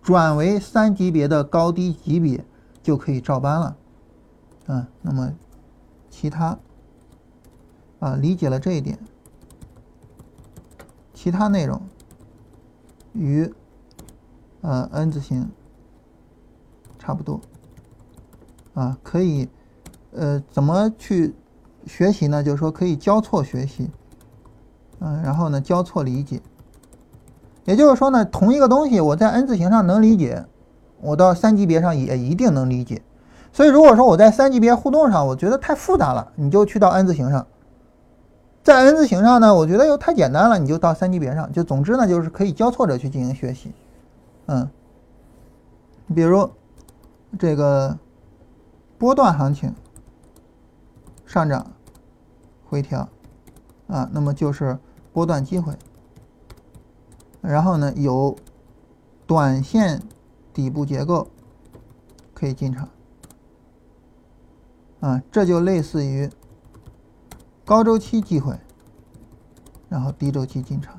[0.03, 2.45] 转为三级别的高低级别，
[2.83, 3.77] 就可以照搬了。
[4.66, 5.33] 嗯，那么
[6.11, 6.59] 其他
[8.01, 8.99] 啊，理解了这一点。
[11.15, 11.81] 其他内容
[13.12, 13.53] 与
[14.61, 15.51] 呃 N 字形
[16.99, 17.41] 差不多
[18.74, 19.49] 啊，可以
[20.12, 21.35] 呃怎么去
[21.87, 22.43] 学习呢？
[22.43, 23.89] 就是说可以交错学习，
[25.01, 26.40] 嗯，然后呢交错理解。
[27.64, 30.44] 也就是说呢，同一个东西我在 N 字形上能理解，
[31.01, 33.02] 我到三级别上也一定能理解。
[33.52, 37.47] 所以如果说我在三级别互动上我觉得太复杂了，你就去到 N 字形上。
[38.62, 41.51] 在 N 字形上呢，我觉得又太简单了，你就到三级别上。
[41.52, 43.73] 就总之呢，就是可以交错着去进行学习。
[44.47, 44.68] 嗯，
[46.14, 46.51] 比如
[47.39, 47.97] 这个
[48.98, 49.74] 波段行情
[51.24, 51.66] 上涨
[52.68, 53.09] 回调
[53.89, 54.78] 啊，那么就是
[55.16, 55.72] 波段机会。
[57.40, 58.36] 然后呢，有
[59.26, 60.02] 短线
[60.52, 61.26] 底部结构
[62.34, 62.86] 可以进场
[65.01, 66.28] 啊，这就类似于。
[67.64, 68.55] 高周期机会，
[69.88, 70.97] 然后低周期进场，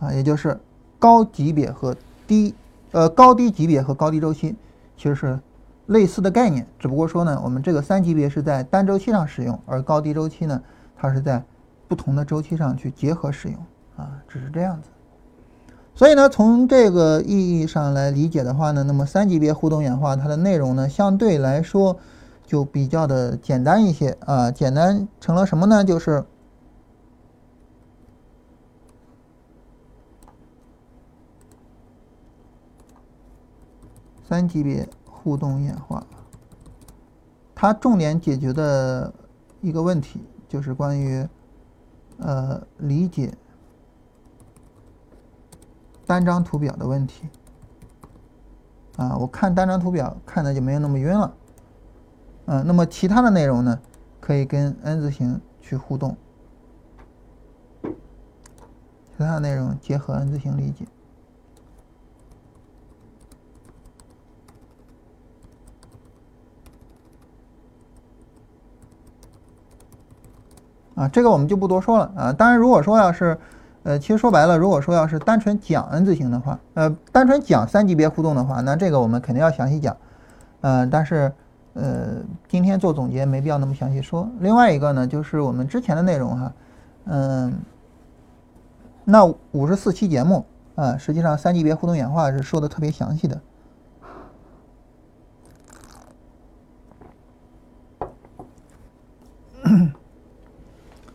[0.00, 0.58] 啊，也就是
[0.98, 1.94] 高级别和
[2.26, 2.52] 低，
[2.92, 4.56] 呃，高低级别和高低周期
[4.96, 5.38] 其实是
[5.86, 10.60] 类似的概念，只不过说呢，我们这个三级别是在单周期上使用，而高低周期呢，
[10.96, 11.44] 它是在
[11.92, 13.58] 不同的周期上去结合使用，
[13.96, 14.88] 啊，只是这样子。
[15.94, 21.98] 所以呢，从这个意义上来理解的话呢，那么三级别互动演化它的内容呢，相对来说。
[22.44, 25.82] 就比较的简单一些啊，简单成了什么呢？
[25.82, 26.22] 就是
[34.28, 36.06] 三级别互动演化，
[37.54, 39.14] 它重点解决的
[39.62, 41.26] 一个问题就是关于
[42.22, 43.34] 呃理解
[46.06, 47.28] 单张图表的问题。
[48.96, 51.34] 啊，我看单张图表看的就没有那么晕了。
[52.46, 53.80] 嗯，那么其他的内容呢，
[54.20, 56.16] 可以跟 N 字形去互动，
[57.82, 60.86] 其他的内容结合 N 字形理解。
[70.94, 72.32] 啊，这个我们就不多说了啊。
[72.32, 73.38] 当然，如果说要是，
[73.82, 79.96] 呃，其实说白了，如果说要是单纯讲 N 字形的话，呃，单纯讲三级别互动的话，那这个我们肯定要详细讲。
[80.60, 81.32] 呃，但是，
[81.74, 82.16] 呃，
[82.46, 84.28] 今天做总结没必要那么详细说。
[84.38, 86.52] 另外一个呢，就是我们之前的内容哈，
[87.06, 87.54] 嗯，
[89.04, 90.44] 那五十四期节目
[90.74, 93.40] 啊，实际上三级别互动演化是说的特别详细的。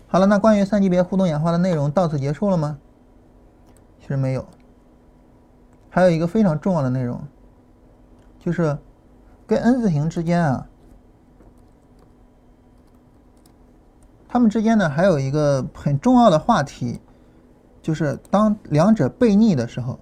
[0.10, 2.80] 好了，那关于三级别互动演化的内容到此结束了吗？
[4.00, 4.46] 其实没有，
[5.90, 7.22] 还有一个非常重要的内容，
[8.40, 8.78] 就是
[9.46, 10.68] 跟 N 字形之间啊，
[14.30, 17.02] 它们之间呢还有一个很重要的话题，
[17.82, 20.00] 就是当两者背逆的时候。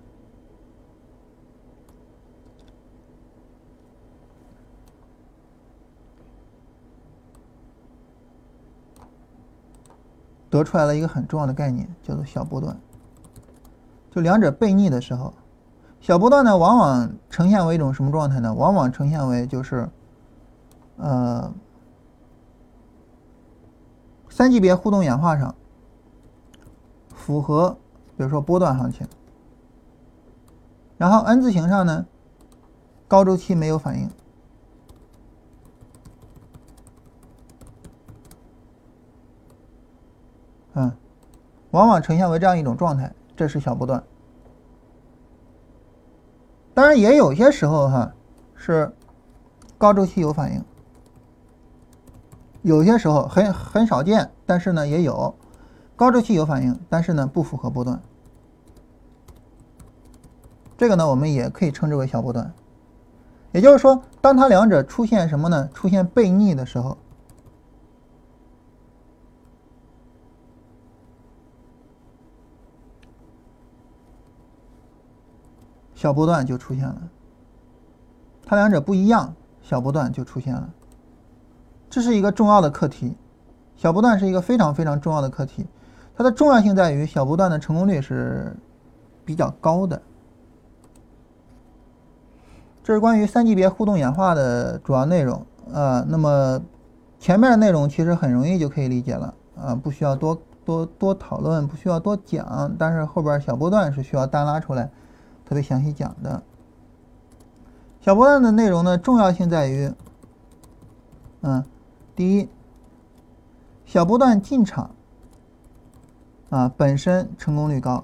[10.56, 12.78] 得出来了一个很重要的概念，叫做小波段。
[14.10, 15.34] 就两者背逆的时候，
[16.00, 18.54] 小波段呢，往往呈现为一种什么状态呢？
[18.54, 19.90] 往往呈现为就是，
[20.96, 21.52] 呃，
[24.30, 25.54] 三级别互动演化上
[27.14, 27.78] 符合，
[28.16, 29.06] 比如说波段行情，
[30.98, 32.06] 然后 N 字形上呢，
[33.10, 34.10] 高周期没有反应。
[40.78, 40.92] 嗯，
[41.76, 44.02] 往往呈现为这样一种状态，这是小波段。
[46.74, 48.14] 当然，也有些时候哈
[48.56, 48.94] 是
[49.78, 50.64] 高周期有反应，
[52.62, 55.36] 有些时候很很少见，但是呢也有
[55.98, 58.00] 高周期有反应，但是呢不符合波段。
[60.78, 62.54] 这个呢我们也可以称之为小波段。
[63.52, 65.70] 也就是说，当它两者出现什么呢？
[65.74, 66.98] 出现背逆的时候。
[75.96, 77.02] 小波段就出现了，
[78.46, 80.70] 它两者不一样，小波段就出现了，
[81.90, 83.18] 这是一个重要的课题。
[83.78, 85.66] 小波段是一个非常非常重要的课题，
[86.16, 88.56] 它的重要性在于小波段的成功率是
[89.24, 90.02] 比较高的。
[92.84, 96.06] 这是关于三级别互动演化的主要内容啊。
[96.08, 96.62] 那么
[97.20, 102.76] 前面的内容其实很容易就可以理解了啊，不需要多多多讨论，不需要多讲。
[102.78, 104.90] 但是后边小波段是需要单拉出来。
[105.46, 106.42] 特别详细讲的，
[108.02, 109.94] 小波段的内容呢，重要性在于，
[111.42, 111.64] 嗯，
[112.16, 112.50] 第一，
[113.86, 114.90] 小波段进场，
[116.50, 118.04] 啊，本身成功率高；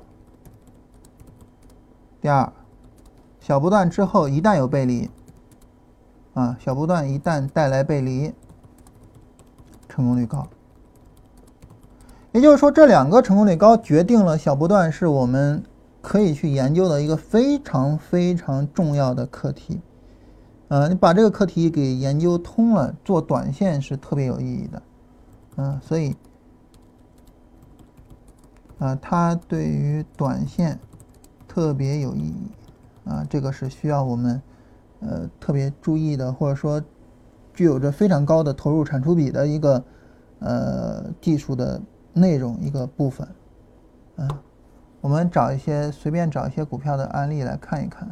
[2.22, 2.54] 第二，
[3.40, 5.10] 小波段之后一旦有背离，
[6.36, 8.32] 啊，小波段一旦带来背离，
[9.90, 10.48] 成功率高。
[12.34, 15.64] 也就是说，这两个成功率高，决定了小波段是我们。
[16.02, 19.80] 可以去研究的一个非常非常重要的课题，
[20.68, 24.82] 呃，你把这个课题给研究通了，做短线是特别有意义的，
[25.58, 26.16] 嗯，所以，
[28.80, 30.80] 啊，它对于短线
[31.48, 32.52] 特别有意义，
[33.06, 34.42] 啊，这个是需要我们
[35.02, 36.82] 呃特别注意的，或者说
[37.54, 39.84] 具有着非常高的投入产出比的一个
[40.40, 41.80] 呃技术的
[42.12, 43.28] 内容一个部分，
[44.16, 44.28] 嗯。
[45.02, 48.08] 我们找一些随便找一些股票的案例来看一看。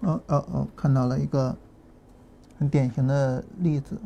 [0.00, 1.56] 哦哦哦，看到了一个
[2.58, 4.00] 很典型的例子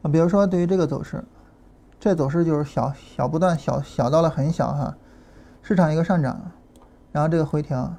[0.00, 1.22] 啊，比如说对于这个走势，
[2.00, 4.96] 这走势就是小小不断小小到了很小哈，
[5.60, 6.52] 市场一个上涨。
[7.18, 7.92] 然后这个回调，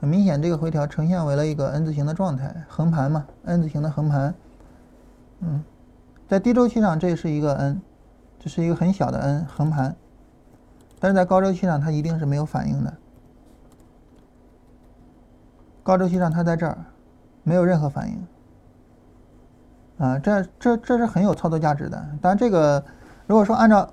[0.00, 4.34] 很明显，这个回调呈现为了一个 N 字形的状态，横盘嘛，N 字形的横盘。
[5.40, 5.62] 嗯，
[6.26, 7.82] 在低周期上这是一个 N，
[8.38, 9.94] 这是一个很小的 N 横盘，
[10.98, 12.94] 但是在高周期上它一定是没有反应的。
[15.82, 16.78] 高周期上它在这儿，
[17.42, 18.26] 没有任何反应。
[19.98, 22.02] 啊，这这这是很有操作价值的。
[22.22, 22.82] 当然，这个
[23.26, 23.86] 如果说按照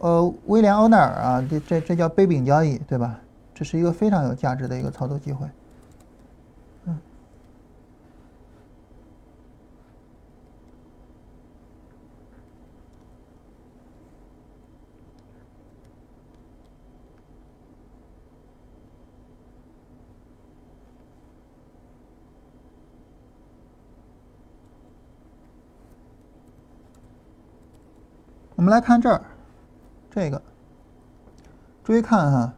[0.00, 3.20] 呃威廉欧奈尔啊，这这这叫杯柄交易，对吧？
[3.54, 5.46] 这是一个非常有价值的一个操作机会。
[6.86, 6.98] 嗯，
[28.56, 29.24] 我们来看这儿，
[30.10, 30.42] 这个，
[31.84, 32.52] 注意看哈。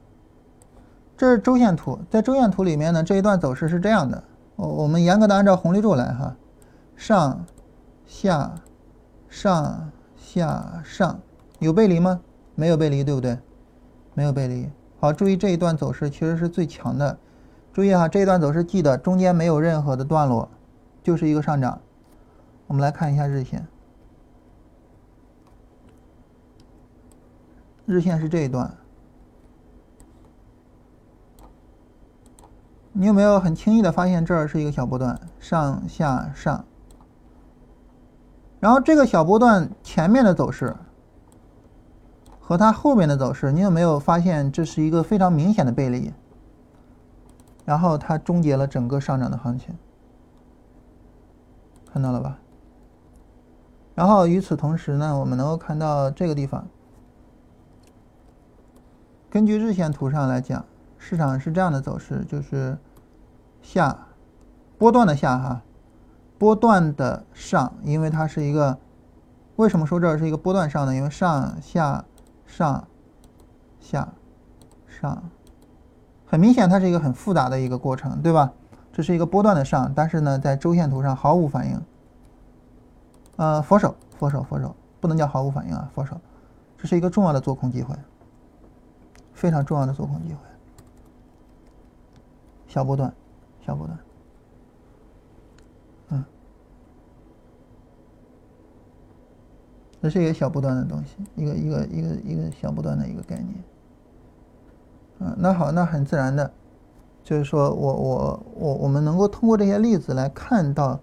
[1.16, 4.22] 这是周线图，在周线图里面呢，这一段走势是这样的。
[4.56, 6.36] 我我们严格的按照红绿柱来哈，
[6.94, 7.44] 上
[8.06, 8.54] 下
[9.28, 11.18] 上下上，
[11.58, 12.20] 有背离吗？
[12.54, 13.38] 没有背离，对不对？
[14.14, 14.68] 没有背离。
[15.00, 17.18] 好，注意这一段走势其实是最强的。
[17.72, 20.48] 注意哈，这一段走势记得中间没有任何的段落，
[21.02, 21.78] 就是一个上涨。
[22.66, 23.66] 我们来看一下日线，
[27.84, 28.74] 日线是这一段。
[32.98, 36.64] 你有没有很轻易的发现这儿是一个小波段，上下上，
[38.58, 40.74] 然后这个小波段前面的走势
[42.40, 46.10] 和它后面的走势，你有没有发现这是一个非常明显的背离？
[47.66, 49.76] 然后它终结了整个上涨的行情，
[51.92, 52.38] 看到了吧？
[53.94, 56.66] 然后与此同时呢，我们能够看到这个地方，
[59.28, 60.64] 根据日线图上来讲，
[60.96, 62.78] 市场是这样的走势，就是。
[63.66, 64.06] 下
[64.78, 65.60] 波段的下哈，
[66.38, 68.78] 波段的上，因为它是一个，
[69.56, 70.94] 为什么说这是一个波段上呢？
[70.94, 72.04] 因为上下
[72.46, 72.86] 上
[73.80, 74.12] 下
[74.86, 75.20] 上，
[76.26, 78.52] 很明显它是一个很复杂的一个过程，对吧？
[78.92, 81.82] 这是一个波段的上，但是呢，在周线图上毫无反应。
[83.34, 86.20] 呃，佛手佛手佛手，不能叫毫无反应啊，佛手，
[86.78, 87.96] 这是一个重要的做空机会，
[89.34, 90.38] 非常重要的做空机会，
[92.68, 93.12] 小波段。
[93.66, 93.98] 小波段，
[96.10, 96.24] 嗯，
[100.00, 103.64] 这是一个小波段的东西，一个一个一个一个小波段的一个概念，
[105.18, 106.48] 嗯，那好，那很自然的，
[107.24, 111.00] 就是说我我我我们能够通过这些例子来看到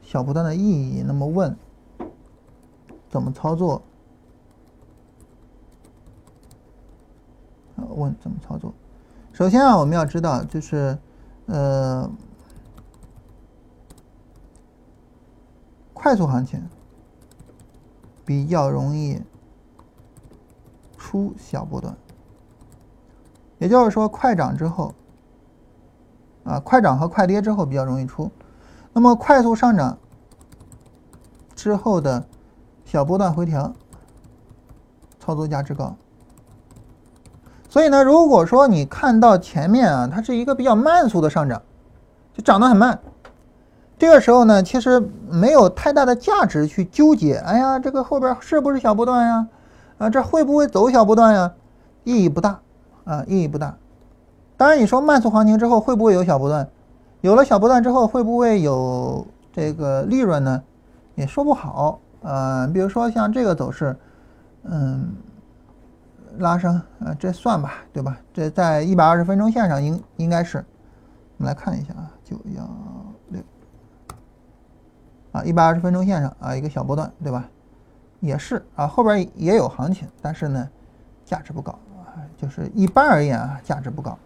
[0.00, 1.04] 小波段的意义。
[1.06, 1.54] 那么问，
[3.10, 3.82] 怎么操作？
[7.76, 8.72] 问怎么操作？
[9.34, 10.96] 首先啊，我们要知道就是。
[11.52, 12.10] 呃，
[15.92, 16.66] 快速行情
[18.24, 19.20] 比较容易
[20.96, 21.94] 出小波段，
[23.58, 24.94] 也就是说，快涨之后，
[26.44, 28.30] 啊，快涨和快跌之后比较容易出。
[28.94, 29.98] 那么，快速上涨
[31.54, 32.26] 之后的
[32.86, 33.74] 小波段回调，
[35.20, 35.94] 操作价值高。
[37.72, 41.62] 所以呢，如果说你看到前面啊，它是一个比较慢速的上涨，
[42.34, 42.98] 就涨得很慢，
[43.98, 47.36] 这个时候呢，其实没有太大的价值去纠结。
[47.36, 49.48] 哎呀，这个后边是不是小波段呀？
[49.96, 51.50] 啊，这会不会走小波段呀？
[52.04, 52.60] 意义不大
[53.04, 53.74] 啊，意义不大。
[54.58, 56.68] 当然，你说慢速行情之后会不会有小波段？
[57.22, 60.62] 有了小波段之后会不会有这个利润呢？
[61.14, 61.98] 也说不好。
[62.20, 63.96] 呃，比如说像这个走势，
[64.64, 65.08] 嗯。
[66.38, 68.18] 拉升，呃，这算吧，对吧？
[68.32, 70.64] 这在一百二十分钟线上应应该是，
[71.36, 72.68] 我们来看一下啊，九幺
[73.28, 73.42] 六，
[75.32, 77.48] 啊，一百二十分钟线上啊，一个小波段，对吧？
[78.20, 80.68] 也是啊，后边也有行情，但是呢，
[81.24, 84.16] 价值不高啊，就是一般而言啊，价值不高。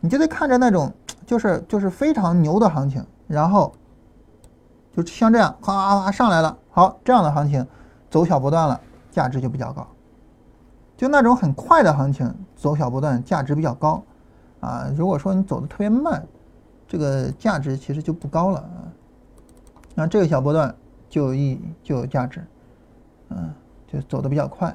[0.00, 0.92] 你就得看着那种，
[1.26, 3.72] 就是就是非常牛的行情，然后
[4.92, 7.66] 就像这样，哗哗哗上来了，好，这样的行情
[8.10, 8.80] 走小波段了，
[9.10, 9.86] 价值就比较高。
[11.02, 14.00] 就那种很快的行情，走小波段价值比较高，
[14.60, 16.24] 啊，如果说你走的特别慢，
[16.86, 18.86] 这个价值其实就不高了啊。
[19.96, 20.72] 那这个小波段
[21.08, 22.46] 就有意义，就有价值，
[23.30, 23.52] 嗯，
[23.88, 24.72] 就走的比较快，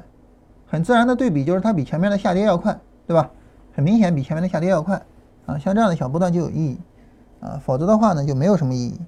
[0.66, 3.32] 很自然的对比就是它比前面的下跌要快，对吧？
[3.74, 5.02] 很明显比前面的下跌要快，
[5.46, 6.78] 啊，像这样的小波段就有意义，
[7.40, 9.00] 啊，否则的话呢就没有什么意义。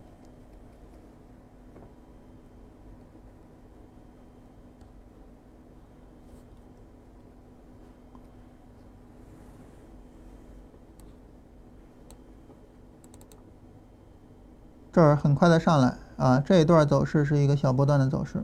[14.91, 18.43] 这儿很快的上来啊，这一段走势是一个小波段的走势。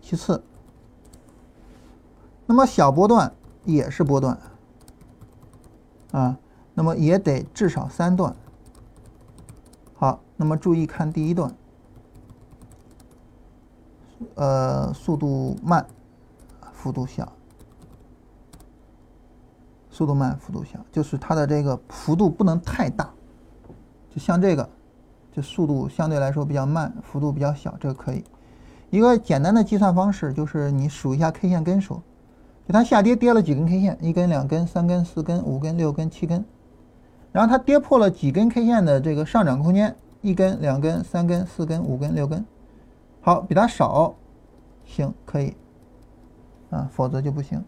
[0.00, 0.42] 其次，
[2.46, 3.32] 那么小波段
[3.64, 4.36] 也是波段
[6.10, 6.36] 啊，
[6.74, 8.34] 那么也得至少三段。
[9.94, 11.54] 好，那么注意看第一段，
[14.34, 15.86] 呃，速度慢，
[16.72, 17.32] 幅度小，
[20.00, 23.10] 速度慢，幅度小，就是它的这个幅度不能太大，
[24.08, 24.66] 就像这个，
[25.30, 28.24] 就速度相对来说比较慢，幅度比较小，这个可以。
[28.88, 32.00] 一个简单的计算方式就是你数一下 K 线根数，
[32.66, 36.42] 就它下跌跌了几根 K 线，一根、两根、三根、四根、五根、六根、七根。
[37.30, 42.42] 然后它跌破了几根 K 线的这个上涨空间，一根、两根、三根、四根、五根、六根，
[43.20, 44.14] 好，比它少，
[44.86, 45.54] 行，可以，
[46.70, 47.62] 啊，否则就不行。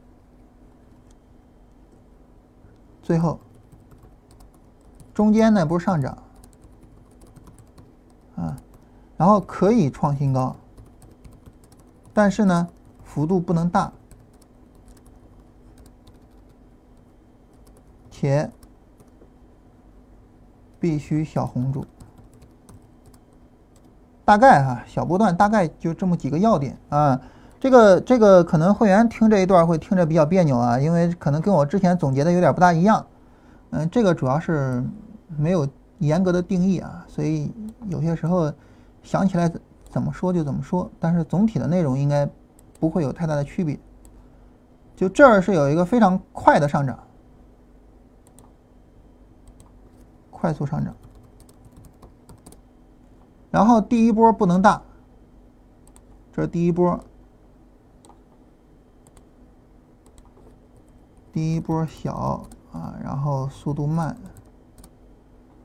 [3.02, 3.38] 最后，
[5.12, 6.16] 中间呢不是上涨，
[8.36, 8.56] 啊，
[9.16, 10.56] 然后可以创新高，
[12.14, 12.68] 但是呢
[13.04, 13.92] 幅度不能大，
[18.10, 18.50] 且。
[20.80, 21.86] 必须小红柱，
[24.24, 27.22] 大概哈小波段，大概就这么几个要点啊。
[27.62, 33.06] 这个这个可能会员听这一段会听着比较别扭啊，因为可能跟我之前总结的有点不大一样。
[33.70, 34.82] 嗯，这个主要是
[35.38, 35.64] 没有
[35.98, 37.54] 严格的定义啊，所以
[37.88, 38.52] 有些时候
[39.04, 39.48] 想起来
[39.88, 42.28] 怎么说就怎么说，但是总体的内容应该
[42.80, 43.78] 不会有太大的区别。
[44.96, 46.98] 就这儿是有一个非常快的上涨。
[50.32, 50.92] 快速上涨，
[53.52, 54.82] 然后第一波不能大，
[56.32, 56.98] 这是第一波，
[61.32, 64.16] 第一波小啊，然后速度慢，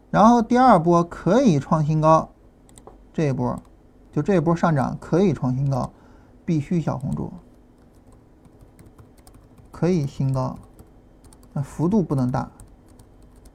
[0.10, 2.30] 然后第二波可以创新高，
[3.14, 3.62] 这一波
[4.12, 5.92] 就这一波上涨可以创新高，
[6.46, 7.34] 必须小红柱，
[9.72, 10.58] 可以新高，
[11.54, 12.50] 那幅度不能大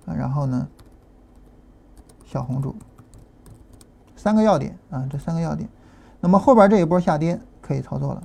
[0.04, 0.68] 啊，然后呢？
[2.24, 2.74] 小红柱，
[4.16, 5.68] 三个要点啊，这三个要点。
[6.20, 8.22] 那么后边这一波下跌可以操作了。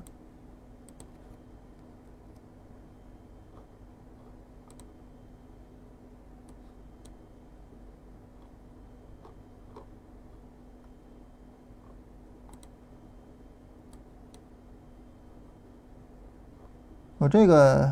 [17.20, 17.92] 我这个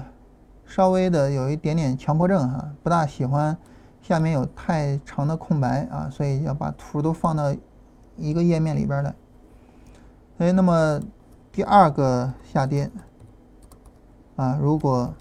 [0.65, 3.57] 稍微的有一点点强迫症哈，不大喜欢。
[4.01, 7.51] 下面有太长的空白啊，所以要把图都放到
[8.17, 9.15] 一个页面里边来。
[10.37, 11.01] 哎，那么
[11.51, 12.91] 第二个下跌
[14.35, 15.11] 啊，如果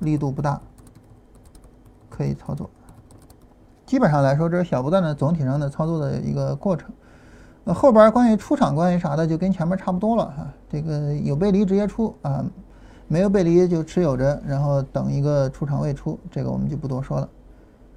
[0.00, 0.60] 力度不大，
[2.10, 2.68] 可以操作。
[3.86, 6.90] 基本上来说，这是小波段的总体上的操作的一个过程。
[7.62, 10.52] 那后边关于出场、关于啥的，就跟前面差不多了哈。
[10.68, 12.44] 这个有背离直接出啊，
[13.06, 17.28] 没有背离就持有着，然后等一个出场位出，这个我们就不多说了。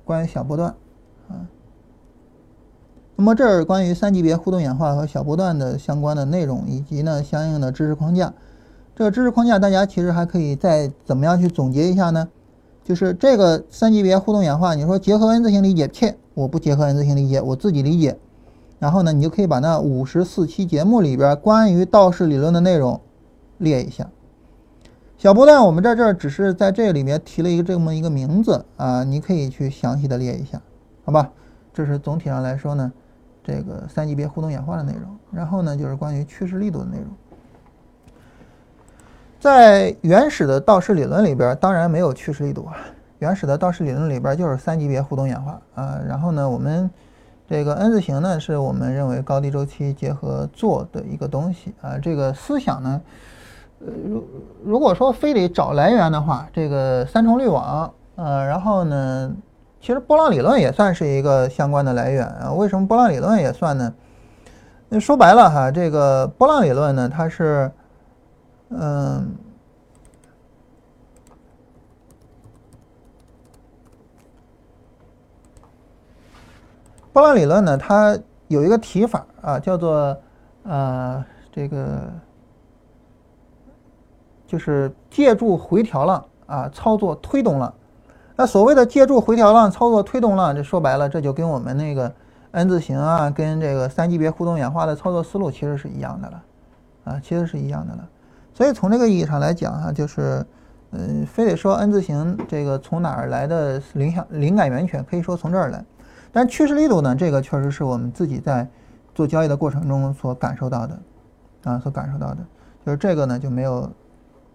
[0.04, 0.70] 关于小波段，
[1.30, 1.48] 啊，
[3.16, 8.34] 那么这是关于三级别互动演化和小波段的相关的内容，以及呢相应的知识框架。
[8.96, 12.28] 这个知识框架大家其实还可以再怎么样去总结一下呢？
[12.84, 18.18] 就是这个三级别互动演化，你说结合 N 字形理解，切，我不结合 N 字形理解，我自己理解。
[18.80, 23.02] 然后呢，你就可以把那五十四期节目里边关于道氏理论的内容
[23.58, 24.10] 列一下。
[25.18, 30.62] 小波段，我们在这儿只是在这里面提了一个这么一个名字啊，你可以去详细的列一下，
[31.04, 31.32] 好吧？
[31.74, 32.94] 这是总体上来说呢，
[33.44, 35.18] 这个三级别互动演化的内容。
[35.32, 37.08] 然后呢，就是关于趋势力度的内容。
[39.40, 42.78] 在原始的道氏理论里边，当然没有趋势力度啊。
[43.18, 46.00] 原始的道氏理论里边就是三级别互动演化啊。
[46.08, 46.88] 然后呢，我们
[47.50, 51.98] 这个 N 字形呢，是我们认为高低周期结合做的一个东西啊。
[51.98, 53.02] 这个思想呢。
[53.80, 54.28] 呃，如
[54.64, 59.32] 如果说非得找来源的话，这个三重滤网，呃，然后呢，
[59.80, 62.52] 其实波浪理论也算是一个相关的来源啊。
[62.54, 63.94] 为什么波浪理论也算呢？
[64.90, 67.72] 那说白了哈，这个波浪理论呢，它是，
[68.70, 69.36] 嗯，
[77.14, 78.18] 波浪理论呢，它
[78.48, 80.18] 有一个提法啊，叫做
[80.64, 82.12] 呃，这个。
[84.48, 87.72] 就是借助回调浪啊，操作推动浪。
[88.38, 92.12] 那所谓的借助回调浪操作推动浪，这说白了，这就跟我们那个
[92.52, 96.44] N 字形啊，跟这个三级别互动演化的操作思路其实是一样的了，
[97.04, 98.08] 啊，其实是一样的了。
[98.54, 100.46] 所以从这个意义上来讲哈，就是，
[100.92, 105.84] 嗯，非得说 N 字形这个从哪儿来的灵想灵感源泉，可以说从这儿来。
[106.32, 108.68] 但趋势力度呢，这个确实是我们自己在
[109.16, 111.00] 做交易的过程中所感受到的，
[111.64, 112.38] 啊，所感受到的，
[112.86, 113.92] 就是这个呢就没有。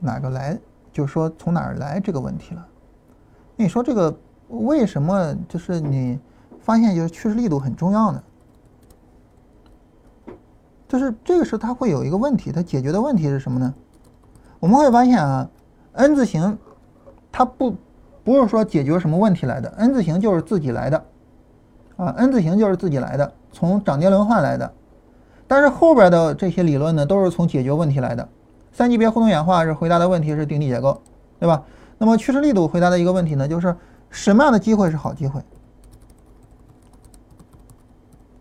[0.03, 0.59] 哪个来？
[0.93, 2.67] 就是说从哪儿来这个问题了。
[3.57, 4.15] 你说这个
[4.49, 6.19] 为什么就是你
[6.61, 8.23] 发现就是趋势力度很重要呢？
[10.87, 13.73] 就是这个时候它会有一个问题，它解决的问题是什么呢？
[14.61, 15.49] 我们会发现啊
[15.93, 16.59] ，N 字形
[17.31, 17.75] 它不
[18.23, 21.03] 不是说解决什么问题来的，N 字形就是自己来的
[21.97, 24.71] 啊，N 字形就是自己来的，从涨跌轮换来的。
[25.49, 28.29] 但是后边的这些理论呢，都是从解决问题来的。
[28.73, 31.01] 三级别互动演化是回答的问题是定理结构，
[31.39, 31.63] 对吧？
[31.99, 33.77] 那么趋势力度回答的一个问题呢，就是
[34.11, 35.41] 什么样的机会是好机会？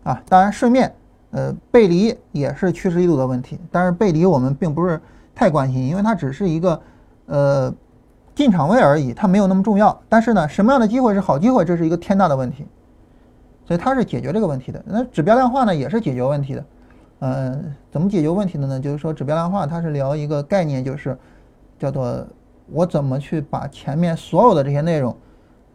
[0.04, 0.92] 啊，当然顺便，
[1.30, 5.00] 呃，背离也是趋势力度的问题，但是背离我们并不是
[5.34, 6.80] 太关心，因为它只是一个
[7.26, 7.72] 呃
[8.34, 9.96] 进场位而已，它没有那么重要。
[10.08, 12.66] 但是呢，什么样的机会是好机会，这是一个天大的问题，
[13.64, 14.82] 所以它是解决这个问题的。
[14.86, 16.64] 那指标量化呢，也是解决问题的。
[17.22, 17.56] 呃，
[17.88, 18.80] 怎么解决问题的呢？
[18.80, 21.16] 就是说指标量化，它是聊一个概念，就是
[21.78, 22.26] 叫做
[22.66, 25.16] 我怎么去把前面所有的这些内容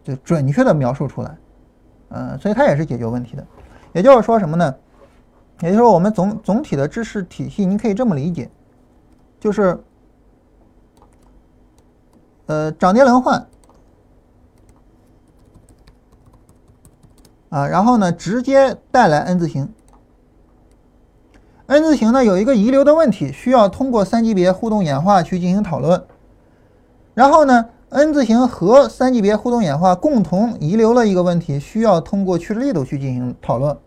[0.03, 1.37] 就准确的描述出来。
[2.09, 3.47] 呃，所以它也是解决问题的。
[3.93, 4.75] 也就是说什么呢？
[5.61, 8.51] 也就是说我们总总体的知识体系，你可以这么理解，
[9.39, 9.81] 就是
[12.47, 13.47] 呃涨跌轮换
[17.47, 19.73] 啊，然后呢直接带来 N 字形。
[21.67, 26.01] N 字形呢有一个遗留的问题，需要通过三级别互动演化去进行讨论。
[27.13, 33.77] 然后呢，N 字形和三级别互动演化共同遗留了一个问题，需要通过趋势力度去进行讨论。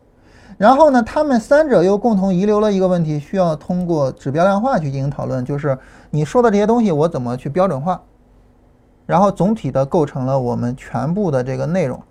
[0.59, 5.79] 然后呢，他们三者又共同遗留了一个问题，需要通过指标量化去进行讨论，就是
[6.11, 8.03] 你说的这些东西我怎么去标准化，
[9.07, 12.03] 然后总体的构成了我们全部的这个内容。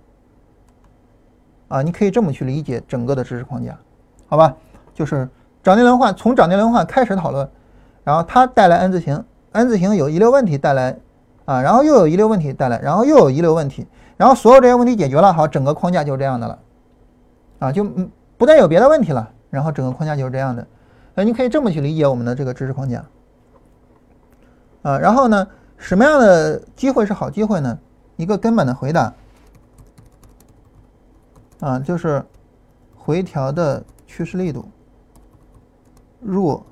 [1.67, 3.77] 啊，你可以这么去理解整个的知识框架，
[4.25, 4.55] 好吧？
[4.95, 5.29] 就是。
[5.63, 7.49] 涨跌轮换从涨跌轮换开始讨论，
[8.03, 10.97] 然后它带来 N 字形，N 字形有遗留问题带来
[11.45, 13.85] 啊，然后又有遗留问题带来，然后又有遗留问题，
[14.17, 16.59] 然后所有这些问题解决了，好，整个框架就是这样的了，
[17.59, 20.65] 啊，就嗯不再有别的问题了，然后整个框架就是这样的，
[21.13, 23.03] 那你可以这么去理解我们的这个知识框架，
[24.83, 27.77] 啊，然后呢，什么样的机会是好机会呢？
[28.15, 29.13] 一个根本的回答，
[31.59, 32.23] 啊，就是
[32.95, 34.65] 回调的趋势力度。
[36.19, 36.65] 弱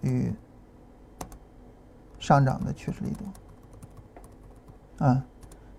[0.00, 0.32] 于
[2.18, 5.24] 上涨的趋势力度啊，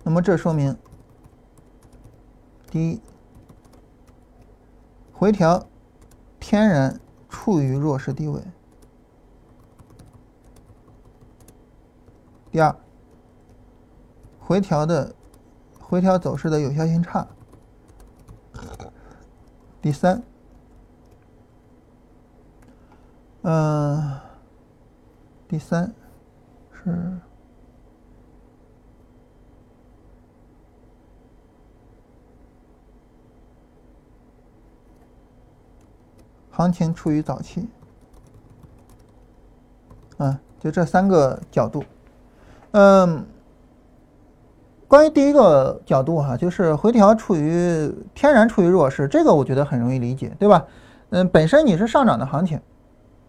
[0.02, 0.76] 那么这说明
[2.70, 3.00] 第一，
[5.12, 5.66] 回调
[6.38, 8.40] 天然处于弱势地位；
[12.50, 12.76] 第二，
[14.38, 15.14] 回调的
[15.80, 17.26] 回调走势的有效性差；
[19.80, 20.22] 第三。
[23.46, 24.18] 嗯，
[25.46, 25.92] 第三
[26.72, 27.18] 是
[36.50, 37.68] 行情处于早期，
[40.16, 41.84] 啊，就这三个角度。
[42.70, 43.26] 嗯，
[44.88, 50.66] 关于第一个角度哈，就是回调处于天然处于弱势，这个我觉得很容易理解，对吧？
[51.10, 52.58] 嗯，本身你是上涨的行情。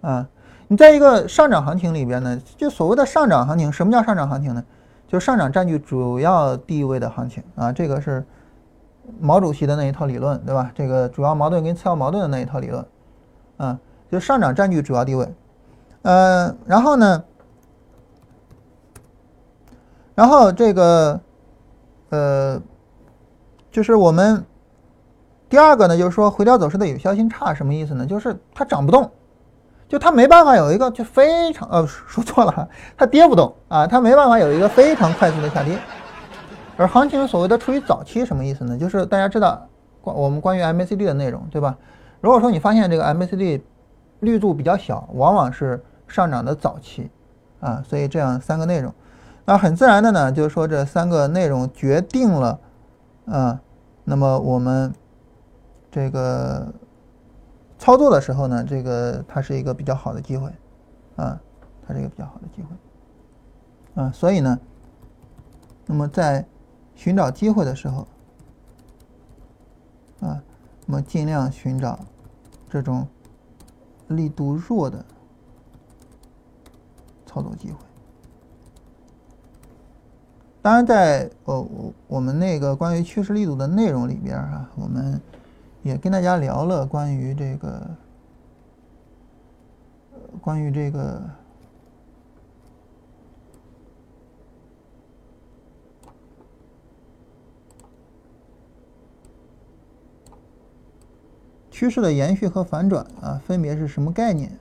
[0.05, 0.29] 啊，
[0.67, 4.63] 你在一个上涨行情里边呢，就所谓的上涨行情，什么叫上涨行情呢？
[5.07, 8.23] 就上涨占据主要地位的行情啊，这个是
[9.19, 10.71] 毛主席的那一套理论，对吧？
[10.75, 12.85] 这个主要矛盾跟次要矛盾的那一套理论，
[13.57, 13.79] 啊，
[14.11, 15.27] 就上涨占据主要地位，
[16.03, 17.23] 呃，然后呢，
[20.13, 21.19] 然后这个，
[22.09, 22.61] 呃，
[23.71, 24.45] 就是我们
[25.49, 28.05] 第二个呢，就是说回调走势的有效性差，什么意思呢？
[28.05, 29.09] 就是它涨不动。
[29.87, 32.67] 就它没办法有一个就非常呃说错了，
[32.97, 35.77] 它跌不动啊，它没办法有一个非常快速的下跌。
[36.77, 38.77] 而行情所谓的处于早期什么意思呢？
[38.77, 39.67] 就是大家知道
[40.01, 41.77] 关我们关于 MACD 的内容对吧？
[42.19, 43.61] 如果说你发现这个 MACD
[44.21, 47.09] 绿度比较小，往往是上涨的早期
[47.59, 48.93] 啊，所以这样三个内容，
[49.45, 52.59] 那很自然的呢，就是说这三个内容决定了
[53.27, 53.59] 啊，
[54.03, 54.91] 那么我们
[55.91, 56.73] 这个。
[57.85, 60.51] 操作的时候呢，这个它是一个比较好的机会，
[61.17, 61.39] 啊，
[61.85, 64.59] 它是一个比较好的机会，啊，所以呢，
[65.85, 66.43] 那么在
[66.95, 68.07] 寻找机会的时候，
[70.21, 70.41] 啊，
[70.87, 71.99] 那么尽量寻找
[72.71, 73.07] 这种
[74.07, 75.05] 力度弱的
[77.27, 77.77] 操作机会。
[80.63, 85.21] 当然，在呃我我们那个关于趋势力度的内容里边啊，我们。
[85.85, 87.95] 也跟大家聊了关于这个
[90.41, 91.21] 关于这个
[101.69, 104.57] 趋势的延续和反转啊分别是什么概念？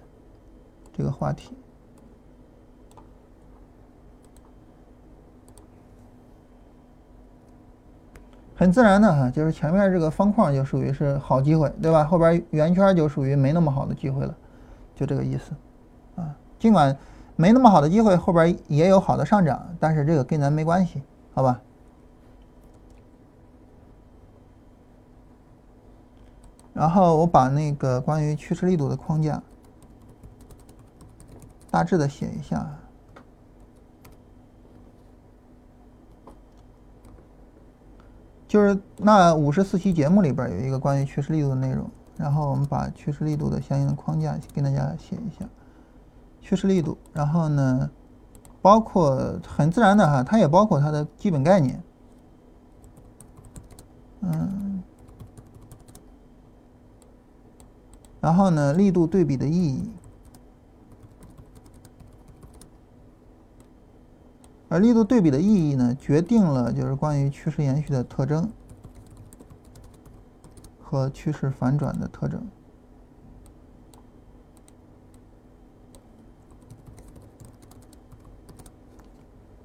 [0.92, 1.56] 这个话题。
[8.56, 12.04] 很自然的哈，就是前面这个方框就属于是好机会，对吧？
[12.04, 14.34] 后边圆圈就属于没那么好的机会了，
[14.94, 15.52] 就这个意思，
[16.14, 16.96] 啊，尽管
[17.34, 21.02] 没那么好的机会，后边也有好的上涨，但是这个跟咱没关系，
[21.32, 21.60] 好吧？
[26.72, 29.42] 然后我把那个关于趋势力度的框架
[31.70, 32.68] 大致的写一下。
[38.46, 45.48] 就是那五十四期节目里边有一个关于趋势力度的内容，然后我们把趋势力度的相应的框架跟大家写一下。
[46.40, 47.90] 趋势力度，然后呢，
[48.60, 51.82] 包括很自然的哈，它也包括它的基本概念，
[54.20, 54.82] 嗯，
[58.20, 59.90] 然后呢，力度对比的意义。
[64.74, 68.50] 而力度对比的意义呢，决定了就是关于趋势延续的特征
[70.82, 72.44] 和趋势反转的特征。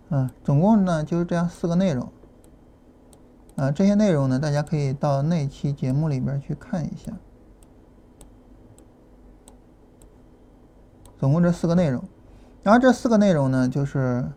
[0.10, 2.08] 嗯，总共呢就是这样四个内容。
[3.56, 7.12] 啊，这些内容呢，大家可以到那期节目里边去看一下。
[11.18, 12.04] 总共这四个内容，
[12.62, 14.32] 然后这四个内容呢，就是。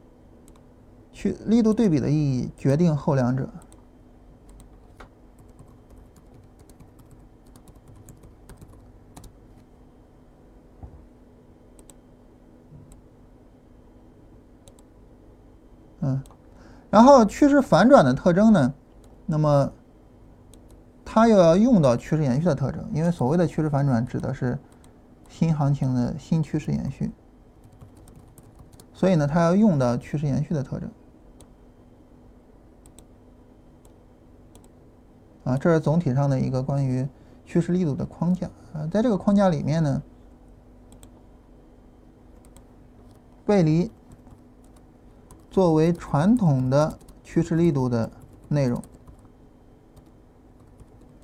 [1.13, 3.49] 去力度对比的意义决定后两者。
[16.05, 16.21] 嗯，
[16.91, 18.75] 然后趋势反转的特征呢？
[19.25, 19.73] 那么
[21.05, 24.59] 它又要用到趋势延续的特征，因为所谓的趋势反转指的是
[25.29, 27.13] 新行情的新趋势延续，
[28.93, 30.91] 所以呢，它要用到趋势延续的特征。
[35.45, 37.09] 啊，这是总体上的一个关于
[37.45, 40.03] 趋势力度的框架啊，在这个框架里面呢，
[43.45, 43.91] 背离
[45.51, 48.09] 作为传统的趋势力度的
[48.47, 48.83] 内容，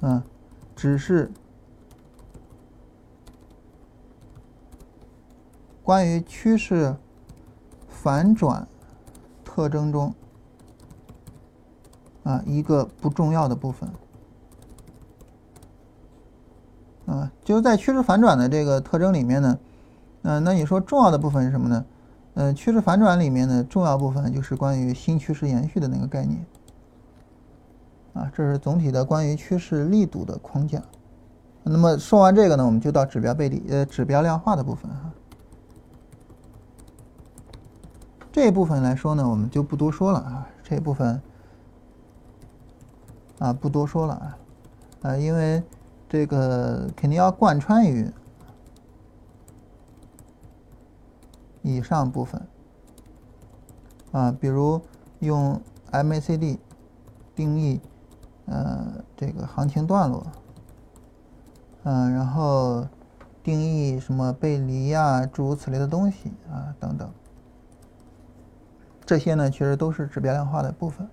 [0.01, 0.25] 啊，
[0.75, 1.31] 只是
[5.85, 6.97] 关于趋势
[7.89, 8.67] 反转
[9.45, 10.13] 特征中
[12.25, 13.89] 啊一个不重要的部分。
[17.09, 19.59] 啊，就是在趋势反转的这个特征里面呢，
[20.25, 21.85] 嗯，那你说重要的部分是什么呢？
[22.35, 26.45] 嗯，趋势反转里面的重要部分就是关于新趋势延续的那个概念。
[28.13, 30.83] 啊，这是总体的关于趋势力度的框架。
[31.63, 35.11] 那么说完这个呢，我们就到指标背离呃指标量化的部分哈。
[38.31, 41.19] 这一部分来说呢，我们就不多说了啊，这一部分
[43.39, 44.39] 啊不多说了啊，
[45.05, 45.63] 啊，因为。
[46.09, 48.11] 这个肯定要贯穿于
[51.61, 52.41] 以上部分
[54.13, 54.81] 啊，比如
[55.19, 55.61] 用
[55.93, 56.57] MACD
[57.35, 57.79] 定义
[58.47, 60.27] 呃这个行情段落，
[61.83, 62.87] 嗯，然后
[63.43, 67.11] 定义什么背离呀，诸如此类的东西啊等等，
[69.05, 71.07] 这些呢其实都是指标量化的部分。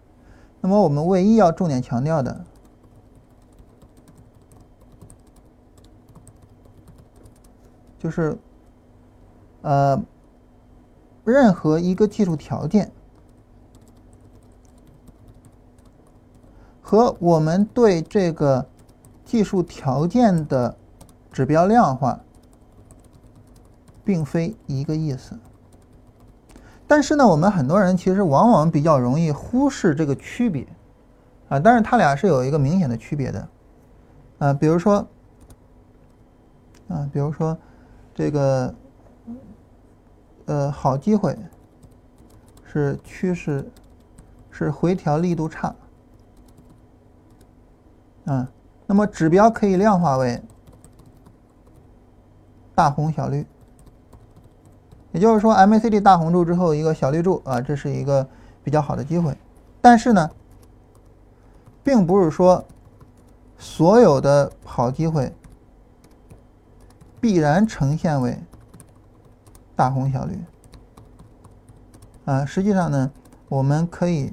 [0.62, 2.46] 那么我们唯一要重点强调的。
[8.06, 8.38] 就是，
[9.64, 10.00] 呃，
[11.24, 12.92] 任何一个技术条件
[16.84, 18.68] 和我们对这个
[19.24, 20.78] 技术条件的
[21.32, 22.20] 指标量化，
[24.04, 25.40] 并非一个意思。
[26.86, 30.68] 但是呢，我们很多人其实往往比较容易忽视这个区别
[31.50, 31.60] 啊。
[31.60, 33.48] 但是它俩是有一个明显的区别的，
[34.38, 35.08] 啊，比如说，
[36.88, 37.58] 啊，比如说。
[38.18, 38.74] 这个，
[40.46, 41.38] 呃，好机会
[42.64, 43.70] 是趋势，
[44.50, 45.76] 是回调力度差，
[48.24, 48.50] 啊，
[48.88, 50.42] 那么指标可以量化为
[52.74, 53.46] 大红小绿，
[55.12, 58.26] 也就是说，MACD 大红柱之后一个小绿柱啊，这是一个
[58.64, 59.38] 比较好的机会，
[59.82, 60.32] 但是呢，
[61.84, 62.64] 并不是说
[63.58, 65.34] 所有的好机会。
[67.26, 68.38] 必然呈现为
[69.76, 70.40] 大红小绿。
[72.24, 72.46] 啊！
[72.46, 73.12] 实际上呢，
[73.50, 74.32] 我们可以，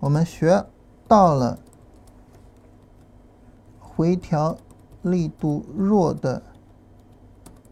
[0.00, 0.64] 我们学
[1.06, 1.58] 到了
[3.78, 4.56] 回调
[5.02, 6.42] 力度弱的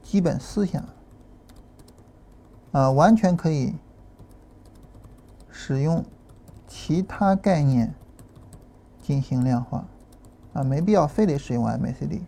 [0.03, 0.85] 基本思想，
[2.73, 3.74] 啊，完全可以
[5.49, 6.05] 使用
[6.69, 7.95] 其他概念
[9.01, 9.87] 进行量化，
[10.53, 12.20] 啊，没必要非得使用 MACD，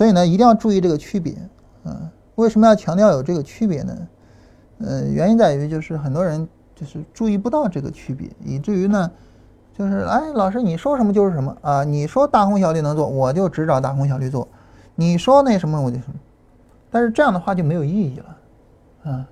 [0.00, 1.34] 所以呢，一定要注意这个区别，
[1.84, 3.94] 啊，为什么要强调有这个区别呢？
[4.78, 9.10] 呃，原因在于就是很多人就是注意不到这个区别，以至于呢。
[9.76, 11.84] 就是哎，老师，你说什么就是什么啊？
[11.84, 14.48] 你说大红小绿能做，我就只找大红小绿做。
[14.94, 16.14] 你说那什么，我就什么。
[16.90, 19.28] 但是这样的话就没有意义了，啊。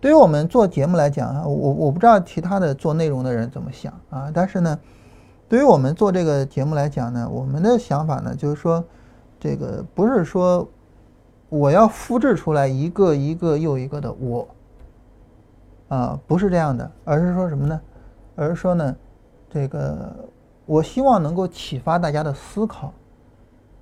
[0.00, 4.30] 对于我们做节目来讲啊，我我不知道其他的做内容的人怎么想啊。
[4.32, 4.78] 但是呢，
[5.48, 8.84] 对于我们做这个节目来讲呢，我们的想法呢，就是说，
[9.38, 10.68] 这个不是说
[11.48, 14.48] 我要复制出来一个一个又一个的我，
[15.88, 17.80] 啊，不是这样的，而是说什么呢？
[18.36, 18.96] 而是说呢。
[19.50, 20.14] 这个，
[20.66, 22.92] 我希望能够启发大家的思考，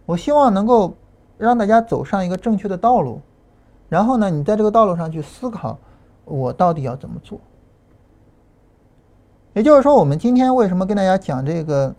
[0.05, 0.95] 我希望能够
[1.37, 3.21] 让大家走上一个正确的道路，
[3.89, 5.77] 然后呢，你在这个道路上去思考，
[6.25, 7.41] 我到底要怎么做。
[9.55, 11.93] 也就是说，我们今天为什么跟大家讲这个，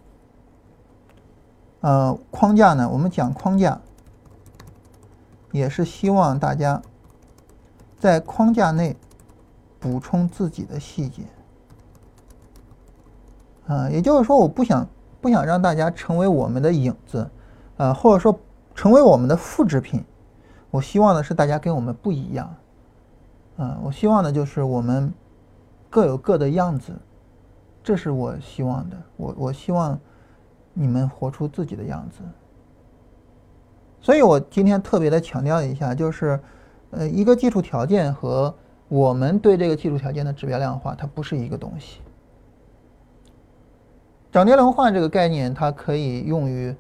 [1.88, 2.89] 呃，框架呢？
[2.89, 3.80] 我们讲框架，
[5.53, 6.81] 也是希望大家
[7.97, 8.93] 在框架内
[9.80, 11.23] 补充自己的细节。
[13.68, 14.85] 啊，也就是说，我不想
[15.22, 17.30] 不想让大家成为我们的影子，
[17.77, 18.38] 啊，或者说
[18.76, 20.03] 成为我们的复制品。
[20.69, 22.53] 我希望的是大家跟我们不一样，
[23.55, 25.14] 啊，我希望的就是我们
[25.89, 26.91] 各有各的样子，
[27.81, 28.97] 这是我希望的。
[29.15, 29.97] 我我希望
[30.80, 32.20] 你们活出自己的样子。
[33.99, 36.40] 所以我今天特别的强调一下，就是
[36.91, 38.54] 呃，一个基础条件和
[38.88, 42.02] 我们对这个基础条件的指标量化，它不是一个东西。
[44.32, 46.76] 涨跌轮换这个概念，它可以用于，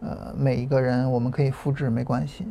[0.00, 2.46] 呃，每一个人，我们可以复制，没关系。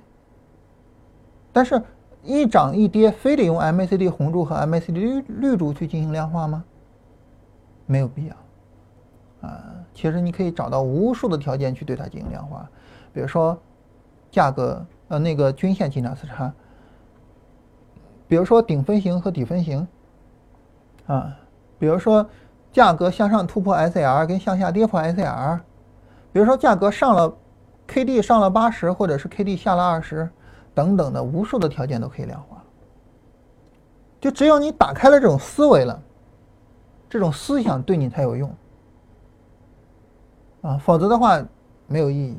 [1.52, 1.82] 但是，
[2.24, 6.64] 一涨一跌，非得用 MACD 红柱和 MACD 绿绿柱去进行量化吗？
[7.86, 8.36] 没有必要。
[9.46, 9.64] 啊，
[9.94, 12.68] 其实你可以找到无数的条件去对它进行量化，
[13.14, 13.58] 比如说
[14.32, 16.52] 价格，呃，那个均线金价次差，
[18.28, 19.88] 比如说顶分型和底分型，
[21.08, 21.38] 啊，
[21.78, 22.26] 比如说。
[22.76, 25.58] 价格向上突破 SAR 跟向下跌破 SAR，
[26.34, 27.34] 比如说价格上了
[27.88, 30.30] KD 上了八十，或者是 KD 下了二十，
[30.74, 32.62] 等等的无数的条件都可以量化。
[34.20, 35.98] 就只有你打开了这种思维了，
[37.10, 38.54] 这种思想对你才有用
[40.66, 41.40] 啊，否则的话
[41.86, 42.36] 没有意义。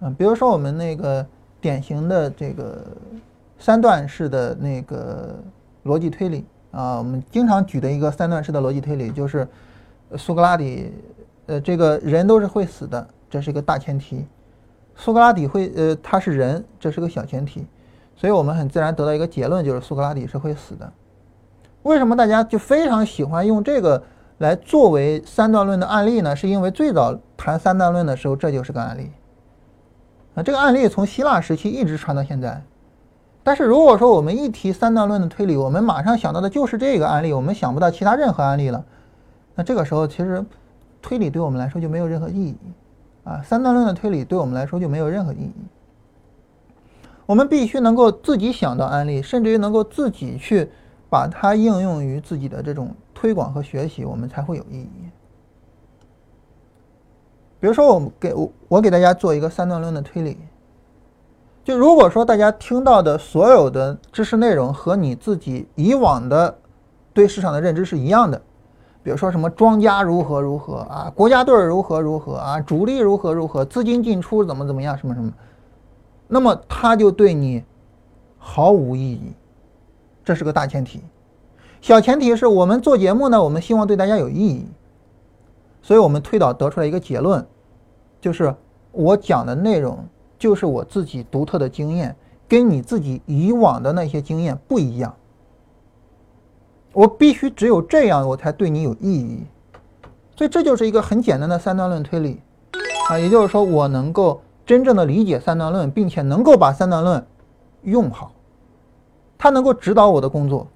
[0.00, 1.26] 嗯，比如说我们那个
[1.58, 2.84] 典型的这个
[3.58, 5.34] 三段式的那个
[5.84, 6.44] 逻辑推理。
[6.72, 9.48] 啊，我们经常举的一个三段式的逻辑推理就是，
[10.18, 10.92] 苏格拉底，
[11.46, 14.26] 呃，这个人都是会死的，这是一个大前提。
[14.94, 17.64] 苏格拉底会，呃，他是人，这是个小前提。
[18.14, 20.92] 所以我们很自然得到一个结论，就是苏格拉底是会死的。
[21.84, 24.02] 为什么大家就非常喜欢用这个
[24.38, 26.36] 来作为三段论的案例呢？
[26.36, 29.10] 是因为最早谈三段论的时候，这就是个案例。
[30.34, 32.62] 啊，这个案例从希腊时期一直传到现在。
[33.42, 38.84] 但是如果说我们一提三段论的推理，我们马上想到的就是这个案例，我们想不到其他任何案例了。
[39.54, 40.44] 那这个时候，其实
[41.00, 42.56] 推理对我们来说就没有任何意义
[43.24, 43.40] 啊！
[43.42, 45.54] 三段论的推理对我们来说就没有任何意义。
[47.24, 50.68] 我们必须能够自己想到案例，甚至于能够自己去
[51.08, 55.10] 把它应用于自己的这种推广和学习，我们才会有意义。
[57.58, 60.36] 比如说，我们给我我给大家做一个三段论的推理。
[61.64, 66.56] 就如果说大家听到的所有的知识内容和你自己以往的
[67.14, 68.40] 对市场的认知是一样的，
[69.02, 75.32] 比如说什么庄家如何如何啊，国家队如何如何啊，主力如何如何，资金进出怎么怎么样，什么什么，
[76.28, 77.64] 那么它就对你
[78.38, 79.32] 毫无意义。
[80.22, 81.02] 这是个大前提，
[81.86, 84.66] 小前提是我们做节目呢，我们希望对大家有意义，
[85.80, 87.46] 所以我们推导得出来一个结论，
[88.20, 88.52] 就是
[88.90, 90.04] 我讲的内容。
[90.36, 92.16] 就是我自己独特的经验，
[92.48, 95.14] 跟你自己以往的那些经验不一样。
[96.92, 99.44] 我必须只有这样，我才对你有意义。
[100.34, 102.40] 所以这就是一个很简单的三段论推理
[103.08, 107.24] 啊，也就是说，我能够真正的理解三段论，并且能够把三段论
[107.82, 108.32] 用好，
[109.38, 110.66] 它能够指导我的工作。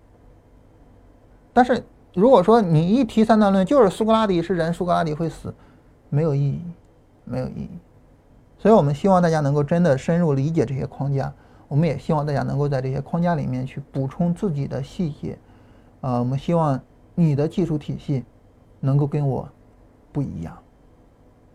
[1.52, 1.82] 但是
[2.14, 5.52] 如果说你一提三段论，就是苏格拉底是人，苏格拉底会死，
[6.08, 6.62] 没有意义，
[7.24, 7.70] 没有意义。
[8.58, 11.32] 所以我们希望大家能够真的深入理解这些框架，
[11.66, 15.38] 我们也希望大家能够在这些框架里面去补充自己的细节，
[16.02, 16.78] 呃，我们希望
[17.14, 18.24] 你的技术体系
[18.80, 19.48] 能够跟我
[20.12, 20.56] 不一样。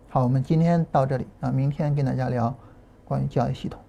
[0.10, 2.56] 好，我们今天到这里啊，明天跟大家聊
[3.04, 3.80] 关于教育系统。